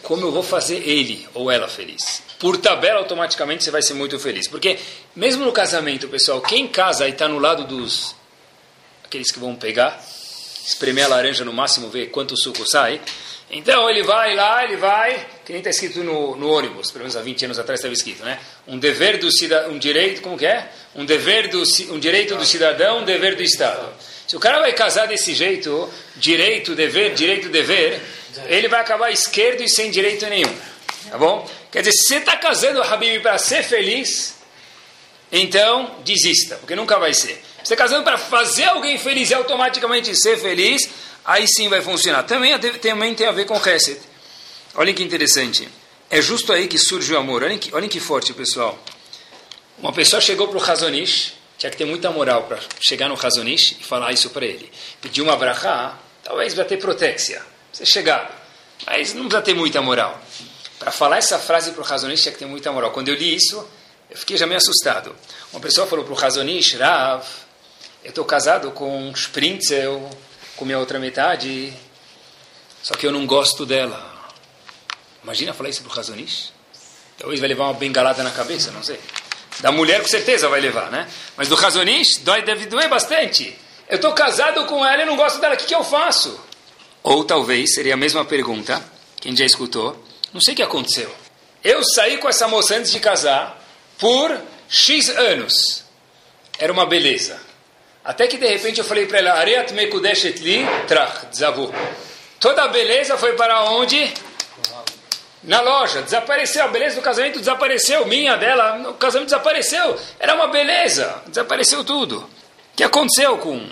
Como 0.03 0.23
eu 0.23 0.33
vou 0.33 0.43
fazer 0.43 0.89
ele 0.89 1.29
ou 1.35 1.51
ela 1.51 1.69
feliz. 1.69 2.23
Por 2.39 2.57
tabela, 2.59 2.99
automaticamente 2.99 3.65
você 3.65 3.71
vai 3.71 3.83
ser 3.83 3.95
muito 3.95 4.19
feliz. 4.19 4.47
Porque, 4.47 4.79
mesmo 5.15 5.45
no 5.45 5.53
casamento, 5.53 6.09
pessoal, 6.09 6.41
quem 6.41 6.69
casa 6.69 7.09
e 7.09 7.11
está 7.11 7.29
no 7.29 7.39
lado 7.39 7.65
dos. 7.65 8.15
aqueles 9.05 9.31
que 9.31 9.39
vão 9.39 9.57
pegar, 9.57 10.01
espremer 10.65 11.07
a 11.07 11.09
laranja 11.09 11.45
no 11.45 11.53
máximo, 11.53 11.89
ver 11.89 12.07
quanto 12.11 12.37
suco 12.37 12.65
sai. 12.67 13.01
Então 13.51 13.89
ele 13.89 14.03
vai 14.03 14.35
lá, 14.35 14.63
ele 14.63 14.77
vai, 14.77 15.27
que 15.45 15.53
nem 15.53 15.61
está 15.61 15.71
escrito 15.71 16.05
no, 16.05 16.37
no, 16.37 16.51
ônibus, 16.51 16.91
pelo 16.91 17.05
menos 17.05 17.17
há 17.17 17.23
20 17.23 17.47
anos 17.47 17.59
atrás 17.59 17.81
estava 17.81 17.95
escrito, 17.95 18.23
né? 18.23 18.39
Um 18.67 18.79
dever 18.79 19.19
do 19.19 19.33
cidadão, 19.33 19.73
um 19.73 19.79
direito, 19.79 20.21
como 20.21 20.37
que 20.37 20.45
é? 20.45 20.71
Um 20.95 21.07
dever 21.07 21.49
do 21.49 21.63
um 21.91 21.99
direito 21.99 22.37
do 22.37 22.45
cidadão, 22.45 22.99
um 22.99 23.05
dever 23.05 23.37
do 23.37 23.43
Estado. 23.43 23.89
Se 24.27 24.37
o 24.37 24.41
cara 24.41 24.61
vai 24.61 24.75
casar 24.75 25.09
desse 25.09 25.33
jeito, 25.35 25.91
direito, 26.17 26.75
dever, 26.75 27.15
direito, 27.15 27.49
dever, 27.49 28.03
ele 28.49 28.69
vai 28.69 28.81
acabar 28.81 29.11
esquerdo 29.11 29.63
e 29.63 29.69
sem 29.69 29.91
direito 29.91 30.27
nenhum. 30.27 30.55
Tá 31.11 31.17
bom? 31.17 31.49
Quer 31.71 31.81
dizer, 31.81 31.93
se 31.93 32.09
você 32.09 32.17
está 32.17 32.37
casando, 32.37 32.83
Habib, 32.83 33.21
para 33.21 33.37
ser 33.39 33.63
feliz, 33.63 34.37
então 35.31 35.97
desista, 36.05 36.57
porque 36.57 36.75
nunca 36.75 36.99
vai 36.99 37.13
ser. 37.13 37.43
Você 37.59 37.75
está 37.75 37.77
casando 37.77 38.05
para 38.05 38.17
fazer 38.17 38.65
alguém 38.65 38.97
feliz 38.99 39.31
e 39.31 39.35
automaticamente 39.35 40.15
ser 40.17 40.39
feliz, 40.39 40.89
aí 41.25 41.47
sim 41.47 41.69
vai 41.69 41.83
funcionar. 41.83 42.23
Também, 42.23 42.59
também 42.59 43.15
tem 43.15 43.27
a 43.27 43.33
ver 43.33 43.45
com 43.45 43.57
Hesed. 43.57 44.01
Olhem 44.75 44.95
que 44.95 45.03
interessante. 45.03 45.69
É 46.11 46.23
justo 46.23 46.53
aí 46.53 46.67
que 46.67 46.79
surge 46.79 47.13
o 47.13 47.19
amor. 47.19 47.43
Olhem 47.43 47.59
que, 47.59 47.75
olhem 47.75 47.89
que 47.89 48.01
forte, 48.01 48.33
pessoal. 48.33 48.79
Uma 49.77 49.93
pessoa 49.93 50.21
chegou 50.23 50.49
para 50.49 50.57
o 50.57 50.61
Razonish, 50.61 51.35
tinha 51.59 51.71
que 51.71 51.77
ter 51.77 51.85
muita 51.85 52.11
moral 52.11 52.45
para 52.45 52.59
chegar 52.81 53.09
no 53.09 53.15
Razonish 53.15 53.77
e 53.79 53.85
falar 53.85 54.13
isso 54.13 54.31
para 54.31 54.47
ele. 54.47 54.71
Pediu 55.01 55.25
uma 55.25 55.37
brachá, 55.37 55.99
talvez 56.25 56.55
vai 56.55 56.65
ter 56.65 56.79
protécia. 56.79 57.43
Você 57.73 57.85
chegar, 57.85 58.49
mas 58.87 59.13
não 59.13 59.25
precisa 59.25 59.43
ter 59.43 59.55
muita 59.55 59.83
moral. 59.83 60.21
Para 60.79 60.93
falar 60.93 61.19
essa 61.19 61.39
frase 61.39 61.73
para 61.73 61.81
o 61.81 61.85
Razonish 61.85 62.23
tinha 62.23 62.33
que 62.33 62.39
ter 62.39 62.47
muita 62.47 62.71
moral. 62.71 62.93
Quando 62.93 63.09
eu 63.09 63.15
li 63.15 63.35
isso, 63.35 63.67
eu 64.11 64.17
fiquei 64.17 64.37
já 64.37 64.47
meio 64.47 64.59
assustado. 64.59 65.15
Uma 65.53 65.61
pessoa 65.61 65.87
falou 65.87 66.05
para 66.05 66.15
o 66.15 66.17
Razonish, 66.17 66.75
Rav, 66.75 67.25
eu 68.05 68.11
estou 68.11 68.25
casado 68.25 68.71
com 68.71 69.09
um 69.09 69.13
Sprinzel, 69.13 70.09
com 70.57 70.65
minha 70.65 70.79
outra 70.79 70.99
metade, 70.99 71.73
só 72.83 72.95
que 72.95 73.07
eu 73.07 73.13
não 73.13 73.27
gosto 73.27 73.67
dela. 73.67 74.17
Imagina 75.23 75.53
falar 75.53 75.69
isso 75.69 75.83
para 75.83 75.93
o 75.93 75.95
Razonish? 75.95 76.53
Talvez 77.19 77.41
vai 77.41 77.49
levar 77.49 77.65
uma 77.65 77.75
bengalada 77.75 78.23
na 78.23 78.31
cabeça, 78.31 78.71
não 78.71 78.83
sei. 78.83 78.99
Da 79.61 79.73
mulher 79.73 80.01
com 80.01 80.09
certeza 80.09 80.49
vai 80.49 80.61
levar, 80.61 80.91
né? 80.91 81.09
Mas 81.37 81.49
do 81.49 81.57
Razonish 81.57 82.19
dói, 82.19 82.43
deve 82.43 82.67
doer 82.67 82.89
bastante. 82.89 83.59
Eu 83.89 83.97
estou 83.97 84.13
casado 84.13 84.65
com 84.67 84.87
ela 84.87 85.03
e 85.03 85.07
não 85.07 85.17
gosto 85.17 85.41
dela, 85.41 85.55
o 85.55 85.59
que, 85.59 85.67
que 85.67 85.75
eu 85.75 85.83
faço? 85.83 86.39
Ou 87.03 87.25
talvez 87.25 87.75
seria 87.75 87.95
a 87.95 87.97
mesma 87.97 88.25
pergunta, 88.25 88.83
quem 89.21 89.35
já 89.35 89.45
escutou, 89.45 90.05
não 90.33 90.41
sei 90.41 90.55
o 90.55 90.57
que 90.57 90.63
aconteceu. 90.63 91.13
Eu 91.63 91.83
saí 91.83 92.19
com 92.19 92.29
essa 92.29 92.47
moça 92.47 92.77
antes 92.77 92.93
de 92.93 93.01
casar 93.01 93.63
por 93.99 94.39
X 94.69 95.09
anos. 95.11 95.85
Era 96.59 96.73
uma 96.73 96.87
beleza. 96.87 97.41
Até 98.05 98.27
que 98.27 98.37
de 98.37 98.47
repente 98.47 98.79
eu 98.79 98.85
falei 98.85 99.07
para 99.07 99.19
ela, 99.19 99.33
Ariat 99.35 99.73
mekudeshet 99.73 100.39
li 100.41 100.65
trach, 100.87 101.27
desavu. 101.27 101.73
Toda 102.41 102.65
a 102.65 102.69
beleza 102.69 103.19
foi 103.19 103.35
para 103.35 103.65
onde? 103.71 104.13
Na 105.43 105.61
loja. 105.61 106.03
Desapareceu. 106.03 106.65
A 106.65 106.69
beleza 106.69 106.97
do 106.97 107.03
casamento 107.03 107.39
desapareceu. 107.39 108.07
Minha, 108.07 108.37
dela, 108.37 108.91
o 108.91 108.95
casamento 108.95 109.29
desapareceu. 109.29 109.99
Era 110.19 110.35
uma 110.35 110.49
beleza. 110.49 111.23
Desapareceu 111.27 111.85
tudo. 111.85 112.19
O 112.19 112.29
que 112.77 112.85
aconteceu 112.85 113.39
com... 113.39 113.69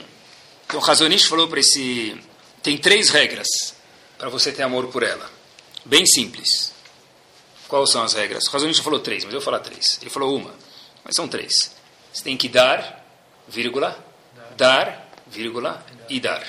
O 0.74 0.78
Razonish 0.78 1.26
falou 1.26 1.48
para 1.48 1.60
esse... 1.60 2.20
Tem 2.62 2.76
três 2.76 3.10
regras 3.10 3.46
para 4.18 4.28
você 4.28 4.50
ter 4.50 4.64
amor 4.64 4.88
por 4.88 5.04
ela. 5.04 5.35
Bem 5.86 6.04
simples. 6.04 6.72
Quais 7.68 7.92
são 7.92 8.02
as 8.02 8.12
regras? 8.12 8.46
O 8.46 8.50
Razonish 8.50 8.80
falou 8.80 8.98
três, 8.98 9.24
mas 9.24 9.32
eu 9.32 9.40
vou 9.40 9.44
falar 9.44 9.60
três. 9.60 9.98
Ele 10.00 10.10
falou 10.10 10.36
uma, 10.36 10.52
mas 11.04 11.14
são 11.14 11.28
três. 11.28 11.70
Você 12.12 12.24
tem 12.24 12.36
que 12.36 12.48
dar, 12.48 13.04
vírgula, 13.46 13.96
dar, 14.56 15.08
vírgula, 15.28 15.84
e 16.08 16.18
dar. 16.18 16.44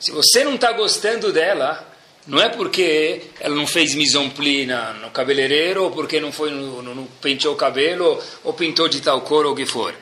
Se 0.00 0.10
você 0.10 0.42
não 0.42 0.54
está 0.54 0.72
gostando 0.72 1.32
dela, 1.32 1.86
não 2.26 2.40
é 2.40 2.48
porque 2.48 3.24
ela 3.40 3.54
não 3.54 3.66
fez 3.66 3.94
misomplina 3.94 4.94
no 4.94 5.10
cabeleireiro, 5.10 5.84
ou 5.84 5.90
porque 5.90 6.18
não 6.18 6.32
foi 6.32 6.50
no, 6.50 6.80
no, 6.82 6.94
no, 6.94 7.06
penteou 7.20 7.54
o 7.54 7.58
cabelo, 7.58 8.22
ou 8.42 8.54
pintou 8.54 8.88
de 8.88 9.02
tal 9.02 9.20
cor, 9.20 9.44
ou 9.44 9.52
o 9.52 9.56
que 9.56 9.66
for. 9.66 9.94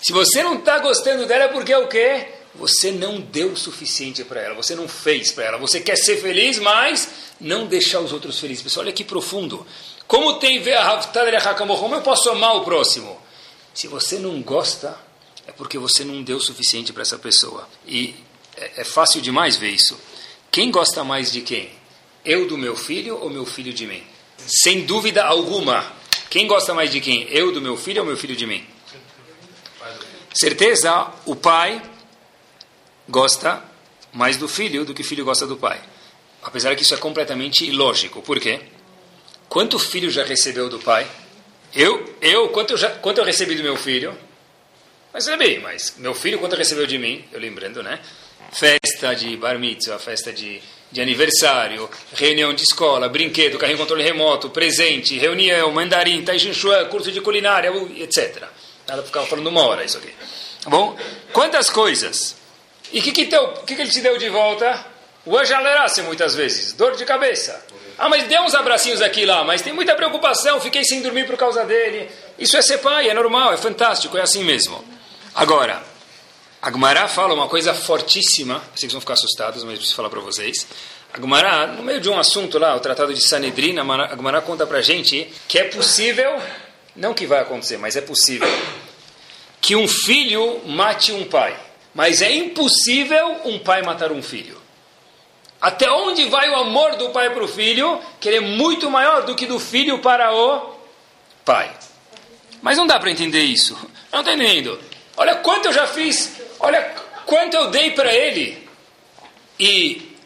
Se 0.00 0.12
você 0.12 0.42
não 0.44 0.58
está 0.58 0.78
gostando 0.78 1.26
dela, 1.26 1.44
é 1.44 1.48
porque 1.48 1.72
é 1.72 1.78
o 1.78 1.88
quê? 1.88 2.28
Você 2.54 2.92
não 2.92 3.20
deu 3.20 3.52
o 3.52 3.56
suficiente 3.56 4.24
para 4.24 4.40
ela, 4.40 4.54
você 4.54 4.74
não 4.74 4.86
fez 4.86 5.32
para 5.32 5.44
ela. 5.46 5.58
Você 5.58 5.80
quer 5.80 5.96
ser 5.96 6.16
feliz, 6.16 6.58
mas 6.58 7.29
não 7.40 7.66
deixar 7.66 8.00
os 8.00 8.12
outros 8.12 8.38
felizes. 8.38 8.62
Pessoal, 8.62 8.84
olha 8.84 8.92
que 8.92 9.04
profundo. 9.04 9.66
Como 10.06 10.34
tem 10.34 10.60
como 11.78 11.94
eu 11.94 12.02
posso 12.02 12.30
amar 12.30 12.56
o 12.56 12.64
próximo? 12.64 13.20
Se 13.72 13.86
você 13.88 14.18
não 14.18 14.42
gosta, 14.42 14.98
é 15.46 15.52
porque 15.52 15.78
você 15.78 16.04
não 16.04 16.22
deu 16.22 16.36
o 16.36 16.40
suficiente 16.40 16.92
para 16.92 17.02
essa 17.02 17.18
pessoa. 17.18 17.68
E 17.86 18.14
é, 18.56 18.82
é 18.82 18.84
fácil 18.84 19.20
demais 19.20 19.56
ver 19.56 19.70
isso. 19.70 19.98
Quem 20.50 20.70
gosta 20.70 21.04
mais 21.04 21.32
de 21.32 21.40
quem? 21.40 21.70
Eu 22.24 22.46
do 22.46 22.58
meu 22.58 22.76
filho 22.76 23.18
ou 23.18 23.30
meu 23.30 23.46
filho 23.46 23.72
de 23.72 23.86
mim? 23.86 24.02
Sem 24.46 24.84
dúvida 24.84 25.24
alguma. 25.24 25.84
Quem 26.28 26.46
gosta 26.46 26.74
mais 26.74 26.90
de 26.90 27.00
quem? 27.00 27.26
Eu 27.30 27.52
do 27.52 27.60
meu 27.60 27.76
filho 27.76 28.02
ou 28.02 28.06
meu 28.06 28.16
filho 28.16 28.36
de 28.36 28.46
mim? 28.46 28.66
Certeza, 30.34 31.08
o 31.26 31.34
pai 31.34 31.82
gosta 33.08 33.62
mais 34.12 34.36
do 34.36 34.48
filho 34.48 34.84
do 34.84 34.94
que 34.94 35.02
o 35.02 35.04
filho 35.04 35.24
gosta 35.24 35.46
do 35.46 35.56
pai. 35.56 35.80
Apesar 36.42 36.74
que 36.74 36.82
isso 36.82 36.94
é 36.94 36.96
completamente 36.96 37.64
ilógico. 37.64 38.22
Por 38.22 38.38
quê? 38.40 38.60
Quanto 39.48 39.78
filho 39.78 40.10
já 40.10 40.24
recebeu 40.24 40.68
do 40.68 40.78
pai? 40.78 41.06
Eu, 41.74 42.16
eu 42.20 42.48
quanto, 42.48 42.72
eu 42.72 42.76
já, 42.76 42.90
quanto 42.90 43.18
eu 43.18 43.24
recebi 43.24 43.54
do 43.54 43.62
meu 43.62 43.76
filho? 43.76 44.16
Mas 45.12 45.26
recebi, 45.26 45.58
mas 45.58 45.94
meu 45.98 46.14
filho 46.14 46.38
quanto 46.38 46.56
recebeu 46.56 46.86
de 46.86 46.98
mim? 46.98 47.24
Eu 47.32 47.40
lembrando, 47.40 47.82
né? 47.82 47.98
Festa 48.52 49.14
de 49.14 49.36
bar 49.36 49.58
mitzvah, 49.58 49.98
festa 49.98 50.32
de, 50.32 50.60
de 50.90 51.00
aniversário, 51.00 51.88
reunião 52.14 52.52
de 52.52 52.62
escola, 52.62 53.08
brinquedo, 53.08 53.58
carrinho 53.58 53.78
controle 53.78 54.02
remoto, 54.02 54.50
presente, 54.50 55.16
reunião, 55.18 55.70
mandarim, 55.70 56.24
taishinchuan, 56.24 56.86
curso 56.86 57.12
de 57.12 57.20
culinária, 57.20 57.72
etc. 57.96 58.44
Nada 58.88 59.02
ficar 59.02 59.22
falando 59.22 59.46
uma 59.48 59.62
hora 59.62 59.84
isso 59.84 59.98
aqui. 59.98 60.12
Tá 60.62 60.70
bom? 60.70 60.96
Quantas 61.32 61.70
coisas? 61.70 62.36
E 62.92 62.98
o 62.98 63.02
que, 63.02 63.12
que, 63.12 63.26
que, 63.26 63.74
que 63.76 63.80
ele 63.80 63.90
te 63.90 64.00
deu 64.00 64.18
de 64.18 64.28
volta? 64.28 64.84
O 65.26 65.36
anjo 65.36 65.54
alerase 65.54 66.02
muitas 66.02 66.34
vezes, 66.34 66.72
dor 66.72 66.96
de 66.96 67.04
cabeça. 67.04 67.62
Ah, 67.98 68.08
mas 68.08 68.24
deu 68.24 68.42
uns 68.42 68.54
abracinhos 68.54 69.02
aqui 69.02 69.20
e 69.22 69.26
lá, 69.26 69.44
mas 69.44 69.60
tem 69.60 69.72
muita 69.72 69.94
preocupação, 69.94 70.60
fiquei 70.60 70.82
sem 70.84 71.02
dormir 71.02 71.26
por 71.26 71.36
causa 71.36 71.64
dele. 71.64 72.10
Isso 72.38 72.56
é 72.56 72.62
ser 72.62 72.78
pai, 72.78 73.10
é 73.10 73.14
normal, 73.14 73.52
é 73.52 73.58
fantástico, 73.58 74.16
é 74.16 74.22
assim 74.22 74.42
mesmo. 74.42 74.82
Agora, 75.34 75.82
a 76.62 77.08
fala 77.08 77.34
uma 77.34 77.48
coisa 77.48 77.74
fortíssima, 77.74 78.62
vocês 78.74 78.90
vão 78.92 79.00
ficar 79.00 79.14
assustados, 79.14 79.64
mas 79.64 79.74
preciso 79.74 79.96
falar 79.96 80.08
para 80.08 80.20
vocês. 80.20 80.66
A 81.12 81.66
no 81.66 81.82
meio 81.82 82.00
de 82.00 82.08
um 82.08 82.18
assunto 82.18 82.58
lá, 82.58 82.76
o 82.76 82.80
Tratado 82.80 83.12
de 83.12 83.20
Sanedrin, 83.20 83.78
a 83.78 84.16
Gemara 84.16 84.40
conta 84.40 84.66
para 84.66 84.80
gente 84.80 85.30
que 85.48 85.58
é 85.58 85.64
possível, 85.64 86.40
não 86.94 87.12
que 87.12 87.26
vai 87.26 87.40
acontecer, 87.40 87.76
mas 87.78 87.96
é 87.96 88.00
possível, 88.00 88.48
que 89.60 89.74
um 89.74 89.88
filho 89.88 90.60
mate 90.66 91.12
um 91.12 91.24
pai. 91.24 91.58
Mas 91.94 92.22
é 92.22 92.30
impossível 92.30 93.40
um 93.44 93.58
pai 93.58 93.82
matar 93.82 94.12
um 94.12 94.22
filho. 94.22 94.59
Até 95.60 95.90
onde 95.90 96.24
vai 96.26 96.48
o 96.48 96.56
amor 96.56 96.96
do 96.96 97.10
pai 97.10 97.30
para 97.30 97.44
o 97.44 97.48
filho, 97.48 98.00
que 98.18 98.28
ele 98.28 98.38
é 98.38 98.40
muito 98.40 98.90
maior 98.90 99.24
do 99.24 99.34
que 99.34 99.46
do 99.46 99.60
filho 99.60 99.98
para 99.98 100.32
o 100.34 100.74
pai. 101.44 101.70
Mas 102.62 102.78
não 102.78 102.86
dá 102.86 102.98
para 102.98 103.10
entender 103.10 103.42
isso. 103.42 103.74
Não 104.10 104.20
está 104.20 104.32
entendendo. 104.32 104.80
Olha 105.16 105.36
quanto 105.36 105.66
eu 105.66 105.72
já 105.72 105.86
fiz, 105.86 106.32
olha 106.58 106.82
quanto 107.26 107.54
eu 107.54 107.70
dei 107.70 107.90
para 107.90 108.12
ele. 108.12 108.66
E 109.58 110.16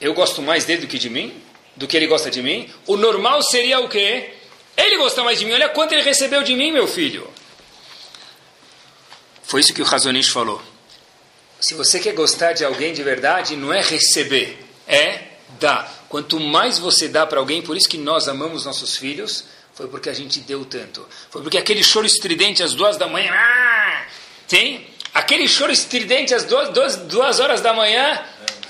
eu 0.00 0.14
gosto 0.14 0.40
mais 0.40 0.64
dele 0.64 0.82
do 0.82 0.86
que 0.86 0.98
de 0.98 1.10
mim, 1.10 1.34
do 1.76 1.86
que 1.86 1.96
ele 1.96 2.06
gosta 2.06 2.30
de 2.30 2.42
mim. 2.42 2.72
O 2.86 2.96
normal 2.96 3.42
seria 3.42 3.80
o 3.80 3.88
quê? 3.88 4.32
Ele 4.76 4.96
gosta 4.96 5.22
mais 5.22 5.38
de 5.38 5.44
mim. 5.44 5.52
Olha 5.52 5.68
quanto 5.68 5.92
ele 5.92 6.02
recebeu 6.02 6.42
de 6.42 6.54
mim, 6.54 6.72
meu 6.72 6.88
filho. 6.88 7.28
Foi 9.42 9.60
isso 9.60 9.74
que 9.74 9.82
o 9.82 9.84
Razonish 9.84 10.30
falou. 10.30 10.60
Se 11.66 11.72
você 11.72 11.98
quer 11.98 12.12
gostar 12.12 12.52
de 12.52 12.62
alguém 12.62 12.92
de 12.92 13.02
verdade, 13.02 13.56
não 13.56 13.72
é 13.72 13.80
receber, 13.80 14.62
é 14.86 15.22
dar. 15.58 16.04
Quanto 16.10 16.38
mais 16.38 16.78
você 16.78 17.08
dá 17.08 17.26
para 17.26 17.38
alguém, 17.38 17.62
por 17.62 17.74
isso 17.74 17.88
que 17.88 17.96
nós 17.96 18.28
amamos 18.28 18.66
nossos 18.66 18.98
filhos, 18.98 19.46
foi 19.72 19.88
porque 19.88 20.10
a 20.10 20.12
gente 20.12 20.40
deu 20.40 20.66
tanto. 20.66 21.08
Foi 21.30 21.40
porque 21.40 21.56
aquele 21.56 21.82
choro 21.82 22.04
estridente 22.04 22.62
às 22.62 22.74
duas 22.74 22.98
da 22.98 23.06
manhã, 23.06 23.32
ah, 23.32 24.04
tem? 24.46 24.86
Aquele 25.14 25.48
choro 25.48 25.72
estridente 25.72 26.34
às 26.34 26.44
duas, 26.44 26.68
duas, 26.68 26.96
duas 26.96 27.40
horas 27.40 27.62
da 27.62 27.72
manhã, 27.72 28.22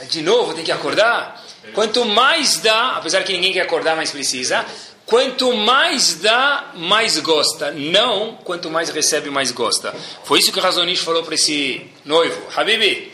de 0.08 0.22
novo 0.22 0.54
tem 0.54 0.62
que 0.62 0.70
acordar. 0.70 1.44
Quanto 1.72 2.04
mais 2.04 2.58
dá, 2.58 2.92
apesar 2.92 3.24
que 3.24 3.32
ninguém 3.32 3.52
quer 3.52 3.62
acordar, 3.62 3.96
mas 3.96 4.12
precisa, 4.12 4.64
Quanto 5.06 5.54
mais 5.54 6.14
dá, 6.14 6.72
mais 6.74 7.18
gosta. 7.18 7.70
Não, 7.72 8.36
quanto 8.36 8.70
mais 8.70 8.88
recebe, 8.88 9.28
mais 9.28 9.52
gosta. 9.52 9.94
Foi 10.24 10.38
isso 10.38 10.50
que 10.50 10.58
o 10.58 10.62
Razonish 10.62 11.00
falou 11.00 11.22
para 11.22 11.34
esse 11.34 11.86
noivo. 12.04 12.40
Habibi, 12.56 13.12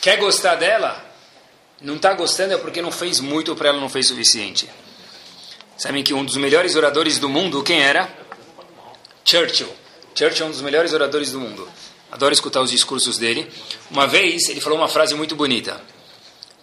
quer 0.00 0.18
gostar 0.18 0.54
dela? 0.54 1.04
Não 1.80 1.96
está 1.96 2.14
gostando 2.14 2.54
é 2.54 2.58
porque 2.58 2.80
não 2.80 2.92
fez 2.92 3.18
muito 3.18 3.56
para 3.56 3.70
ela, 3.70 3.80
não 3.80 3.88
fez 3.88 4.06
suficiente. 4.06 4.70
Sabem 5.76 6.04
que 6.04 6.14
um 6.14 6.24
dos 6.24 6.36
melhores 6.36 6.76
oradores 6.76 7.18
do 7.18 7.28
mundo, 7.28 7.60
quem 7.62 7.80
era? 7.80 8.08
Churchill. 9.24 9.68
Churchill 10.14 10.46
é 10.46 10.48
um 10.48 10.52
dos 10.52 10.60
melhores 10.60 10.92
oradores 10.92 11.32
do 11.32 11.40
mundo. 11.40 11.68
Adoro 12.12 12.32
escutar 12.32 12.60
os 12.60 12.70
discursos 12.70 13.18
dele. 13.18 13.50
Uma 13.90 14.06
vez, 14.06 14.48
ele 14.48 14.60
falou 14.60 14.78
uma 14.78 14.86
frase 14.86 15.14
muito 15.16 15.34
bonita. 15.34 15.82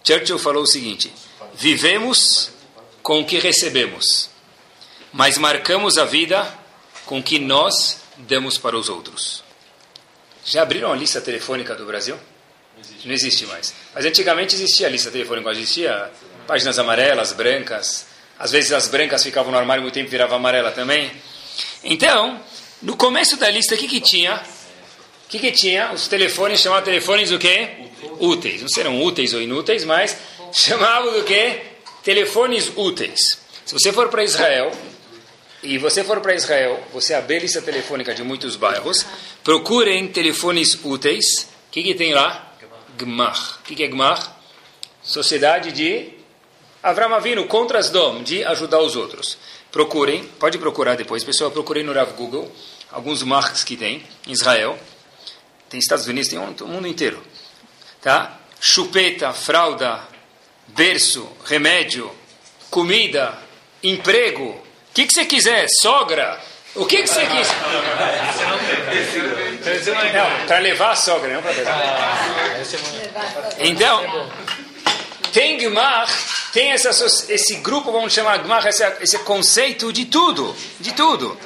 Churchill 0.02 0.38
falou 0.38 0.62
o 0.62 0.66
seguinte: 0.66 1.12
Vivemos 1.54 2.50
com 3.02 3.20
o 3.20 3.26
que 3.26 3.38
recebemos 3.38 4.29
mas 5.12 5.38
marcamos 5.38 5.98
a 5.98 6.04
vida 6.04 6.46
com 7.06 7.18
o 7.18 7.22
que 7.22 7.38
nós 7.38 7.98
damos 8.16 8.58
para 8.58 8.76
os 8.76 8.88
outros. 8.88 9.42
Já 10.44 10.62
abriram 10.62 10.92
a 10.92 10.96
lista 10.96 11.20
telefônica 11.20 11.74
do 11.74 11.84
Brasil? 11.84 12.16
Não 12.74 12.80
existe, 12.80 13.06
Não 13.08 13.14
existe 13.14 13.46
mais. 13.46 13.74
Mas 13.94 14.04
antigamente 14.04 14.54
existia 14.54 14.86
a 14.86 14.90
lista 14.90 15.10
telefônica, 15.10 15.50
existia 15.50 16.10
páginas 16.46 16.78
amarelas, 16.78 17.32
brancas. 17.32 18.06
Às 18.38 18.52
vezes 18.52 18.72
as 18.72 18.88
brancas 18.88 19.22
ficavam 19.22 19.52
no 19.52 19.58
armário 19.58 19.82
muito 19.82 19.94
tempo 19.94 20.08
virava 20.08 20.36
amarela 20.36 20.70
também. 20.70 21.10
Então, 21.84 22.40
no 22.80 22.96
começo 22.96 23.36
da 23.36 23.50
lista, 23.50 23.74
o 23.74 23.78
que, 23.78 23.86
que 23.86 24.00
tinha? 24.00 24.36
O 25.26 25.28
que, 25.28 25.38
que 25.38 25.52
tinha? 25.52 25.92
Os 25.92 26.08
telefones 26.08 26.60
chamavam 26.60 26.84
telefones 26.84 27.30
o 27.30 27.38
quê? 27.38 27.68
Úteis. 28.18 28.62
Não 28.62 28.68
serão 28.68 29.02
úteis 29.02 29.34
ou 29.34 29.40
inúteis, 29.40 29.84
mas 29.84 30.16
chamavam 30.52 31.12
do 31.12 31.24
quê? 31.24 31.60
Telefones 32.02 32.72
úteis. 32.76 33.38
Se 33.64 33.72
você 33.74 33.92
for 33.92 34.08
para 34.08 34.24
Israel, 34.24 34.72
e 35.62 35.76
você 35.76 36.02
for 36.02 36.20
para 36.20 36.34
Israel, 36.34 36.82
você 36.92 37.12
abrir 37.12 37.36
a 37.36 37.40
lista 37.40 37.60
telefônica 37.60 38.14
de 38.14 38.22
muitos 38.22 38.56
bairros, 38.56 39.04
procurem 39.44 40.08
telefones 40.08 40.78
úteis. 40.82 41.48
O 41.68 41.70
que, 41.70 41.82
que 41.82 41.94
tem 41.94 42.14
lá? 42.14 42.54
Gmar. 42.96 43.58
O 43.60 43.62
que, 43.64 43.74
que 43.74 43.82
é 43.82 43.88
Gmar? 43.88 44.38
Sociedade 45.02 45.72
de 45.72 46.14
Avram 46.82 47.14
Avinu, 47.14 47.46
contra 47.46 47.82
dom, 47.82 48.22
de 48.22 48.42
ajudar 48.44 48.80
os 48.80 48.96
outros. 48.96 49.36
Procurem, 49.70 50.24
pode 50.38 50.56
procurar 50.56 50.96
depois, 50.96 51.22
pessoal, 51.22 51.50
procurem 51.50 51.84
no 51.84 51.92
Rav 51.92 52.12
Google, 52.14 52.50
alguns 52.90 53.22
marcos 53.22 53.62
que 53.62 53.76
tem 53.76 54.02
em 54.26 54.32
Israel. 54.32 54.78
Tem 55.68 55.78
Estados 55.78 56.06
Unidos, 56.06 56.30
tem 56.30 56.38
o 56.38 56.66
mundo 56.66 56.86
inteiro. 56.86 57.22
Tá? 58.00 58.40
Chupeta, 58.58 59.32
fralda, 59.34 60.08
berço, 60.68 61.28
remédio, 61.44 62.10
comida, 62.70 63.38
emprego, 63.82 64.69
o 64.90 64.92
que, 64.92 65.06
você 65.06 65.24
quiser? 65.24 65.66
Sogra? 65.80 66.38
O 66.74 66.84
que, 66.84 67.02
que 67.02 67.08
você 67.08 67.24
quis? 67.26 67.48
Não, 70.12 70.46
para 70.46 70.58
levar 70.58 70.90
a 70.90 70.96
sogra, 70.96 71.32
não 71.34 71.42
para 71.42 71.52
levar. 71.52 72.60
Então, 73.58 74.28
tem 75.32 75.58
Gmar, 75.58 76.08
tem 76.52 76.72
essa, 76.72 76.90
esse 77.32 77.56
grupo, 77.56 77.92
vamos 77.92 78.12
chamar 78.12 78.38
Gmar, 78.38 78.66
esse, 78.66 78.84
esse 79.00 79.18
conceito 79.20 79.92
de 79.92 80.06
tudo, 80.06 80.54
de 80.80 80.92
tudo. 80.92 81.38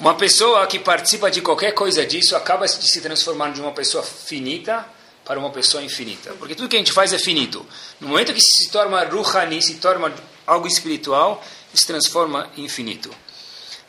Uma 0.00 0.14
pessoa 0.14 0.66
que 0.66 0.78
participa 0.78 1.30
de 1.30 1.42
qualquer 1.42 1.72
coisa 1.72 2.06
disso 2.06 2.36
acaba 2.36 2.66
de 2.66 2.90
se 2.90 3.00
transformar 3.00 3.50
de 3.52 3.60
uma 3.60 3.72
pessoa 3.72 4.02
finita 4.02 4.86
para 5.24 5.38
uma 5.38 5.50
pessoa 5.50 5.82
infinita. 5.82 6.32
Porque 6.38 6.54
tudo 6.54 6.68
que 6.68 6.76
a 6.76 6.78
gente 6.78 6.92
faz 6.92 7.12
é 7.12 7.18
finito. 7.18 7.66
No 8.00 8.08
momento 8.08 8.32
que 8.32 8.40
se 8.40 8.70
torna 8.70 9.04
ruhani, 9.04 9.60
se 9.60 9.74
torna 9.74 10.14
algo 10.46 10.66
espiritual, 10.66 11.44
se 11.74 11.86
transforma 11.86 12.50
em 12.56 12.64
infinito. 12.64 13.10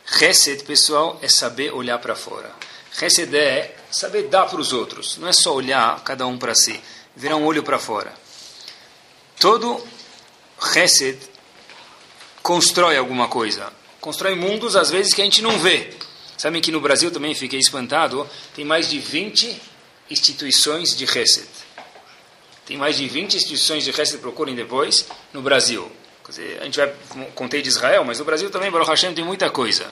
Resed, 0.05 0.63
pessoal, 0.63 1.19
é 1.21 1.29
saber 1.29 1.71
olhar 1.73 1.99
para 1.99 2.15
fora. 2.15 2.51
Resed 2.93 3.33
é 3.35 3.75
saber 3.91 4.23
dar 4.23 4.45
para 4.47 4.59
os 4.59 4.73
outros. 4.73 5.17
Não 5.17 5.27
é 5.27 5.33
só 5.33 5.53
olhar 5.53 6.03
cada 6.03 6.25
um 6.25 6.37
para 6.37 6.55
si. 6.55 6.79
Virar 7.15 7.35
um 7.35 7.45
olho 7.45 7.63
para 7.63 7.77
fora. 7.77 8.13
Todo 9.39 9.85
Resed 10.59 11.17
constrói 12.41 12.97
alguma 12.97 13.27
coisa. 13.27 13.71
Constrói 14.01 14.35
mundos, 14.35 14.75
às 14.75 14.89
vezes, 14.89 15.13
que 15.13 15.21
a 15.21 15.25
gente 15.25 15.41
não 15.41 15.59
vê. 15.59 15.93
Sabem 16.37 16.61
que 16.61 16.71
no 16.71 16.81
Brasil 16.81 17.11
também 17.11 17.35
fiquei 17.35 17.59
espantado. 17.59 18.27
Tem 18.55 18.65
mais 18.65 18.89
de 18.89 18.97
20 18.99 19.61
instituições 20.09 20.95
de 20.95 21.05
Resed. 21.05 21.47
Tem 22.65 22.77
mais 22.77 22.97
de 22.97 23.07
20 23.07 23.35
instituições 23.35 23.83
de 23.83 23.91
Resed, 23.91 24.19
procurem 24.19 24.55
depois, 24.55 25.05
no 25.33 25.41
Brasil. 25.41 25.91
Dizer, 26.29 26.59
a 26.61 26.65
gente 26.65 26.77
vai, 26.77 26.93
contei 27.33 27.59
de 27.59 27.69
Israel, 27.69 28.05
mas 28.05 28.19
no 28.19 28.25
Brasil 28.25 28.51
também, 28.51 28.69
Baruch 28.69 28.87
Hashem, 28.87 29.15
tem 29.15 29.25
muita 29.25 29.49
coisa. 29.49 29.91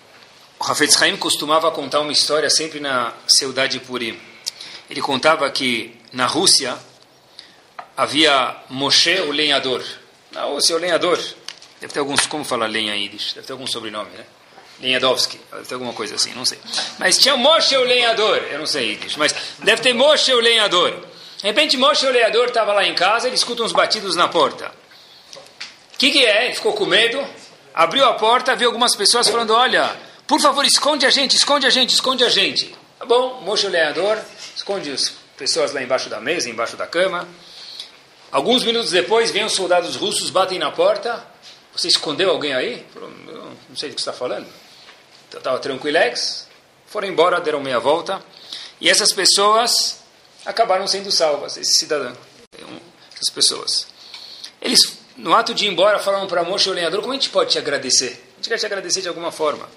O 0.59 0.63
Hafetz 0.63 1.01
Haim 1.01 1.17
costumava 1.17 1.71
contar 1.71 1.99
uma 1.99 2.11
história 2.11 2.47
sempre 2.49 2.79
na 2.79 3.11
cidade 3.27 3.79
de 3.79 3.85
Purim. 3.85 4.19
Ele 4.87 5.01
contava 5.01 5.49
que 5.49 5.99
na 6.13 6.27
Rússia 6.27 6.77
havia 7.95 8.55
Moshe, 8.69 9.19
o 9.21 9.31
lenhador. 9.31 9.83
Na 10.31 10.43
Rússia, 10.43 10.75
o 10.75 10.79
lenhador. 10.79 11.19
Deve 11.81 11.91
ter 11.91 11.99
alguns, 11.99 12.27
como 12.27 12.43
fala 12.43 12.67
lenha 12.67 12.95
em 12.95 13.03
Yiddish? 13.03 13.33
Deve 13.33 13.47
ter 13.47 13.53
algum 13.53 13.65
sobrenome, 13.65 14.11
né? 14.11 14.23
Lenhadovski, 14.79 15.39
deve 15.51 15.65
ter 15.65 15.73
alguma 15.73 15.93
coisa 15.93 16.15
assim, 16.15 16.33
não 16.35 16.45
sei. 16.45 16.59
Mas 16.99 17.17
tinha 17.17 17.35
Moshe, 17.35 17.75
o 17.75 17.83
lenhador. 17.83 18.37
Eu 18.51 18.59
não 18.59 18.67
sei 18.67 18.91
Yiddish, 18.91 19.17
mas 19.17 19.33
deve 19.57 19.81
ter 19.81 19.93
Moshe, 19.93 20.31
o 20.31 20.39
lenhador. 20.39 20.91
De 21.37 21.43
repente, 21.43 21.77
Moshe, 21.77 22.05
o 22.05 22.11
lenhador, 22.11 22.47
estava 22.47 22.73
lá 22.73 22.85
em 22.85 22.93
casa, 22.93 23.27
ele 23.27 23.35
escuta 23.35 23.63
uns 23.63 23.71
batidos 23.71 24.15
na 24.15 24.27
porta. 24.27 24.71
O 25.97 25.99
que, 25.99 26.11
que 26.11 26.23
é? 26.23 26.53
Ficou 26.53 26.73
com 26.73 26.85
medo, 26.85 27.19
abriu 27.73 28.05
a 28.05 28.13
porta, 28.13 28.55
viu 28.55 28.67
algumas 28.67 28.95
pessoas 28.95 29.27
falando: 29.27 29.51
Olha, 29.51 29.99
por 30.27 30.39
favor, 30.39 30.63
esconde 30.63 31.07
a 31.07 31.09
gente, 31.09 31.35
esconde 31.35 31.65
a 31.65 31.71
gente, 31.71 31.89
esconde 31.89 32.23
a 32.23 32.29
gente. 32.29 32.75
Tá 32.99 33.05
bom, 33.07 33.41
mocho 33.41 33.67
leador, 33.67 34.19
esconde 34.55 34.91
as 34.91 35.11
pessoas 35.35 35.73
lá 35.73 35.81
embaixo 35.81 36.07
da 36.07 36.21
mesa, 36.21 36.51
embaixo 36.51 36.77
da 36.77 36.85
cama. 36.85 37.27
Alguns 38.31 38.63
minutos 38.63 38.91
depois, 38.91 39.31
vêm 39.31 39.43
os 39.43 39.53
soldados 39.53 39.95
russos, 39.95 40.29
batem 40.29 40.59
na 40.59 40.69
porta. 40.69 41.25
Você 41.73 41.87
escondeu 41.87 42.29
alguém 42.29 42.53
aí? 42.53 42.85
Não 43.67 43.75
sei 43.75 43.89
do 43.89 43.95
que 43.95 44.01
você 44.01 44.11
está 44.11 44.13
falando. 44.13 44.45
Estava 45.35 45.57
tranquilex. 45.57 46.47
Foram 46.85 47.07
embora, 47.07 47.41
deram 47.41 47.59
meia 47.59 47.79
volta. 47.79 48.23
E 48.79 48.87
essas 48.87 49.11
pessoas 49.11 50.03
acabaram 50.45 50.85
sendo 50.85 51.11
salvas, 51.11 51.57
esse 51.57 51.79
cidadão, 51.79 52.15
essas 53.15 53.33
pessoas. 53.33 53.87
Eles, 54.61 54.96
no 55.17 55.33
ato 55.33 55.53
de 55.53 55.65
ir 55.65 55.69
embora, 55.69 55.99
falaram 55.99 56.27
para 56.27 56.43
Moshe, 56.43 56.69
o 56.69 56.73
lenhador, 56.73 57.01
como 57.01 57.11
a 57.11 57.15
gente 57.15 57.29
pode 57.29 57.51
te 57.51 57.57
agradecer? 57.57 58.23
A 58.33 58.35
gente 58.37 58.49
quer 58.49 58.57
te 58.57 58.65
agradecer 58.65 59.01
de 59.01 59.07
alguma 59.07 59.31
forma. 59.31 59.67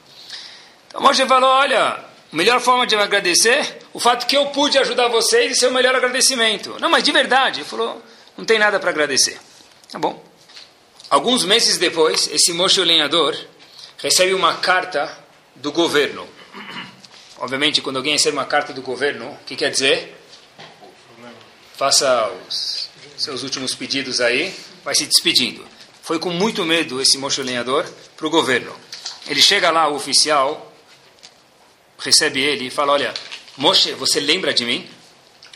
Então 0.88 1.00
Moshe 1.00 1.24
falou, 1.26 1.48
olha, 1.48 1.80
a 1.82 2.36
melhor 2.36 2.60
forma 2.60 2.86
de 2.86 2.94
agradecer, 2.94 3.78
o 3.92 3.98
fato 3.98 4.26
que 4.26 4.36
eu 4.36 4.46
pude 4.46 4.78
ajudar 4.78 5.08
vocês, 5.08 5.52
esse 5.52 5.64
é 5.64 5.68
o 5.68 5.72
melhor 5.72 5.94
agradecimento. 5.94 6.76
Não, 6.78 6.90
mas 6.90 7.02
de 7.02 7.10
verdade. 7.10 7.60
Ele 7.60 7.68
falou, 7.68 8.02
não 8.36 8.44
tem 8.44 8.58
nada 8.58 8.78
para 8.78 8.90
agradecer. 8.90 9.40
Tá 9.90 9.98
bom. 9.98 10.22
Alguns 11.08 11.44
meses 11.44 11.76
depois, 11.78 12.28
esse 12.32 12.52
Moshe, 12.52 12.80
o 12.80 12.84
lenhador, 12.84 13.36
recebe 13.98 14.32
uma 14.32 14.54
carta 14.58 15.18
do 15.56 15.72
governo. 15.72 16.28
Obviamente, 17.38 17.80
quando 17.80 17.96
alguém 17.96 18.12
recebe 18.12 18.36
uma 18.36 18.44
carta 18.44 18.72
do 18.72 18.82
governo, 18.82 19.30
o 19.30 19.44
que 19.44 19.56
quer 19.56 19.70
dizer? 19.70 20.16
Faça 21.76 22.30
os 22.46 22.79
seus 23.20 23.42
últimos 23.42 23.74
pedidos 23.74 24.20
aí, 24.20 24.54
vai 24.82 24.94
se 24.94 25.06
despedindo. 25.06 25.64
Foi 26.02 26.18
com 26.18 26.30
muito 26.30 26.64
medo 26.64 27.00
esse 27.00 27.18
mocho 27.18 27.42
lenhador 27.42 27.88
para 28.16 28.26
o 28.26 28.30
governo. 28.30 28.74
Ele 29.28 29.42
chega 29.42 29.70
lá, 29.70 29.88
o 29.88 29.94
oficial 29.94 30.74
recebe 31.98 32.40
ele 32.40 32.66
e 32.66 32.70
fala: 32.70 32.92
Olha, 32.92 33.12
Moshe, 33.56 33.92
você 33.92 34.18
lembra 34.20 34.54
de 34.54 34.64
mim? 34.64 34.88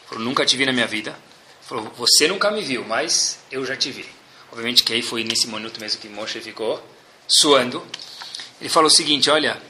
Falou, 0.06 0.22
nunca 0.22 0.44
te 0.44 0.56
vi 0.56 0.66
na 0.66 0.72
minha 0.72 0.86
vida. 0.86 1.18
Falou, 1.62 1.90
você 1.96 2.28
nunca 2.28 2.50
me 2.50 2.60
viu, 2.60 2.84
mas 2.84 3.38
eu 3.50 3.64
já 3.64 3.74
te 3.74 3.90
vi. 3.90 4.04
Obviamente 4.52 4.84
que 4.84 4.92
aí 4.92 5.02
foi 5.02 5.24
nesse 5.24 5.48
minuto 5.48 5.80
mesmo 5.80 6.00
que 6.00 6.08
Moshe 6.08 6.40
ficou 6.40 6.86
suando. 7.26 7.84
Ele 8.60 8.68
falou 8.68 8.88
o 8.88 8.94
seguinte: 8.94 9.30
Olha, 9.30 9.60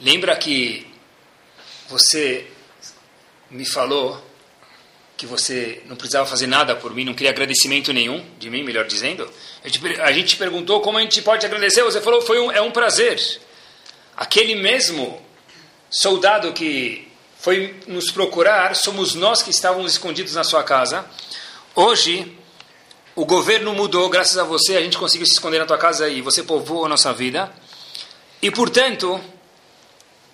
lembra 0.00 0.36
que 0.36 0.86
você 1.88 2.50
me 3.48 3.64
falou 3.64 4.25
que 5.16 5.24
você 5.24 5.82
não 5.86 5.96
precisava 5.96 6.26
fazer 6.26 6.46
nada 6.46 6.76
por 6.76 6.94
mim, 6.94 7.04
não 7.04 7.14
queria 7.14 7.30
agradecimento 7.30 7.92
nenhum 7.92 8.24
de 8.38 8.50
mim, 8.50 8.62
melhor 8.62 8.84
dizendo. 8.84 9.28
A 10.02 10.12
gente, 10.12 10.36
perguntou 10.36 10.80
como 10.80 10.98
a 10.98 11.00
gente 11.00 11.22
pode 11.22 11.46
agradecer, 11.46 11.82
você 11.82 12.00
falou 12.00 12.20
foi 12.20 12.38
um, 12.38 12.52
é 12.52 12.60
um 12.60 12.70
prazer. 12.70 13.18
Aquele 14.14 14.54
mesmo 14.54 15.20
soldado 15.90 16.52
que 16.52 17.08
foi 17.38 17.74
nos 17.86 18.10
procurar, 18.10 18.76
somos 18.76 19.14
nós 19.14 19.42
que 19.42 19.50
estávamos 19.50 19.92
escondidos 19.92 20.34
na 20.34 20.44
sua 20.44 20.62
casa. 20.62 21.06
Hoje, 21.74 22.36
o 23.14 23.24
governo 23.24 23.72
mudou, 23.72 24.10
graças 24.10 24.36
a 24.36 24.44
você, 24.44 24.76
a 24.76 24.82
gente 24.82 24.98
conseguiu 24.98 25.26
se 25.26 25.32
esconder 25.32 25.58
na 25.58 25.66
tua 25.66 25.78
casa 25.78 26.08
e 26.08 26.20
você 26.20 26.42
povoou 26.42 26.84
a 26.84 26.88
nossa 26.88 27.12
vida. 27.14 27.50
E, 28.42 28.50
portanto, 28.50 29.18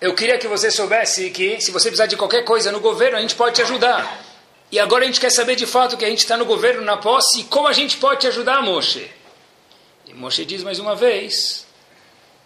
eu 0.01 0.13
queria 0.13 0.37
que 0.37 0.47
você 0.47 0.69
soubesse 0.69 1.29
que, 1.29 1.61
se 1.61 1.71
você 1.71 1.87
precisar 1.87 2.07
de 2.07 2.17
qualquer 2.17 2.43
coisa 2.43 2.69
no 2.69 2.81
governo, 2.81 3.17
a 3.17 3.21
gente 3.21 3.35
pode 3.35 3.55
te 3.55 3.61
ajudar. 3.61 4.32
E 4.73 4.79
agora 4.79 5.03
a 5.03 5.05
gente 5.05 5.19
quer 5.19 5.29
saber 5.29 5.55
de 5.55 5.67
fato 5.67 5.95
que 5.95 6.03
a 6.03 6.09
gente 6.09 6.21
está 6.21 6.35
no 6.35 6.45
governo, 6.45 6.81
na 6.81 6.97
posse, 6.97 7.41
e 7.41 7.43
como 7.43 7.67
a 7.67 7.73
gente 7.73 7.95
pode 7.97 8.21
te 8.21 8.27
ajudar, 8.27 8.59
Moshe. 8.63 9.07
E 10.07 10.13
Moshe 10.15 10.43
diz 10.45 10.63
mais 10.63 10.79
uma 10.79 10.95
vez: 10.95 11.67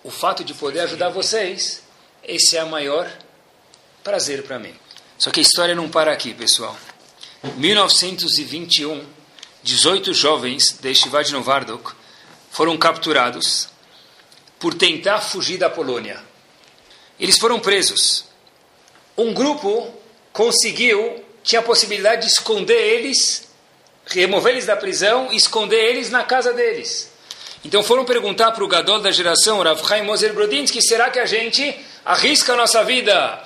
o 0.03 0.11
fato 0.11 0.43
de 0.43 0.53
poder 0.53 0.81
ajudar 0.81 1.07
vocês, 1.07 1.83
esse 2.21 2.57
é 2.57 2.63
o 2.65 2.69
maior 2.69 3.09
prazer 4.03 4.43
para 4.43 4.59
mim. 4.59 4.75
Só 5.17 5.31
que 5.31 5.39
a 5.39 5.41
história 5.41 5.73
não 5.73 5.87
para 5.87 6.11
aqui, 6.11 6.33
pessoal. 6.33 6.77
1921, 7.55 9.05
18 9.63 10.13
jovens 10.13 10.77
de 10.81 10.91
Estivade 10.91 11.31
Novardok 11.31 11.93
foram 12.51 12.77
capturados 12.77 13.69
por 14.59 14.73
tentar 14.73 15.21
fugir 15.21 15.57
da 15.57 15.69
Polônia. 15.69 16.21
Eles 17.17 17.39
foram 17.39 17.57
presos. 17.57 18.25
Um 19.17 19.33
grupo 19.33 19.93
conseguiu, 20.33 21.23
tinha 21.47 21.61
a 21.61 21.63
possibilidade 21.63 22.23
de 22.23 22.27
esconder 22.27 22.75
eles, 22.75 23.47
remover 24.05 24.51
eles 24.51 24.65
da 24.65 24.75
prisão 24.75 25.29
e 25.31 25.37
esconder 25.37 25.77
eles 25.77 26.09
na 26.09 26.21
casa 26.21 26.51
deles. 26.51 27.09
Então 27.63 27.81
foram 27.81 28.03
perguntar 28.03 28.51
para 28.51 28.65
o 28.65 28.67
Gadol 28.67 28.99
da 28.99 29.11
geração, 29.11 29.63
Rav 29.63 29.81
Chaim 29.87 30.03
Moser 30.03 30.33
Brodinski, 30.33 30.81
será 30.81 31.09
que 31.09 31.19
a 31.19 31.25
gente 31.25 31.73
arrisca 32.03 32.51
a 32.51 32.57
nossa 32.57 32.83
vida 32.83 33.41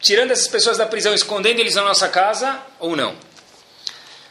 tirando 0.00 0.30
essas 0.30 0.48
pessoas 0.48 0.78
da 0.78 0.86
prisão, 0.86 1.12
escondendo 1.12 1.60
eles 1.60 1.74
na 1.74 1.82
nossa 1.82 2.08
casa 2.08 2.58
ou 2.80 2.96
não? 2.96 3.14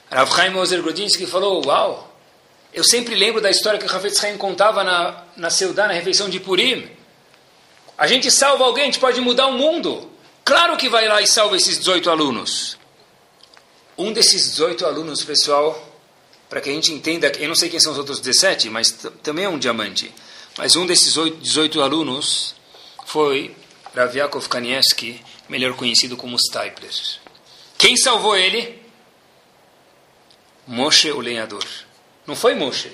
Rav 0.10 0.36
Chaim 0.36 0.50
Moser 0.50 0.82
Brodinski 0.82 1.28
falou, 1.28 1.64
uau, 1.68 2.12
eu 2.74 2.84
sempre 2.84 3.14
lembro 3.14 3.40
da 3.40 3.52
história 3.52 3.80
que 3.80 3.86
o 3.86 4.16
Chaim 4.16 4.36
contava 4.36 4.84
na, 4.84 5.26
na 5.38 5.52
Seudá, 5.52 5.86
na 5.86 5.94
refeição 5.94 6.28
de 6.28 6.40
Purim. 6.40 6.90
A 7.96 8.08
gente 8.08 8.32
salva 8.32 8.64
alguém, 8.64 8.86
a 8.86 8.86
gente 8.88 9.00
pode 9.00 9.22
mudar 9.22 9.46
o 9.46 9.54
mundo. 9.54 10.10
Claro 10.44 10.76
que 10.76 10.90
vai 10.90 11.08
lá 11.08 11.22
e 11.22 11.28
salva 11.28 11.56
esses 11.56 11.78
18 11.78 12.10
alunos. 12.10 12.81
Um 14.02 14.12
desses 14.12 14.50
18 14.50 14.84
alunos, 14.84 15.24
pessoal, 15.24 15.80
para 16.50 16.60
que 16.60 16.72
a 16.72 16.74
gente 16.74 16.92
entenda, 16.92 17.32
eu 17.38 17.48
não 17.48 17.54
sei 17.54 17.70
quem 17.70 17.80
são 17.80 17.92
os 17.92 18.00
outros 18.00 18.20
17, 18.20 18.68
mas 18.68 18.90
também 19.22 19.46
é 19.46 19.48
um 19.48 19.60
diamante. 19.60 20.12
Mas 20.58 20.76
um 20.76 20.88
desses 20.88 21.14
18 21.14 21.80
alunos 21.80 22.56
foi 23.06 23.56
Rav 23.96 24.18
Yaakov 24.18 24.50
Kanievski, 24.50 25.24
melhor 25.48 25.76
conhecido 25.76 26.18
como 26.18 26.36
Stipler. 26.40 26.90
Quem 27.78 27.96
salvou 27.96 28.36
ele? 28.36 28.82
Moshe, 30.66 31.12
o 31.12 31.20
lenhador. 31.20 31.64
Não 32.26 32.36
foi 32.36 32.56
Moshe. 32.56 32.92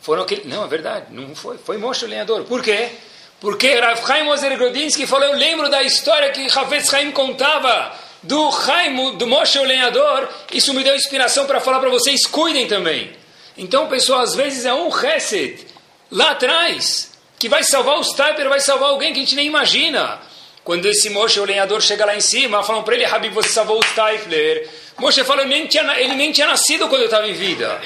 Foram 0.00 0.22
aquele... 0.22 0.46
Não, 0.46 0.64
é 0.64 0.68
verdade, 0.68 1.06
não 1.10 1.34
foi. 1.34 1.58
Foi 1.58 1.78
Moshe, 1.78 2.04
o 2.04 2.08
lenhador. 2.08 2.44
Por 2.44 2.62
quê? 2.62 2.92
Porque 3.40 3.74
Rav 3.80 4.06
Chaim 4.06 4.28
Ozer 4.28 4.56
Grodinsky 4.56 5.04
falou, 5.04 5.26
eu 5.26 5.36
lembro 5.36 5.68
da 5.68 5.82
história 5.82 6.30
que 6.30 6.46
Ravetz 6.46 6.90
Chaim 6.90 7.10
contava 7.10 8.05
do 8.22 8.50
Chaim, 8.52 9.16
do 9.16 9.26
Moshe, 9.26 9.58
o 9.58 9.64
lenhador. 9.64 10.28
Isso 10.52 10.72
me 10.74 10.82
deu 10.82 10.94
inspiração 10.94 11.46
para 11.46 11.60
falar 11.60 11.80
para 11.80 11.90
vocês, 11.90 12.26
cuidem 12.26 12.66
também. 12.66 13.10
Então, 13.56 13.88
pessoal, 13.88 14.20
às 14.20 14.34
vezes 14.34 14.64
é 14.64 14.74
um 14.74 14.88
Hesed 14.88 15.66
lá 16.10 16.30
atrás 16.32 17.12
que 17.38 17.48
vai 17.48 17.62
salvar 17.62 17.98
os 17.98 18.12
Typer, 18.12 18.48
vai 18.48 18.60
salvar 18.60 18.90
alguém 18.90 19.12
que 19.12 19.18
a 19.18 19.22
gente 19.22 19.36
nem 19.36 19.46
imagina. 19.46 20.20
Quando 20.64 20.86
esse 20.86 21.10
Moshe, 21.10 21.38
o 21.38 21.44
lenhador, 21.44 21.80
chega 21.80 22.04
lá 22.04 22.16
em 22.16 22.20
cima, 22.20 22.62
falam 22.62 22.82
para 22.82 22.94
ele, 22.94 23.04
Habib, 23.04 23.32
você 23.32 23.50
salvou 23.50 23.78
o 23.78 23.82
Stifler. 23.84 24.68
Moshe 24.98 25.22
fala, 25.22 25.42
ele 25.42 25.50
nem, 25.50 25.66
tinha, 25.66 26.00
ele 26.00 26.14
nem 26.14 26.32
tinha 26.32 26.46
nascido 26.46 26.88
quando 26.88 27.02
eu 27.02 27.06
estava 27.06 27.28
em 27.28 27.34
vida. 27.34 27.80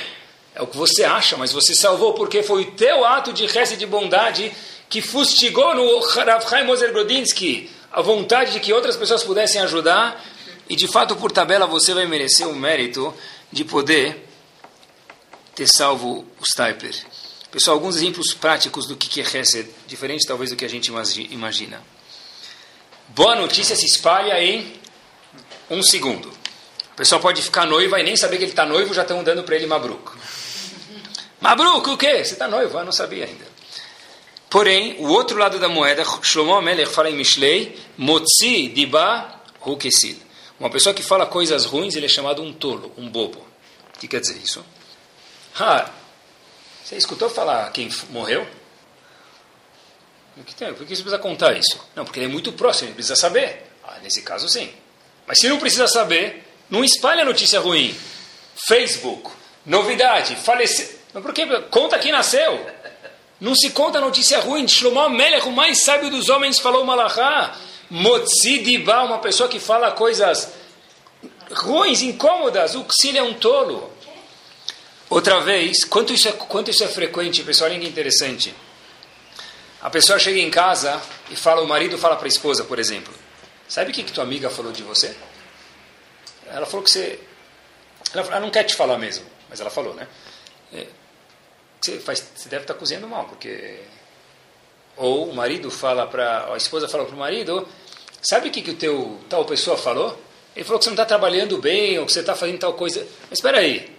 É 0.55 0.63
o 0.63 0.67
que 0.67 0.77
você 0.77 1.05
acha, 1.05 1.37
mas 1.37 1.53
você 1.53 1.75
salvou 1.75 2.15
porque 2.15 2.43
foi 2.43 2.63
o 2.63 2.71
teu 2.73 3.05
ato 3.05 3.33
de 3.33 3.47
resto 3.47 3.77
de 3.77 3.87
bondade 3.87 4.51
que 4.89 5.03
fustigou 5.03 5.75
no 5.75 6.01
Rav 6.01 6.49
Chaim 6.49 6.65
Moser 6.65 6.93
Grodinsky 6.93 7.71
a 7.93 8.01
vontade 8.03 8.53
de 8.53 8.61
que 8.61 8.73
outras 8.73 8.97
pessoas 8.97 9.23
pudessem 9.25 9.61
ajudar. 9.63 10.23
E 10.69 10.77
de 10.77 10.87
fato, 10.87 11.17
por 11.17 11.33
tabela, 11.33 11.67
você 11.67 11.93
vai 11.93 12.07
merecer 12.07 12.49
o 12.49 12.55
mérito 12.55 13.13
de 13.51 13.65
poder 13.65 14.27
ter 15.55 15.67
salvo 15.67 16.25
o 16.41 16.47
Stipler. 16.47 16.95
Pessoal, 17.51 17.77
alguns 17.77 17.97
exemplos 17.97 18.33
práticos 18.33 18.87
do 18.87 18.95
que 18.95 19.21
é 19.21 19.25
Hesed, 19.25 19.69
diferente 19.89 20.25
talvez 20.27 20.51
do 20.51 20.57
que 20.57 20.65
a 20.65 20.69
gente 20.69 20.93
imagina. 21.31 21.83
Boa 23.09 23.35
notícia 23.35 23.75
se 23.75 23.87
espalha 23.87 24.41
em 24.41 24.73
um 25.69 25.83
segundo. 25.83 26.29
O 26.29 26.97
pessoal 26.97 27.21
pode 27.21 27.43
ficar 27.43 27.67
noivo 27.67 27.97
e 27.97 28.03
nem 28.05 28.17
saber 28.17 28.37
que 28.37 28.45
ele 28.45 28.53
está 28.53 28.65
noivo, 28.65 28.95
já 28.95 29.03
estão 29.03 29.25
dando 29.25 29.43
para 29.43 29.57
ele 29.57 29.67
Mabruk. 29.67 30.13
Mabruk, 31.41 31.91
o 31.91 31.97
quê? 31.97 32.25
Você 32.25 32.35
está 32.35 32.47
noivo? 32.47 32.79
Ah, 32.79 32.85
não 32.85 32.93
sabia 32.93 33.25
ainda. 33.25 33.50
Porém, 34.51 34.97
o 34.99 35.07
outro 35.07 35.39
lado 35.39 35.61
da 35.61 35.69
moeda, 35.69 36.05
Shlomo 36.23 36.55
Amelech 36.55 36.93
fala 36.93 37.09
em 37.09 37.15
Mishlei, 37.15 37.79
Motzi 37.97 38.67
Diba 38.69 39.41
Hukesil. 39.65 40.17
Uma 40.59 40.69
pessoa 40.69 40.93
que 40.93 41.05
fala 41.05 41.25
coisas 41.25 41.65
ruins, 41.65 41.95
ele 41.95 42.07
é 42.07 42.09
chamado 42.09 42.43
um 42.43 42.53
tolo, 42.53 42.93
um 42.99 43.09
bobo. 43.09 43.39
O 43.95 43.99
que 44.01 44.09
quer 44.09 44.21
dizer 44.21 44.37
isso? 44.37 44.65
Ah, 45.59 45.89
você 46.83 46.97
escutou 46.97 47.31
falar 47.31 47.71
quem 47.71 47.89
morreu? 48.11 48.45
Por 50.35 50.45
que, 50.45 50.55
você 50.55 50.75
precisa 50.85 51.19
contar 51.19 51.57
isso? 51.57 51.79
Não, 51.95 52.05
porque 52.05 52.19
ele 52.19 52.27
é 52.27 52.29
muito 52.29 52.53
próximo, 52.53 52.89
ele 52.89 52.95
precisa 52.95 53.15
saber. 53.15 53.71
Ah, 53.85 53.99
nesse 54.03 54.23
caso, 54.23 54.49
sim. 54.49 54.73
Mas 55.27 55.39
se 55.39 55.49
não 55.49 55.59
precisa 55.59 55.87
saber, 55.87 56.45
não 56.69 56.83
espalha 56.83 57.25
notícia 57.25 57.61
ruim. 57.61 57.97
Facebook, 58.67 59.31
novidade, 59.65 60.35
faleceu. 60.35 60.99
Mas 61.13 61.23
por 61.23 61.33
que? 61.33 61.47
Conta 61.63 61.99
quem 61.99 62.11
nasceu. 62.11 62.67
Não 63.41 63.55
se 63.55 63.71
conta 63.71 64.01
notícia 64.01 64.39
ruim. 64.41 64.69
Shlomo 64.69 65.09
Melech, 65.09 65.49
o 65.49 65.53
mais 65.53 65.83
sábio 65.83 66.11
dos 66.11 66.29
homens, 66.29 66.59
falou 66.59 66.85
Malachá. 66.85 67.57
Motzi 67.89 68.59
Diba, 68.59 69.03
uma 69.03 69.19
pessoa 69.19 69.49
que 69.49 69.59
fala 69.59 69.91
coisas 69.93 70.53
ruins, 71.51 72.03
incômodas. 72.03 72.75
O 72.75 72.87
Xil 73.01 73.17
é 73.17 73.23
um 73.23 73.35
tolo. 73.35 73.91
Outra 75.09 75.41
vez, 75.41 75.85
quanto 75.85 76.13
isso 76.13 76.29
é, 76.29 76.33
quanto 76.33 76.71
isso 76.71 76.85
é 76.85 76.89
frequente, 76.89 77.43
pessoal, 77.43 77.71
olha 77.71 77.81
que 77.81 77.89
interessante. 77.89 78.55
A 79.83 79.91
pessoa 79.91 80.19
chega 80.19 80.39
em 80.39 80.51
casa 80.51 81.01
e 81.31 81.37
fala, 81.37 81.63
o 81.63 81.67
marido 81.67 81.99
fala 81.99 82.15
para 82.15 82.27
a 82.27 82.29
esposa, 82.29 82.63
por 82.63 82.79
exemplo, 82.79 83.13
sabe 83.67 83.91
o 83.91 83.95
que, 83.95 84.05
que 84.05 84.13
tua 84.13 84.23
amiga 84.23 84.51
falou 84.51 84.71
de 84.71 84.83
você? 84.83 85.17
Ela 86.47 86.67
falou 86.67 86.85
que 86.85 86.91
você... 86.91 87.19
Ela, 88.13 88.27
ela 88.27 88.41
não 88.41 88.51
quer 88.51 88.65
te 88.65 88.75
falar 88.75 88.99
mesmo. 88.99 89.25
mas 89.49 89.61
ela 89.61 89.71
falou, 89.71 89.95
né? 89.95 90.07
Você, 91.81 91.99
faz, 91.99 92.25
você 92.35 92.49
deve 92.49 92.65
estar 92.65 92.75
cozinhando 92.75 93.09
mal, 93.09 93.25
porque... 93.25 93.79
Ou 94.97 95.31
o 95.31 95.35
marido 95.35 95.71
fala 95.71 96.07
para... 96.07 96.53
A 96.53 96.57
esposa 96.57 96.89
fala 96.89 97.07
para 97.07 97.15
o 97.15 97.19
marido, 97.19 97.67
sabe 98.21 98.49
o 98.49 98.53
que, 98.53 98.63
que 98.63 98.73
o 98.73 98.77
teu 98.77 99.19
tal 99.29 99.45
pessoa 99.45 99.77
falou? 99.77 100.19
Ele 100.55 100.65
falou 100.65 100.79
que 100.79 100.85
você 100.85 100.91
não 100.91 100.95
está 100.95 101.07
trabalhando 101.07 101.59
bem, 101.59 101.99
ou 101.99 102.07
que 102.07 102.13
você 102.13 102.21
está 102.21 102.35
fazendo 102.35 102.59
tal 102.59 102.75
coisa. 102.75 103.07
Mas 103.29 103.39
espera 103.39 103.59
aí. 103.59 103.97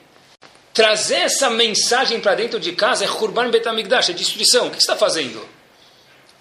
Trazer 0.73 1.15
essa 1.15 1.49
mensagem 1.49 2.19
para 2.19 2.35
dentro 2.35 2.59
de 2.59 2.71
casa 2.73 3.03
é 3.03 3.07
Hurban 3.09 3.49
Betamigdash, 3.49 4.09
é 4.09 4.13
destruição. 4.13 4.67
O 4.67 4.69
que 4.69 4.75
você 4.75 4.83
está 4.83 4.95
fazendo? 4.95 5.43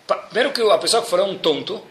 Primeiro 0.06 0.52
que 0.52 0.60
a 0.62 0.78
pessoa 0.78 1.02
que 1.02 1.10
falou 1.10 1.26
é 1.26 1.30
um 1.30 1.38
tonto, 1.38 1.82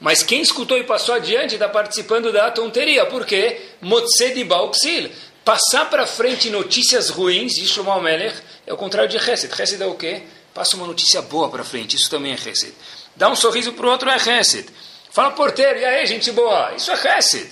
mas 0.00 0.22
quem 0.22 0.40
escutou 0.40 0.78
e 0.78 0.84
passou 0.84 1.14
adiante 1.14 1.54
está 1.54 1.68
participando 1.68 2.32
da 2.32 2.50
tonteria. 2.50 3.06
Por 3.06 3.26
quê? 3.26 3.60
Motse 3.80 4.34
de 4.34 4.44
Bauxil. 4.44 5.10
Passar 5.48 5.88
para 5.88 6.06
frente 6.06 6.50
notícias 6.50 7.08
ruins, 7.08 7.54
diz 7.54 7.70
Shlomo 7.70 8.02
Melech, 8.02 8.36
é 8.66 8.72
o 8.74 8.76
contrário 8.76 9.08
de 9.08 9.16
Hesed. 9.16 9.50
Hesed 9.58 9.82
é 9.82 9.86
o 9.86 9.94
quê? 9.94 10.20
Passa 10.52 10.76
uma 10.76 10.86
notícia 10.86 11.22
boa 11.22 11.48
para 11.48 11.64
frente, 11.64 11.96
isso 11.96 12.10
também 12.10 12.32
é 12.32 12.34
Hesed. 12.34 12.74
Dá 13.16 13.30
um 13.30 13.34
sorriso 13.34 13.72
para 13.72 13.86
o 13.86 13.90
outro 13.90 14.10
é 14.10 14.16
Hesed. 14.16 14.68
Fala 15.10 15.30
porteiro, 15.30 15.78
e 15.78 15.86
aí, 15.86 16.04
gente 16.04 16.30
boa? 16.32 16.74
Isso 16.76 16.90
é 16.90 17.18
Hesed. 17.18 17.48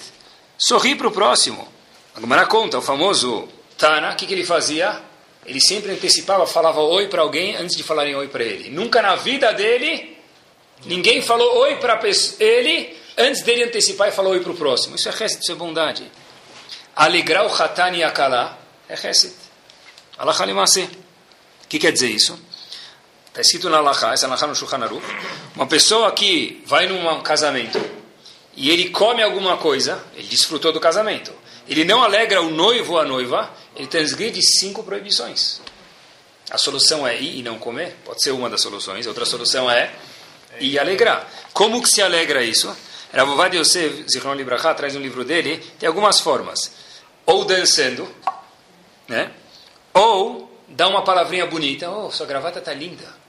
Sorri 0.58 0.94
para 0.94 1.08
o 1.08 1.10
próximo. 1.10 1.66
A 2.14 2.20
Gemara 2.20 2.44
conta, 2.44 2.76
o 2.76 2.82
famoso 2.82 3.48
Tana, 3.78 4.12
o 4.12 4.14
que, 4.14 4.26
que 4.26 4.34
ele 4.34 4.44
fazia? 4.44 5.00
Ele 5.46 5.58
sempre 5.58 5.90
antecipava, 5.92 6.46
falava 6.46 6.82
oi 6.82 7.08
para 7.08 7.22
alguém 7.22 7.56
antes 7.56 7.74
de 7.74 7.82
falarem 7.82 8.14
oi 8.14 8.28
para 8.28 8.44
ele. 8.44 8.68
Nunca 8.68 9.00
na 9.00 9.16
vida 9.16 9.54
dele, 9.54 10.18
ninguém 10.84 11.22
falou 11.22 11.60
oi 11.60 11.76
para 11.76 11.98
ele 12.40 12.94
antes 13.16 13.40
dele 13.40 13.64
antecipar 13.64 14.08
e 14.08 14.12
falar 14.12 14.28
oi 14.28 14.40
para 14.40 14.52
o 14.52 14.54
próximo. 14.54 14.96
Isso 14.96 15.08
é 15.08 15.12
Hesed, 15.12 15.40
isso 15.40 15.50
é 15.50 15.54
bondade. 15.54 16.12
Alegrar 16.96 17.44
o 17.44 17.54
Hatan 17.54 17.90
e 17.94 18.02
Akalá 18.02 18.56
é 18.88 18.94
Hesed. 18.94 19.34
Allah 20.16 20.34
O 20.34 21.68
que 21.68 21.78
quer 21.78 21.92
dizer 21.92 22.08
isso? 22.08 22.40
Está 23.26 23.42
escrito 23.42 23.68
na 23.68 23.76
Alaha, 23.76 24.14
essa 24.14 24.26
Alaha 24.26 24.46
no 24.46 24.56
Shulchan 24.56 24.82
Aruch. 24.82 25.04
Uma 25.54 25.66
pessoa 25.66 26.10
que 26.12 26.64
vai 26.64 26.86
num 26.86 27.20
casamento 27.20 27.78
e 28.56 28.70
ele 28.70 28.88
come 28.88 29.22
alguma 29.22 29.58
coisa, 29.58 30.02
ele 30.14 30.26
desfrutou 30.26 30.72
do 30.72 30.80
casamento. 30.80 31.30
Ele 31.68 31.84
não 31.84 32.02
alegra 32.02 32.40
o 32.40 32.50
noivo 32.50 32.94
ou 32.94 32.98
a 32.98 33.04
noiva, 33.04 33.50
ele 33.74 33.88
transgride 33.88 34.40
cinco 34.42 34.82
proibições. 34.82 35.60
A 36.50 36.56
solução 36.56 37.06
é 37.06 37.20
ir 37.20 37.40
e 37.40 37.42
não 37.42 37.58
comer, 37.58 37.94
pode 38.06 38.22
ser 38.22 38.30
uma 38.30 38.48
das 38.48 38.62
soluções. 38.62 39.06
Outra 39.06 39.26
solução 39.26 39.70
é 39.70 39.92
ir 40.58 40.72
e 40.72 40.78
alegrar. 40.78 41.28
Como 41.52 41.82
que 41.82 41.90
se 41.90 42.00
alegra 42.00 42.42
isso? 42.42 42.74
Ravovad 43.12 43.54
Yosef, 43.54 44.04
Zichron 44.10 44.34
Libraha, 44.34 44.74
traz 44.74 44.96
um 44.96 45.00
livro 45.00 45.24
dele, 45.24 45.58
tem 45.78 45.86
algumas 45.86 46.20
formas. 46.20 46.72
Ou 47.26 47.44
dançando, 47.44 48.08
né? 49.08 49.32
ou 49.92 50.50
dá 50.68 50.88
uma 50.88 51.02
palavrinha 51.02 51.46
bonita, 51.46 51.90
oh, 51.90 52.10
sua 52.10 52.26
gravata 52.26 52.60
está 52.60 52.72
linda 52.72 53.26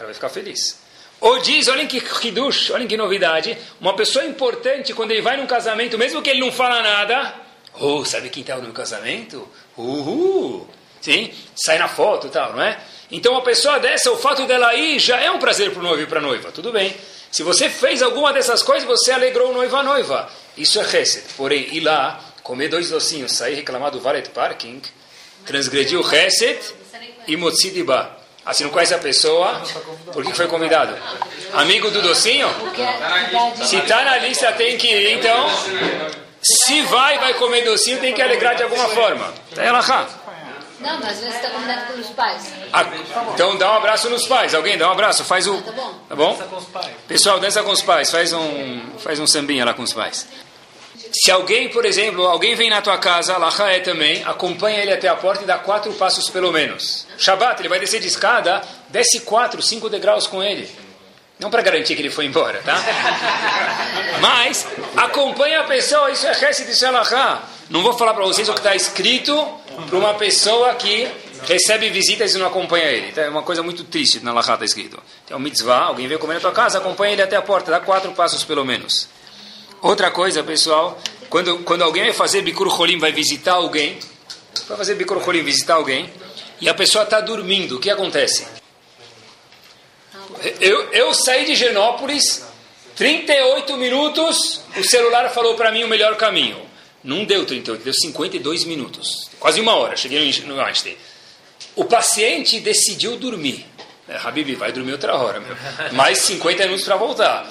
cara 0.00 0.06
vai 0.06 0.14
ficar 0.14 0.30
feliz. 0.30 0.78
Ou 1.20 1.38
diz, 1.40 1.68
olhem 1.68 1.86
que 1.86 2.02
hidush, 2.22 2.70
olhem 2.70 2.88
que 2.88 2.96
novidade, 2.96 3.56
uma 3.78 3.94
pessoa 3.94 4.24
importante, 4.24 4.94
quando 4.94 5.10
ele 5.10 5.20
vai 5.20 5.36
num 5.36 5.46
casamento, 5.46 5.98
mesmo 5.98 6.22
que 6.22 6.30
ele 6.30 6.40
não 6.40 6.50
fala 6.50 6.80
nada, 6.80 7.34
oh, 7.78 8.04
sabe 8.04 8.30
quem 8.30 8.40
estava 8.40 8.62
no 8.62 8.72
casamento? 8.72 9.46
Uhul! 9.76 10.66
Sim, 11.00 11.32
sai 11.54 11.78
na 11.78 11.88
foto 11.88 12.28
e 12.28 12.30
tal, 12.30 12.54
não 12.54 12.62
é? 12.62 12.78
Então, 13.10 13.32
uma 13.32 13.42
pessoa 13.42 13.78
dessa, 13.78 14.10
o 14.10 14.16
fato 14.16 14.46
dela 14.46 14.74
ir 14.74 14.98
já 14.98 15.20
é 15.20 15.30
um 15.30 15.38
prazer 15.38 15.70
para 15.70 15.80
o 15.80 15.82
noivo 15.82 16.02
e 16.02 16.06
para 16.06 16.20
a 16.20 16.22
noiva, 16.22 16.50
tudo 16.52 16.72
bem. 16.72 16.94
Se 17.30 17.42
você 17.42 17.68
fez 17.68 18.02
alguma 18.02 18.32
dessas 18.32 18.62
coisas, 18.62 18.86
você 18.88 19.12
alegrou 19.12 19.50
o 19.50 19.52
noivo 19.52 19.76
a 19.76 19.82
noiva. 19.82 20.30
Isso 20.56 20.80
é 20.80 20.84
chesed. 20.84 21.24
Porém, 21.36 21.74
ir 21.74 21.80
lá, 21.80 22.29
comer 22.42 22.68
dois 22.68 22.90
docinhos, 22.90 23.32
sair 23.32 23.54
reclamar 23.54 23.90
do 23.90 24.00
valet 24.00 24.28
parking, 24.30 24.80
transgrediu 25.46 26.02
chesed 26.02 26.58
e 27.26 27.36
motzidibah. 27.36 28.20
Ah, 28.44 28.54
se 28.54 28.64
não 28.64 28.70
conhece 28.70 28.94
a 28.94 28.98
pessoa, 28.98 29.62
por 30.12 30.24
que 30.24 30.32
foi 30.32 30.46
convidado? 30.46 30.96
Amigo 31.52 31.90
do 31.90 32.00
docinho? 32.00 32.48
Se 33.64 33.76
está 33.76 34.02
na 34.02 34.18
lista, 34.18 34.50
tem 34.52 34.78
que 34.78 34.88
ir. 34.88 35.18
Então, 35.18 35.46
se 36.42 36.80
vai, 36.82 37.18
vai 37.18 37.34
comer 37.34 37.62
docinho, 37.64 38.00
tem 38.00 38.14
que 38.14 38.22
alegrar 38.22 38.56
de 38.56 38.62
alguma 38.62 38.88
forma. 38.88 39.32
Ela 39.56 39.80
Não, 40.80 40.98
mas 41.00 41.10
às 41.10 41.20
vezes 41.20 41.34
está 41.36 41.50
combinado 41.50 41.92
com 41.92 42.00
os 42.00 42.08
pais. 42.08 42.52
Ah, 42.72 42.86
então 43.34 43.58
dá 43.58 43.72
um 43.72 43.76
abraço 43.76 44.08
nos 44.08 44.26
pais. 44.26 44.54
Alguém 44.54 44.78
dá 44.78 44.88
um 44.88 44.92
abraço, 44.92 45.22
faz 45.22 45.46
o. 45.46 45.60
tá 45.60 45.72
bom. 45.72 45.94
Tá 46.08 46.16
bom? 46.16 46.38
Pessoal, 47.06 47.38
dança 47.38 47.62
com 47.62 47.70
os 47.70 47.82
pais, 47.82 48.10
faz 48.10 48.32
um, 48.32 48.80
faz 48.98 49.20
um 49.20 49.26
sambinha 49.26 49.66
lá 49.66 49.74
com 49.74 49.82
os 49.82 49.92
pais. 49.92 50.26
Se 51.12 51.30
alguém, 51.30 51.68
por 51.68 51.84
exemplo, 51.84 52.26
alguém 52.26 52.54
vem 52.54 52.70
na 52.70 52.80
tua 52.80 52.96
casa, 52.98 53.36
Laha 53.36 53.72
é 53.72 53.80
também, 53.80 54.22
acompanha 54.24 54.78
ele 54.78 54.92
até 54.92 55.08
a 55.08 55.16
porta 55.16 55.42
e 55.42 55.46
dá 55.46 55.58
quatro 55.58 55.92
passos 55.94 56.30
pelo 56.30 56.52
menos. 56.52 57.06
Shabbat, 57.18 57.60
ele 57.60 57.68
vai 57.68 57.80
descer 57.80 58.00
de 58.00 58.06
escada, 58.06 58.62
desce 58.88 59.20
quatro, 59.20 59.60
cinco 59.60 59.88
degraus 59.88 60.26
com 60.26 60.42
ele. 60.42 60.70
Não 61.38 61.50
para 61.50 61.62
garantir 61.62 61.96
que 61.96 62.02
ele 62.02 62.10
foi 62.10 62.26
embora, 62.26 62.60
tá? 62.62 62.76
Mas 64.20 64.66
acompanha 64.96 65.60
a 65.60 65.64
pessoa, 65.64 66.10
isso 66.10 66.26
é 66.26 66.32
Hesed, 66.32 66.70
isso 66.70 66.84
é 66.84 66.90
Laha. 66.90 67.42
Não 67.70 67.82
vou 67.82 67.94
falar 67.94 68.14
para 68.14 68.24
vocês 68.24 68.48
o 68.48 68.52
que 68.52 68.60
está 68.60 68.76
escrito 68.76 69.34
para 69.88 69.96
uma 69.96 70.14
pessoa 70.14 70.74
que 70.74 71.08
recebe 71.44 71.88
visitas 71.88 72.34
e 72.34 72.38
não 72.38 72.46
acompanha 72.46 72.84
ele. 72.86 73.08
Então, 73.08 73.24
é 73.24 73.28
uma 73.30 73.42
coisa 73.42 73.62
muito 73.62 73.84
triste 73.84 74.20
na 74.20 74.32
Laha 74.32 74.52
está 74.52 74.64
escrito. 74.64 75.02
Tem 75.26 75.36
um 75.36 75.40
mitzvah, 75.40 75.84
alguém 75.84 76.06
veio 76.06 76.20
comer 76.20 76.34
na 76.34 76.40
tua 76.40 76.52
casa, 76.52 76.78
acompanha 76.78 77.14
ele 77.14 77.22
até 77.22 77.36
a 77.36 77.42
porta, 77.42 77.70
dá 77.70 77.80
quatro 77.80 78.12
passos 78.12 78.44
pelo 78.44 78.64
menos. 78.64 79.08
Outra 79.82 80.10
coisa, 80.10 80.42
pessoal, 80.42 81.00
quando, 81.30 81.58
quando 81.60 81.82
alguém 81.82 82.04
vai 82.04 82.12
fazer 82.12 82.42
Bikur 82.42 82.68
Holim, 82.68 82.98
vai 82.98 83.12
visitar 83.12 83.54
alguém, 83.54 83.98
vai 84.68 84.76
fazer 84.76 84.94
Bikur 84.94 85.26
Holim, 85.26 85.42
visitar 85.42 85.74
alguém, 85.74 86.10
e 86.60 86.68
a 86.68 86.74
pessoa 86.74 87.04
está 87.04 87.20
dormindo, 87.20 87.76
o 87.76 87.80
que 87.80 87.88
acontece? 87.88 88.46
Eu, 90.60 90.92
eu 90.92 91.14
saí 91.14 91.46
de 91.46 91.54
Genópolis, 91.54 92.44
38 92.96 93.76
minutos, 93.78 94.60
o 94.76 94.84
celular 94.84 95.30
falou 95.30 95.54
para 95.54 95.72
mim 95.72 95.84
o 95.84 95.88
melhor 95.88 96.16
caminho. 96.16 96.60
Não 97.02 97.24
deu 97.24 97.46
38, 97.46 97.82
deu 97.82 97.94
52 97.94 98.64
minutos. 98.64 99.30
Quase 99.38 99.60
uma 99.60 99.74
hora, 99.74 99.96
cheguei 99.96 100.30
no 100.44 100.60
Einstein. 100.60 100.96
O 101.74 101.86
paciente 101.86 102.60
decidiu 102.60 103.16
dormir. 103.16 103.66
É, 104.10 104.16
Habib, 104.16 104.56
vai 104.56 104.72
dormir 104.72 104.90
outra 104.90 105.14
hora, 105.14 105.38
meu. 105.38 105.56
Mais 105.92 106.18
50 106.18 106.64
minutos 106.64 106.84
para 106.84 106.96
voltar. 106.96 107.46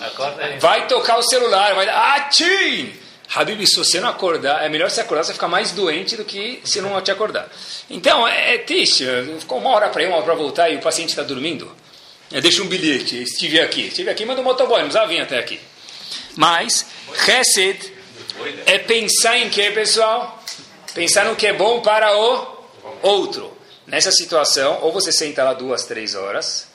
Vai 0.59 0.87
tocar 0.87 1.17
o 1.17 1.23
celular, 1.23 1.73
vai 1.73 1.85
dar. 1.85 2.17
Atim! 2.17 2.93
Habib, 3.33 3.65
se 3.65 3.77
você 3.77 4.01
não 4.01 4.09
acordar, 4.09 4.65
é 4.65 4.67
melhor 4.67 4.89
se 4.89 4.99
acordar, 4.99 5.23
você 5.23 5.31
ficar 5.31 5.47
mais 5.47 5.71
doente 5.71 6.17
do 6.17 6.25
que 6.25 6.59
se 6.65 6.81
não 6.81 6.99
te 7.01 7.11
acordar. 7.11 7.47
Então, 7.89 8.27
é, 8.27 8.55
é 8.55 8.57
triste. 8.57 9.05
Ficou 9.39 9.59
uma 9.59 9.69
hora 9.69 9.87
para 9.87 10.03
ir, 10.03 10.07
uma 10.07 10.17
hora 10.17 10.25
para 10.25 10.35
voltar 10.35 10.69
e 10.69 10.75
o 10.75 10.81
paciente 10.81 11.09
está 11.09 11.23
dormindo. 11.23 11.71
Deixa 12.29 12.61
um 12.61 12.67
bilhete, 12.67 13.23
estive 13.23 13.61
aqui. 13.61 13.87
Estive 13.87 14.09
aqui, 14.09 14.25
manda 14.25 14.41
um 14.41 14.43
motoboy, 14.43 14.79
não 14.79 14.89
precisava 14.89 15.07
vir 15.07 15.21
até 15.21 15.39
aqui. 15.39 15.61
Mas, 16.35 16.85
Chesed 17.25 17.93
é 18.65 18.77
pensar 18.79 19.37
em 19.37 19.49
que, 19.49 19.71
pessoal? 19.71 20.43
Pensar 20.93 21.23
no 21.23 21.37
que 21.37 21.47
é 21.47 21.53
bom 21.53 21.79
para 21.79 22.17
o 22.17 22.47
outro. 23.01 23.58
Nessa 23.89 24.11
situação, 24.11 24.79
ou 24.81 24.91
você 24.91 25.11
senta 25.11 25.43
lá 25.43 25.53
duas, 25.53 25.83
três 25.85 26.13
horas 26.15 26.67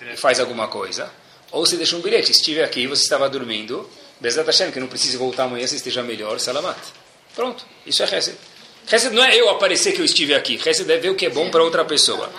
e 0.00 0.16
faz 0.16 0.40
alguma 0.40 0.66
coisa, 0.66 1.10
ou 1.52 1.64
você 1.64 1.76
deixa 1.76 1.94
um 1.94 2.00
bilhete. 2.00 2.32
Estive 2.32 2.62
aqui, 2.62 2.86
você 2.86 3.02
estava 3.02 3.28
dormindo, 3.28 3.88
Bezat 4.18 4.46
Hashem, 4.46 4.70
que 4.70 4.80
não 4.80 4.86
precise 4.86 5.16
voltar 5.16 5.44
amanhã, 5.44 5.66
você 5.66 5.76
esteja 5.76 6.02
melhor, 6.02 6.40
Salamat. 6.40 6.78
Pronto, 7.34 7.66
isso 7.84 8.02
é 8.02 8.16
Hesed. 8.16 8.36
Hesed 8.90 9.14
não 9.14 9.22
é 9.22 9.36
eu 9.36 9.48
aparecer 9.50 9.92
que 9.92 10.00
eu 10.00 10.04
estive 10.04 10.34
aqui. 10.34 10.54
Hesed 10.54 10.90
é 10.90 10.96
ver 10.96 11.10
o 11.10 11.14
que 11.14 11.26
é 11.26 11.30
bom 11.30 11.50
para 11.50 11.62
outra 11.62 11.84
pessoa. 11.84 12.32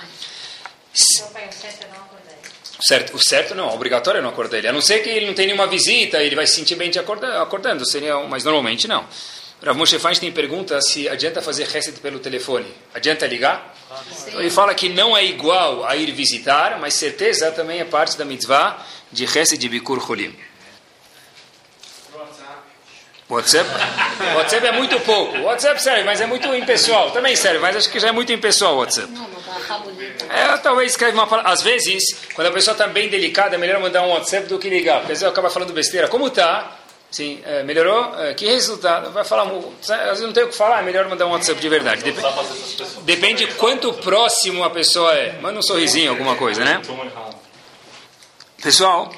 Certo, 2.82 3.16
o 3.16 3.20
certo 3.20 3.56
não, 3.56 3.70
obrigatório 3.74 4.20
é 4.20 4.22
não 4.22 4.30
acordar 4.30 4.58
ele. 4.58 4.68
A 4.68 4.74
não 4.74 4.82
ser 4.82 5.00
que 5.00 5.10
ele 5.10 5.28
não 5.28 5.34
tenha 5.34 5.48
nenhuma 5.48 5.68
visita, 5.68 6.22
ele 6.22 6.36
vai 6.36 6.46
se 6.48 6.56
sentir 6.56 6.76
bem 6.76 6.90
te 6.90 7.00
acordando, 7.00 7.38
acordando 7.38 7.86
seria, 7.86 8.18
mas 8.22 8.44
normalmente 8.44 8.88
não. 8.88 9.08
Rav 9.66 9.76
Moshe 9.76 9.98
Feinstein 9.98 10.32
pergunta 10.32 10.80
se 10.80 11.10
adianta 11.10 11.42
fazer 11.42 11.66
reset 11.66 12.00
pelo 12.00 12.20
telefone. 12.20 12.72
Adianta 12.94 13.26
ligar? 13.26 13.74
Então 14.28 14.40
ele 14.40 14.52
fala 14.52 14.76
que 14.76 14.90
não 14.90 15.18
é 15.18 15.26
igual 15.26 15.84
a 15.84 15.96
ir 15.96 16.12
visitar, 16.12 16.80
mas 16.80 16.94
certeza 16.94 17.52
também 17.52 17.80
é 17.80 17.86
parte 17.86 18.16
da 18.16 18.24
mitzvah 18.24 18.78
de 19.12 19.26
reset 19.26 19.58
de 19.58 19.68
Bikur 19.68 20.00
Cholim. 20.06 20.36
WhatsApp? 23.28 23.68
WhatsApp 24.36 24.68
é 24.68 24.72
muito 24.72 25.00
pouco. 25.00 25.36
WhatsApp 25.40 25.82
serve, 25.82 26.04
mas 26.04 26.22
é 26.22 26.28
muito 26.28 26.54
impessoal. 26.54 27.10
Também 27.10 27.36
serve, 27.36 27.58
mas 27.58 27.76
acho 27.76 27.90
que 27.90 28.00
já 28.00 28.10
é 28.10 28.12
muito 28.12 28.32
impessoal 28.32 28.76
o 28.76 28.78
WhatsApp. 28.78 29.12
É, 30.30 30.58
talvez 30.58 30.92
escreve 30.92 31.14
uma 31.14 31.26
palavra. 31.26 31.52
Às 31.52 31.64
vezes, 31.64 32.04
quando 32.36 32.50
a 32.50 32.52
pessoa 32.52 32.74
está 32.74 32.86
bem 32.86 33.10
delicada, 33.10 33.56
é 33.56 33.58
melhor 33.58 33.80
mandar 33.80 34.04
um 34.04 34.12
WhatsApp 34.12 34.46
do 34.46 34.60
que 34.60 34.70
ligar. 34.70 35.00
Porque 35.00 35.14
às 35.14 35.22
vezes 35.22 35.32
acaba 35.32 35.50
falando 35.50 35.74
besteira. 35.74 36.08
Como 36.08 36.28
está? 36.28 36.85
Sim, 37.12 37.42
é, 37.46 37.64
melhorou? 37.64 38.14
É, 38.22 38.34
que 38.34 38.46
resultado? 38.46 39.12
Vai 39.12 39.24
falar, 39.24 39.50
às 39.80 39.88
vezes 39.88 40.22
não 40.22 40.34
tem 40.34 40.44
o 40.44 40.50
que 40.50 40.56
falar, 40.56 40.80
é 40.80 40.84
melhor 40.84 41.08
mandar 41.08 41.26
um 41.28 41.32
WhatsApp 41.32 41.60
de 41.62 41.70
verdade. 41.70 42.04
Dep 42.04 42.18
depende 43.04 43.48
quanto 43.54 43.94
próximo 43.94 44.64
a 44.64 44.70
pessoa 44.70 45.14
é. 45.14 45.40
Manda 45.40 45.60
um 45.60 45.62
sorrisinho, 45.62 46.12
alguma 46.12 46.36
coisa, 46.36 46.64
né? 46.64 46.82
Pessoal, 48.62 49.14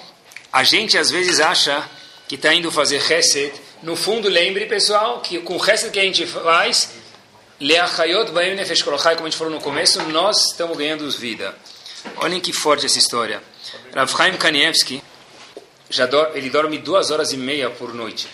a 0.51 0.63
gente 0.63 0.97
às 0.97 1.09
vezes 1.09 1.39
acha 1.39 1.83
que 2.27 2.35
está 2.35 2.53
indo 2.53 2.71
fazer 2.71 2.99
reset. 2.99 3.53
No 3.81 3.95
fundo, 3.95 4.27
lembre, 4.27 4.65
pessoal, 4.65 5.21
que 5.21 5.39
com 5.39 5.55
o 5.55 5.57
reset 5.57 5.91
que 5.91 5.99
a 5.99 6.03
gente 6.03 6.25
faz, 6.25 6.91
Leachayot 7.59 8.31
Baim 8.31 8.55
Nefesh 8.55 8.83
Kolochai, 8.83 9.15
como 9.15 9.27
a 9.27 9.29
gente 9.29 9.39
falou 9.39 9.53
no 9.53 9.59
começo, 9.59 10.01
nós 10.03 10.51
estamos 10.51 10.77
ganhando 10.77 11.09
vida. 11.11 11.55
Olhem 12.17 12.39
que 12.39 12.53
forte 12.53 12.85
essa 12.85 12.99
história. 12.99 13.41
Rav 13.93 14.11
Chaim 14.11 14.33
Kanievski, 14.37 15.01
já 15.89 16.05
do, 16.05 16.17
ele 16.35 16.49
dorme 16.49 16.77
duas 16.77 17.11
horas 17.11 17.31
e 17.31 17.37
meia 17.37 17.69
por 17.69 17.93
noite. 17.93 18.27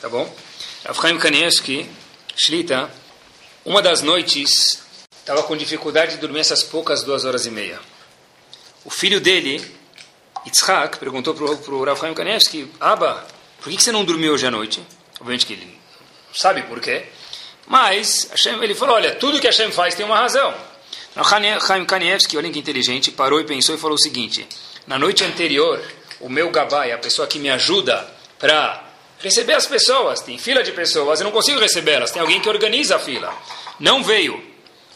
Tá 0.00 0.08
bom? 0.08 0.32
Rav 0.84 1.00
Chaim 1.00 1.18
Kanievski, 1.18 1.88
Shlita, 2.36 2.90
uma 3.64 3.82
das 3.82 4.02
noites, 4.02 4.82
estava 5.18 5.42
com 5.42 5.56
dificuldade 5.56 6.12
de 6.12 6.18
dormir 6.18 6.40
essas 6.40 6.62
poucas 6.62 7.02
duas 7.02 7.24
horas 7.24 7.46
e 7.46 7.50
meia. 7.50 7.80
O 8.84 8.90
filho 8.90 9.20
dele, 9.20 9.64
Yitzhak, 10.46 10.98
perguntou 10.98 11.34
para 11.34 11.44
o 11.44 11.84
Rav 11.84 11.98
Chaim 11.98 12.14
Kanievski, 12.14 12.70
Abba, 12.78 13.26
por 13.60 13.70
que, 13.70 13.76
que 13.76 13.82
você 13.82 13.90
não 13.90 14.04
dormiu 14.04 14.32
hoje 14.32 14.46
à 14.46 14.50
noite? 14.50 14.80
Obviamente 15.18 15.46
que 15.46 15.54
ele 15.54 15.80
sabe 16.32 16.62
por 16.62 16.80
quê. 16.80 17.06
Mas 17.66 18.28
Hashem, 18.30 18.62
ele 18.62 18.74
falou, 18.74 18.94
olha, 18.94 19.16
tudo 19.16 19.40
que 19.40 19.46
Hashem 19.46 19.72
faz 19.72 19.94
tem 19.94 20.06
uma 20.06 20.16
razão. 20.16 20.54
Chaim 21.66 21.84
Kanievski, 21.84 22.36
olha 22.36 22.50
que 22.50 22.58
inteligente, 22.58 23.10
parou 23.10 23.40
e 23.40 23.44
pensou 23.44 23.74
e 23.74 23.78
falou 23.78 23.96
o 23.96 24.00
seguinte, 24.00 24.46
na 24.86 24.98
noite 24.98 25.24
anterior, 25.24 25.82
o 26.20 26.28
meu 26.28 26.50
gabai, 26.50 26.92
a 26.92 26.98
pessoa 26.98 27.26
que 27.26 27.38
me 27.38 27.50
ajuda 27.50 28.06
para 28.38 28.84
receber 29.18 29.54
as 29.54 29.66
pessoas, 29.66 30.20
tem 30.20 30.38
fila 30.38 30.62
de 30.62 30.72
pessoas, 30.72 31.20
eu 31.20 31.24
não 31.24 31.32
consigo 31.32 31.60
recebê-las, 31.60 32.10
tem 32.10 32.20
alguém 32.20 32.40
que 32.40 32.48
organiza 32.48 32.96
a 32.96 32.98
fila. 32.98 33.34
Não 33.78 34.02
veio. 34.02 34.42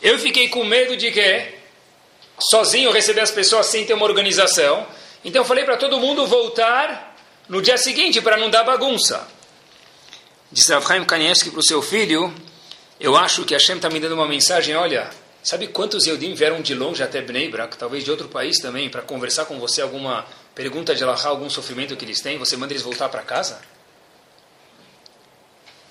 Eu 0.02 0.18
fiquei 0.18 0.48
com 0.48 0.64
medo 0.64 0.96
de 0.96 1.10
que, 1.10 1.54
sozinho, 2.50 2.90
receber 2.90 3.20
as 3.20 3.30
pessoas 3.30 3.66
sem 3.66 3.84
ter 3.84 3.94
uma 3.94 4.04
organização. 4.04 4.86
Então 5.24 5.44
falei 5.44 5.64
para 5.64 5.76
todo 5.76 5.98
mundo 5.98 6.26
voltar 6.26 7.16
no 7.48 7.60
dia 7.60 7.76
seguinte 7.76 8.20
para 8.20 8.36
não 8.36 8.48
dar 8.48 8.64
bagunça. 8.64 9.26
Disse 10.50 10.72
Rav 10.72 10.86
Chaim 10.86 11.04
Kanievski 11.04 11.50
para 11.50 11.60
o 11.60 11.64
seu 11.64 11.82
filho, 11.82 12.34
eu 12.98 13.16
acho 13.16 13.44
que 13.44 13.54
Hashem 13.54 13.76
está 13.76 13.88
me 13.88 14.00
dando 14.00 14.14
uma 14.14 14.26
mensagem, 14.26 14.74
olha, 14.74 15.08
sabe 15.42 15.68
quantos 15.68 16.06
Eudim 16.06 16.34
vieram 16.34 16.60
de 16.60 16.74
longe 16.74 17.02
até 17.02 17.20
Bnei 17.20 17.48
Brak, 17.48 17.76
talvez 17.76 18.04
de 18.04 18.10
outro 18.10 18.28
país 18.28 18.58
também, 18.58 18.88
para 18.88 19.02
conversar 19.02 19.44
com 19.44 19.58
você 19.60 19.80
alguma 19.80 20.26
pergunta 20.54 20.94
de 20.94 21.02
Allahá, 21.02 21.28
algum 21.28 21.48
sofrimento 21.48 21.96
que 21.96 22.04
eles 22.04 22.20
têm, 22.20 22.38
você 22.38 22.56
manda 22.56 22.72
eles 22.72 22.82
voltar 22.82 23.08
para 23.08 23.22
casa? 23.22 23.60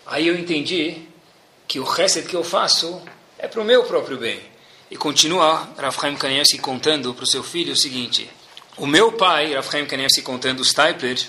Aí 0.05 0.27
eu 0.27 0.37
entendi 0.37 1.07
que 1.67 1.79
o 1.79 1.83
resto 1.83 2.23
que 2.23 2.35
eu 2.35 2.43
faço 2.43 3.01
é 3.37 3.47
para 3.47 3.61
o 3.61 3.63
meu 3.63 3.83
próprio 3.83 4.17
bem. 4.17 4.41
E 4.89 4.97
continua 4.97 5.69
Chaim 5.99 6.15
Kanievski 6.15 6.57
contando 6.57 7.13
para 7.13 7.23
o 7.23 7.27
seu 7.27 7.43
filho 7.43 7.73
o 7.73 7.77
seguinte, 7.77 8.29
o 8.75 8.87
meu 8.87 9.11
pai, 9.11 9.53
Chaim 9.61 9.85
Kanievski 9.85 10.23
contando, 10.23 10.61
os 10.61 10.69
Stipler, 10.69 11.19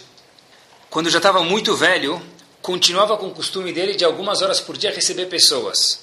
quando 0.88 1.10
já 1.10 1.18
estava 1.18 1.44
muito 1.44 1.76
velho, 1.76 2.20
continuava 2.62 3.16
com 3.16 3.28
o 3.28 3.34
costume 3.34 3.72
dele 3.72 3.94
de 3.94 4.04
algumas 4.04 4.40
horas 4.40 4.60
por 4.60 4.76
dia 4.76 4.90
receber 4.90 5.26
pessoas. 5.26 6.00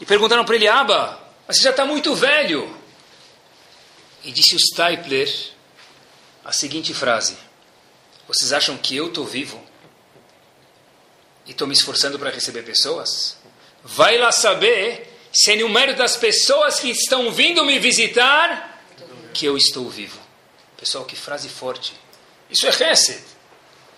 E 0.00 0.06
perguntaram 0.06 0.44
para 0.44 0.54
ele, 0.54 0.68
Aba, 0.68 1.20
você 1.46 1.62
já 1.62 1.70
está 1.70 1.84
muito 1.84 2.14
velho. 2.14 2.72
E 4.24 4.30
disse 4.30 4.54
o 4.54 4.58
Stipler 4.58 5.28
a 6.44 6.52
seguinte 6.52 6.92
frase: 6.94 7.36
Vocês 8.26 8.52
acham 8.52 8.76
que 8.76 8.96
eu 8.96 9.08
estou 9.08 9.24
vivo 9.24 9.62
e 11.46 11.50
estou 11.50 11.66
me 11.66 11.74
esforçando 11.74 12.18
para 12.18 12.30
receber 12.30 12.62
pessoas? 12.62 13.36
Vai 13.84 14.18
lá 14.18 14.30
saber 14.30 15.12
se 15.32 15.52
é 15.52 15.56
número 15.56 15.96
das 15.96 16.16
pessoas 16.16 16.78
que 16.78 16.90
estão 16.90 17.32
vindo 17.32 17.64
me 17.64 17.78
visitar 17.78 18.82
que 19.32 19.46
eu 19.46 19.56
estou 19.56 19.88
vivo. 19.88 20.20
Pessoal, 20.76 21.04
que 21.04 21.16
frase 21.16 21.48
forte. 21.48 21.94
Isso 22.50 22.66
é 22.66 22.70
Hesed. 22.70 23.22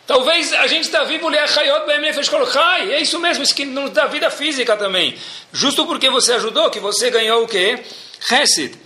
Talvez 0.06 0.52
a 0.52 0.66
gente 0.66 0.84
está 0.84 1.02
vivo, 1.02 1.30
é 1.34 3.00
isso 3.00 3.18
mesmo, 3.18 3.42
isso 3.42 3.54
que 3.54 3.64
nos 3.64 3.90
dá 3.90 4.06
vida 4.06 4.30
física 4.30 4.76
também. 4.76 5.18
Justo 5.50 5.86
porque 5.86 6.10
você 6.10 6.34
ajudou, 6.34 6.70
que 6.70 6.78
você 6.78 7.10
ganhou 7.10 7.42
o 7.42 7.48
quê? 7.48 7.82
Hesed. 8.30 8.83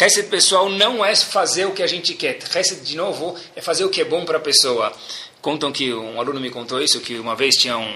Hesed, 0.00 0.28
pessoal, 0.28 0.68
não 0.68 1.04
é 1.04 1.14
fazer 1.14 1.66
o 1.66 1.72
que 1.72 1.82
a 1.82 1.86
gente 1.86 2.14
quer. 2.14 2.38
Hesed, 2.54 2.80
de 2.82 2.96
novo, 2.96 3.38
é 3.54 3.60
fazer 3.60 3.84
o 3.84 3.90
que 3.90 4.00
é 4.00 4.04
bom 4.04 4.24
para 4.24 4.38
a 4.38 4.40
pessoa. 4.40 4.92
Contam 5.40 5.72
que 5.72 5.92
um 5.92 6.20
aluno 6.20 6.40
me 6.40 6.50
contou 6.50 6.80
isso, 6.80 7.00
que 7.00 7.18
uma 7.18 7.34
vez 7.34 7.54
tinha 7.56 7.76
um, 7.76 7.94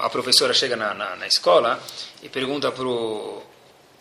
a 0.00 0.10
professora 0.10 0.52
chega 0.52 0.76
na, 0.76 0.92
na, 0.92 1.16
na 1.16 1.26
escola 1.26 1.82
e 2.22 2.28
pergunta 2.28 2.70
para 2.70 2.84
o 2.84 3.42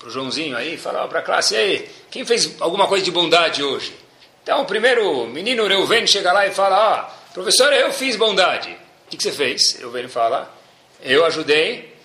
Joãozinho 0.08 0.58
aí, 0.58 0.78
fala 0.78 1.08
para 1.08 1.20
a 1.20 1.22
classe, 1.22 1.56
aí, 1.56 1.90
quem 2.10 2.26
fez 2.26 2.60
alguma 2.60 2.88
coisa 2.88 3.04
de 3.04 3.12
bondade 3.12 3.64
hoje? 3.64 3.96
Então, 4.42 4.62
o 4.62 4.66
primeiro 4.66 5.28
menino 5.28 5.68
Reuven 5.68 6.08
chega 6.08 6.32
lá 6.32 6.48
e 6.48 6.52
fala, 6.52 6.76
ah, 6.76 7.20
Professor, 7.34 7.72
eu 7.72 7.94
fiz 7.94 8.16
bondade. 8.16 8.70
O 9.06 9.10
que, 9.10 9.18
que 9.18 9.24
você 9.24 9.32
fez? 9.32 9.80
Eu 9.80 9.92
venho 9.92 10.10
falar. 10.10 10.56
Eu 11.02 11.24
ajudei 11.26 11.96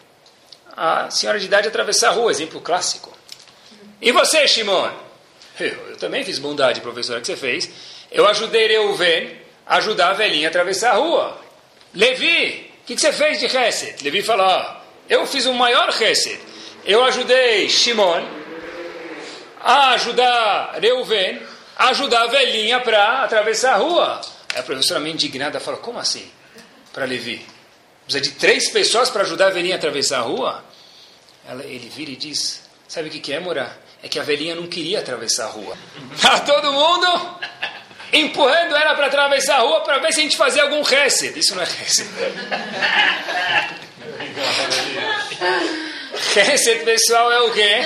a 0.76 1.10
senhora 1.10 1.40
de 1.40 1.46
idade 1.46 1.66
a 1.66 1.70
atravessar 1.70 2.10
a 2.10 2.12
rua, 2.12 2.30
exemplo 2.30 2.60
clássico. 2.60 3.12
E 4.00 4.12
você, 4.12 4.46
Shimon? 4.46 4.90
Eu, 5.58 5.90
eu 5.90 5.96
também 5.96 6.24
fiz 6.24 6.38
bondade, 6.38 6.80
professor. 6.80 7.18
O 7.18 7.20
que 7.20 7.26
você 7.26 7.36
fez? 7.36 7.70
Eu 8.10 8.26
ajudei 8.26 8.68
Reuven 8.68 9.36
a 9.66 9.76
ajudar 9.76 10.10
a 10.10 10.12
velhinha 10.14 10.48
a 10.48 10.50
atravessar 10.50 10.92
a 10.92 10.96
rua. 10.96 11.40
Levi, 11.94 12.70
o 12.82 12.86
que, 12.86 12.94
que 12.94 13.00
você 13.00 13.12
fez 13.12 13.38
de 13.38 13.46
Hesed? 13.46 14.02
Levi 14.02 14.22
falou, 14.22 14.46
ah, 14.46 14.82
eu 15.08 15.26
fiz 15.26 15.46
o 15.46 15.50
um 15.50 15.54
maior 15.54 15.88
Hesed. 15.88 16.38
Eu 16.84 17.04
ajudei 17.04 17.68
Shimon 17.68 18.22
a 19.60 19.90
ajudar 19.92 20.78
Reuven 20.80 21.40
a 21.76 21.88
ajudar 21.88 22.22
a 22.22 22.26
velhinha 22.26 22.80
para 22.80 23.24
atravessar 23.24 23.74
a 23.74 23.76
rua. 23.76 24.20
Aí 24.54 24.60
a 24.60 24.62
professora 24.62 25.00
meio 25.00 25.14
indignada 25.14 25.58
fala, 25.58 25.78
como 25.78 25.98
assim? 25.98 26.30
Para 26.92 27.04
Levi? 27.04 27.44
Precisa 28.04 28.22
de 28.22 28.32
três 28.32 28.70
pessoas 28.70 29.10
para 29.10 29.22
ajudar 29.22 29.46
a 29.46 29.50
velhinha 29.50 29.74
a 29.74 29.78
atravessar 29.78 30.18
a 30.18 30.22
rua? 30.22 30.64
Ela, 31.48 31.64
ele 31.64 31.88
vira 31.88 32.10
e 32.10 32.16
diz, 32.16 32.62
sabe 32.86 33.08
o 33.08 33.10
que, 33.10 33.18
que 33.18 33.32
é, 33.32 33.40
Mora? 33.40 33.76
É 34.04 34.08
que 34.08 34.20
a 34.20 34.22
velhinha 34.22 34.54
não 34.54 34.66
queria 34.66 34.98
atravessar 34.98 35.46
a 35.46 35.48
rua. 35.48 35.76
Tá 36.20 36.38
todo 36.40 36.72
mundo 36.72 37.38
empurrando 38.12 38.76
ela 38.76 38.94
para 38.94 39.06
atravessar 39.06 39.56
a 39.56 39.60
rua 39.60 39.80
para 39.80 39.98
ver 39.98 40.12
se 40.12 40.20
a 40.20 40.22
gente 40.22 40.36
fazia 40.36 40.62
algum 40.62 40.82
reset. 40.82 41.36
Isso 41.36 41.54
não 41.56 41.62
é 41.62 41.66
reset. 41.66 42.08
reset, 46.34 46.84
pessoal, 46.84 47.32
é 47.32 47.40
o 47.40 47.52
quê? 47.52 47.84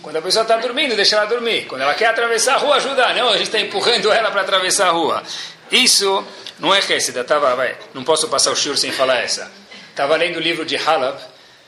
Quando 0.00 0.16
a 0.16 0.22
pessoa 0.22 0.42
está 0.42 0.56
dormindo, 0.56 0.94
deixa 0.94 1.16
ela 1.16 1.26
dormir. 1.26 1.66
Quando 1.66 1.82
ela 1.82 1.94
quer 1.94 2.06
atravessar 2.06 2.54
a 2.54 2.58
rua, 2.58 2.76
ajuda. 2.76 3.12
Não, 3.12 3.28
a 3.28 3.36
gente 3.36 3.48
está 3.48 3.58
empurrando 3.58 4.10
ela 4.10 4.30
para 4.30 4.42
atravessar 4.42 4.86
a 4.86 4.92
rua. 4.92 5.22
Isso 5.70 6.24
não 6.60 6.72
é 6.72 6.78
Hesed. 6.78 7.22
Tava, 7.24 7.56
vai, 7.56 7.76
não 7.92 8.04
posso 8.04 8.28
passar 8.28 8.52
o 8.52 8.56
shur 8.56 8.78
sem 8.78 8.92
falar 8.92 9.18
essa. 9.18 9.50
Estava 9.90 10.16
lendo 10.16 10.36
o 10.36 10.40
livro 10.40 10.64
de 10.64 10.76
Halab. 10.76 11.18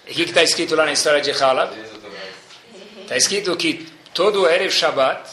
E 0.07 0.13
o 0.13 0.15
que 0.15 0.23
está 0.23 0.43
escrito 0.43 0.77
lá 0.77 0.87
na 0.87 0.93
história 0.93 1.21
de 1.21 1.33
Halab? 1.33 1.75
Está 3.09 3.17
escrito 3.17 3.57
que 3.57 3.89
todo 4.13 4.47
Erev 4.47 4.71
Shabbat 4.71 5.31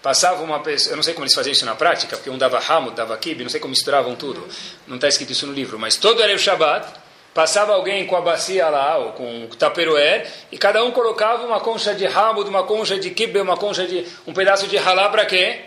passava 0.00 0.44
uma 0.44 0.60
pessoa, 0.60 0.92
eu 0.92 0.96
não 0.96 1.02
sei 1.02 1.12
como 1.12 1.24
eles 1.24 1.34
faziam 1.34 1.50
isso 1.50 1.66
na 1.66 1.74
prática, 1.74 2.16
porque 2.16 2.30
um 2.30 2.38
dava 2.38 2.60
Hamud, 2.60 2.94
dava 2.94 3.16
Kib, 3.16 3.42
não 3.42 3.50
sei 3.50 3.58
como 3.58 3.72
misturavam 3.72 4.14
tudo. 4.14 4.46
Não 4.86 4.94
está 4.94 5.08
escrito 5.08 5.32
isso 5.32 5.44
no 5.44 5.52
livro, 5.52 5.76
mas 5.76 5.96
todo 5.96 6.22
Erev 6.22 6.38
Shabbat 6.38 6.86
passava 7.34 7.72
alguém 7.72 8.06
com 8.06 8.14
a 8.14 8.20
bacia 8.20 8.68
lá, 8.68 8.96
ou 8.96 9.10
com 9.14 9.46
o 9.46 9.48
taperoé, 9.48 10.24
e 10.52 10.56
cada 10.56 10.84
um 10.84 10.92
colocava 10.92 11.44
uma 11.44 11.58
concha 11.58 11.92
de 11.96 12.06
Hamud, 12.06 12.48
uma 12.48 12.62
concha 12.62 12.96
de 12.96 13.10
Kib, 13.10 13.40
uma 13.40 13.56
concha 13.56 13.88
de 13.88 14.06
um 14.24 14.32
pedaço 14.32 14.68
de 14.68 14.78
halá 14.78 15.08
para 15.08 15.26
quê? 15.26 15.62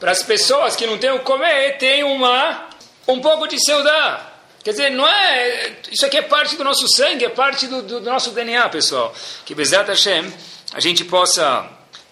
para 0.00 0.10
as 0.10 0.24
pessoas 0.24 0.74
que 0.74 0.84
não 0.84 0.98
têm 0.98 1.12
o 1.12 1.20
comer, 1.20 1.78
tem 1.78 2.02
uma, 2.02 2.70
um 3.06 3.20
pouco 3.20 3.46
de 3.46 3.56
seudá. 3.64 4.32
Quer 4.64 4.70
dizer, 4.70 4.90
não 4.90 5.06
é. 5.06 5.74
Isso 5.90 6.06
aqui 6.06 6.16
é 6.16 6.22
parte 6.22 6.56
do 6.56 6.64
nosso 6.64 6.88
sangue, 6.88 7.24
é 7.24 7.28
parte 7.28 7.66
do, 7.66 7.82
do, 7.82 8.00
do 8.00 8.10
nosso 8.10 8.30
DNA, 8.30 8.68
pessoal. 8.68 9.14
Que 9.44 9.54
Bezat 9.54 9.88
Hashem, 9.88 10.32
a 10.72 10.80
gente 10.80 11.04
possa 11.04 11.68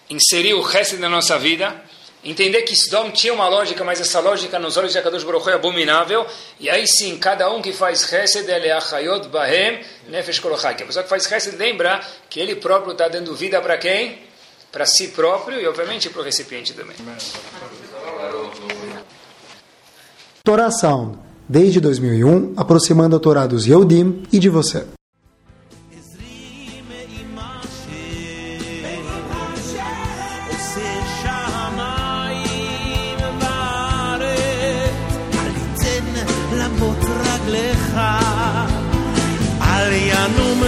inserir 0.09 0.53
o 0.53 0.61
resto 0.61 0.97
da 0.97 1.09
nossa 1.09 1.37
vida, 1.39 1.81
entender 2.23 2.61
que 2.63 2.73
Sdom 2.73 3.09
tinha 3.11 3.33
uma 3.33 3.47
lógica, 3.47 3.83
mas 3.83 3.99
essa 3.99 4.19
lógica 4.19 4.59
nos 4.59 4.77
olhos 4.77 4.91
de 4.91 4.99
Akadosh 4.99 5.23
Baruch 5.23 5.49
é 5.49 5.53
abominável, 5.53 6.25
e 6.59 6.69
aí 6.69 6.85
sim, 6.87 7.17
cada 7.17 7.49
um 7.51 7.61
que 7.61 7.73
faz 7.73 8.11
Hesed, 8.11 8.49
ele 8.49 8.67
é 8.67 8.73
Achayot 8.73 9.27
Bahem 9.29 9.79
Nefesh 10.07 10.39
Kolochai. 10.39 10.75
Que 10.75 10.83
a 10.83 10.85
pessoa 10.85 11.03
que 11.03 11.09
faz 11.09 11.29
Hesed 11.31 11.57
lembra 11.57 12.01
que 12.29 12.39
ele 12.39 12.55
próprio 12.55 12.91
está 12.91 13.07
dando 13.07 13.33
vida 13.33 13.59
para 13.61 13.77
quem? 13.77 14.19
Para 14.71 14.85
si 14.85 15.09
próprio 15.09 15.59
e, 15.59 15.67
obviamente, 15.67 16.09
para 16.09 16.21
o 16.21 16.23
recipiente 16.23 16.73
também. 16.73 16.95
Sound, 20.79 21.17
desde 21.47 21.79
2001, 21.79 22.53
aproximando 22.57 23.15
a 23.15 23.19
Torá 23.19 23.47
dos 23.47 23.65
Yehudim 23.65 24.23
e 24.31 24.39
de 24.39 24.49
você. 24.49 24.85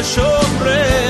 sombreros. 0.04 1.03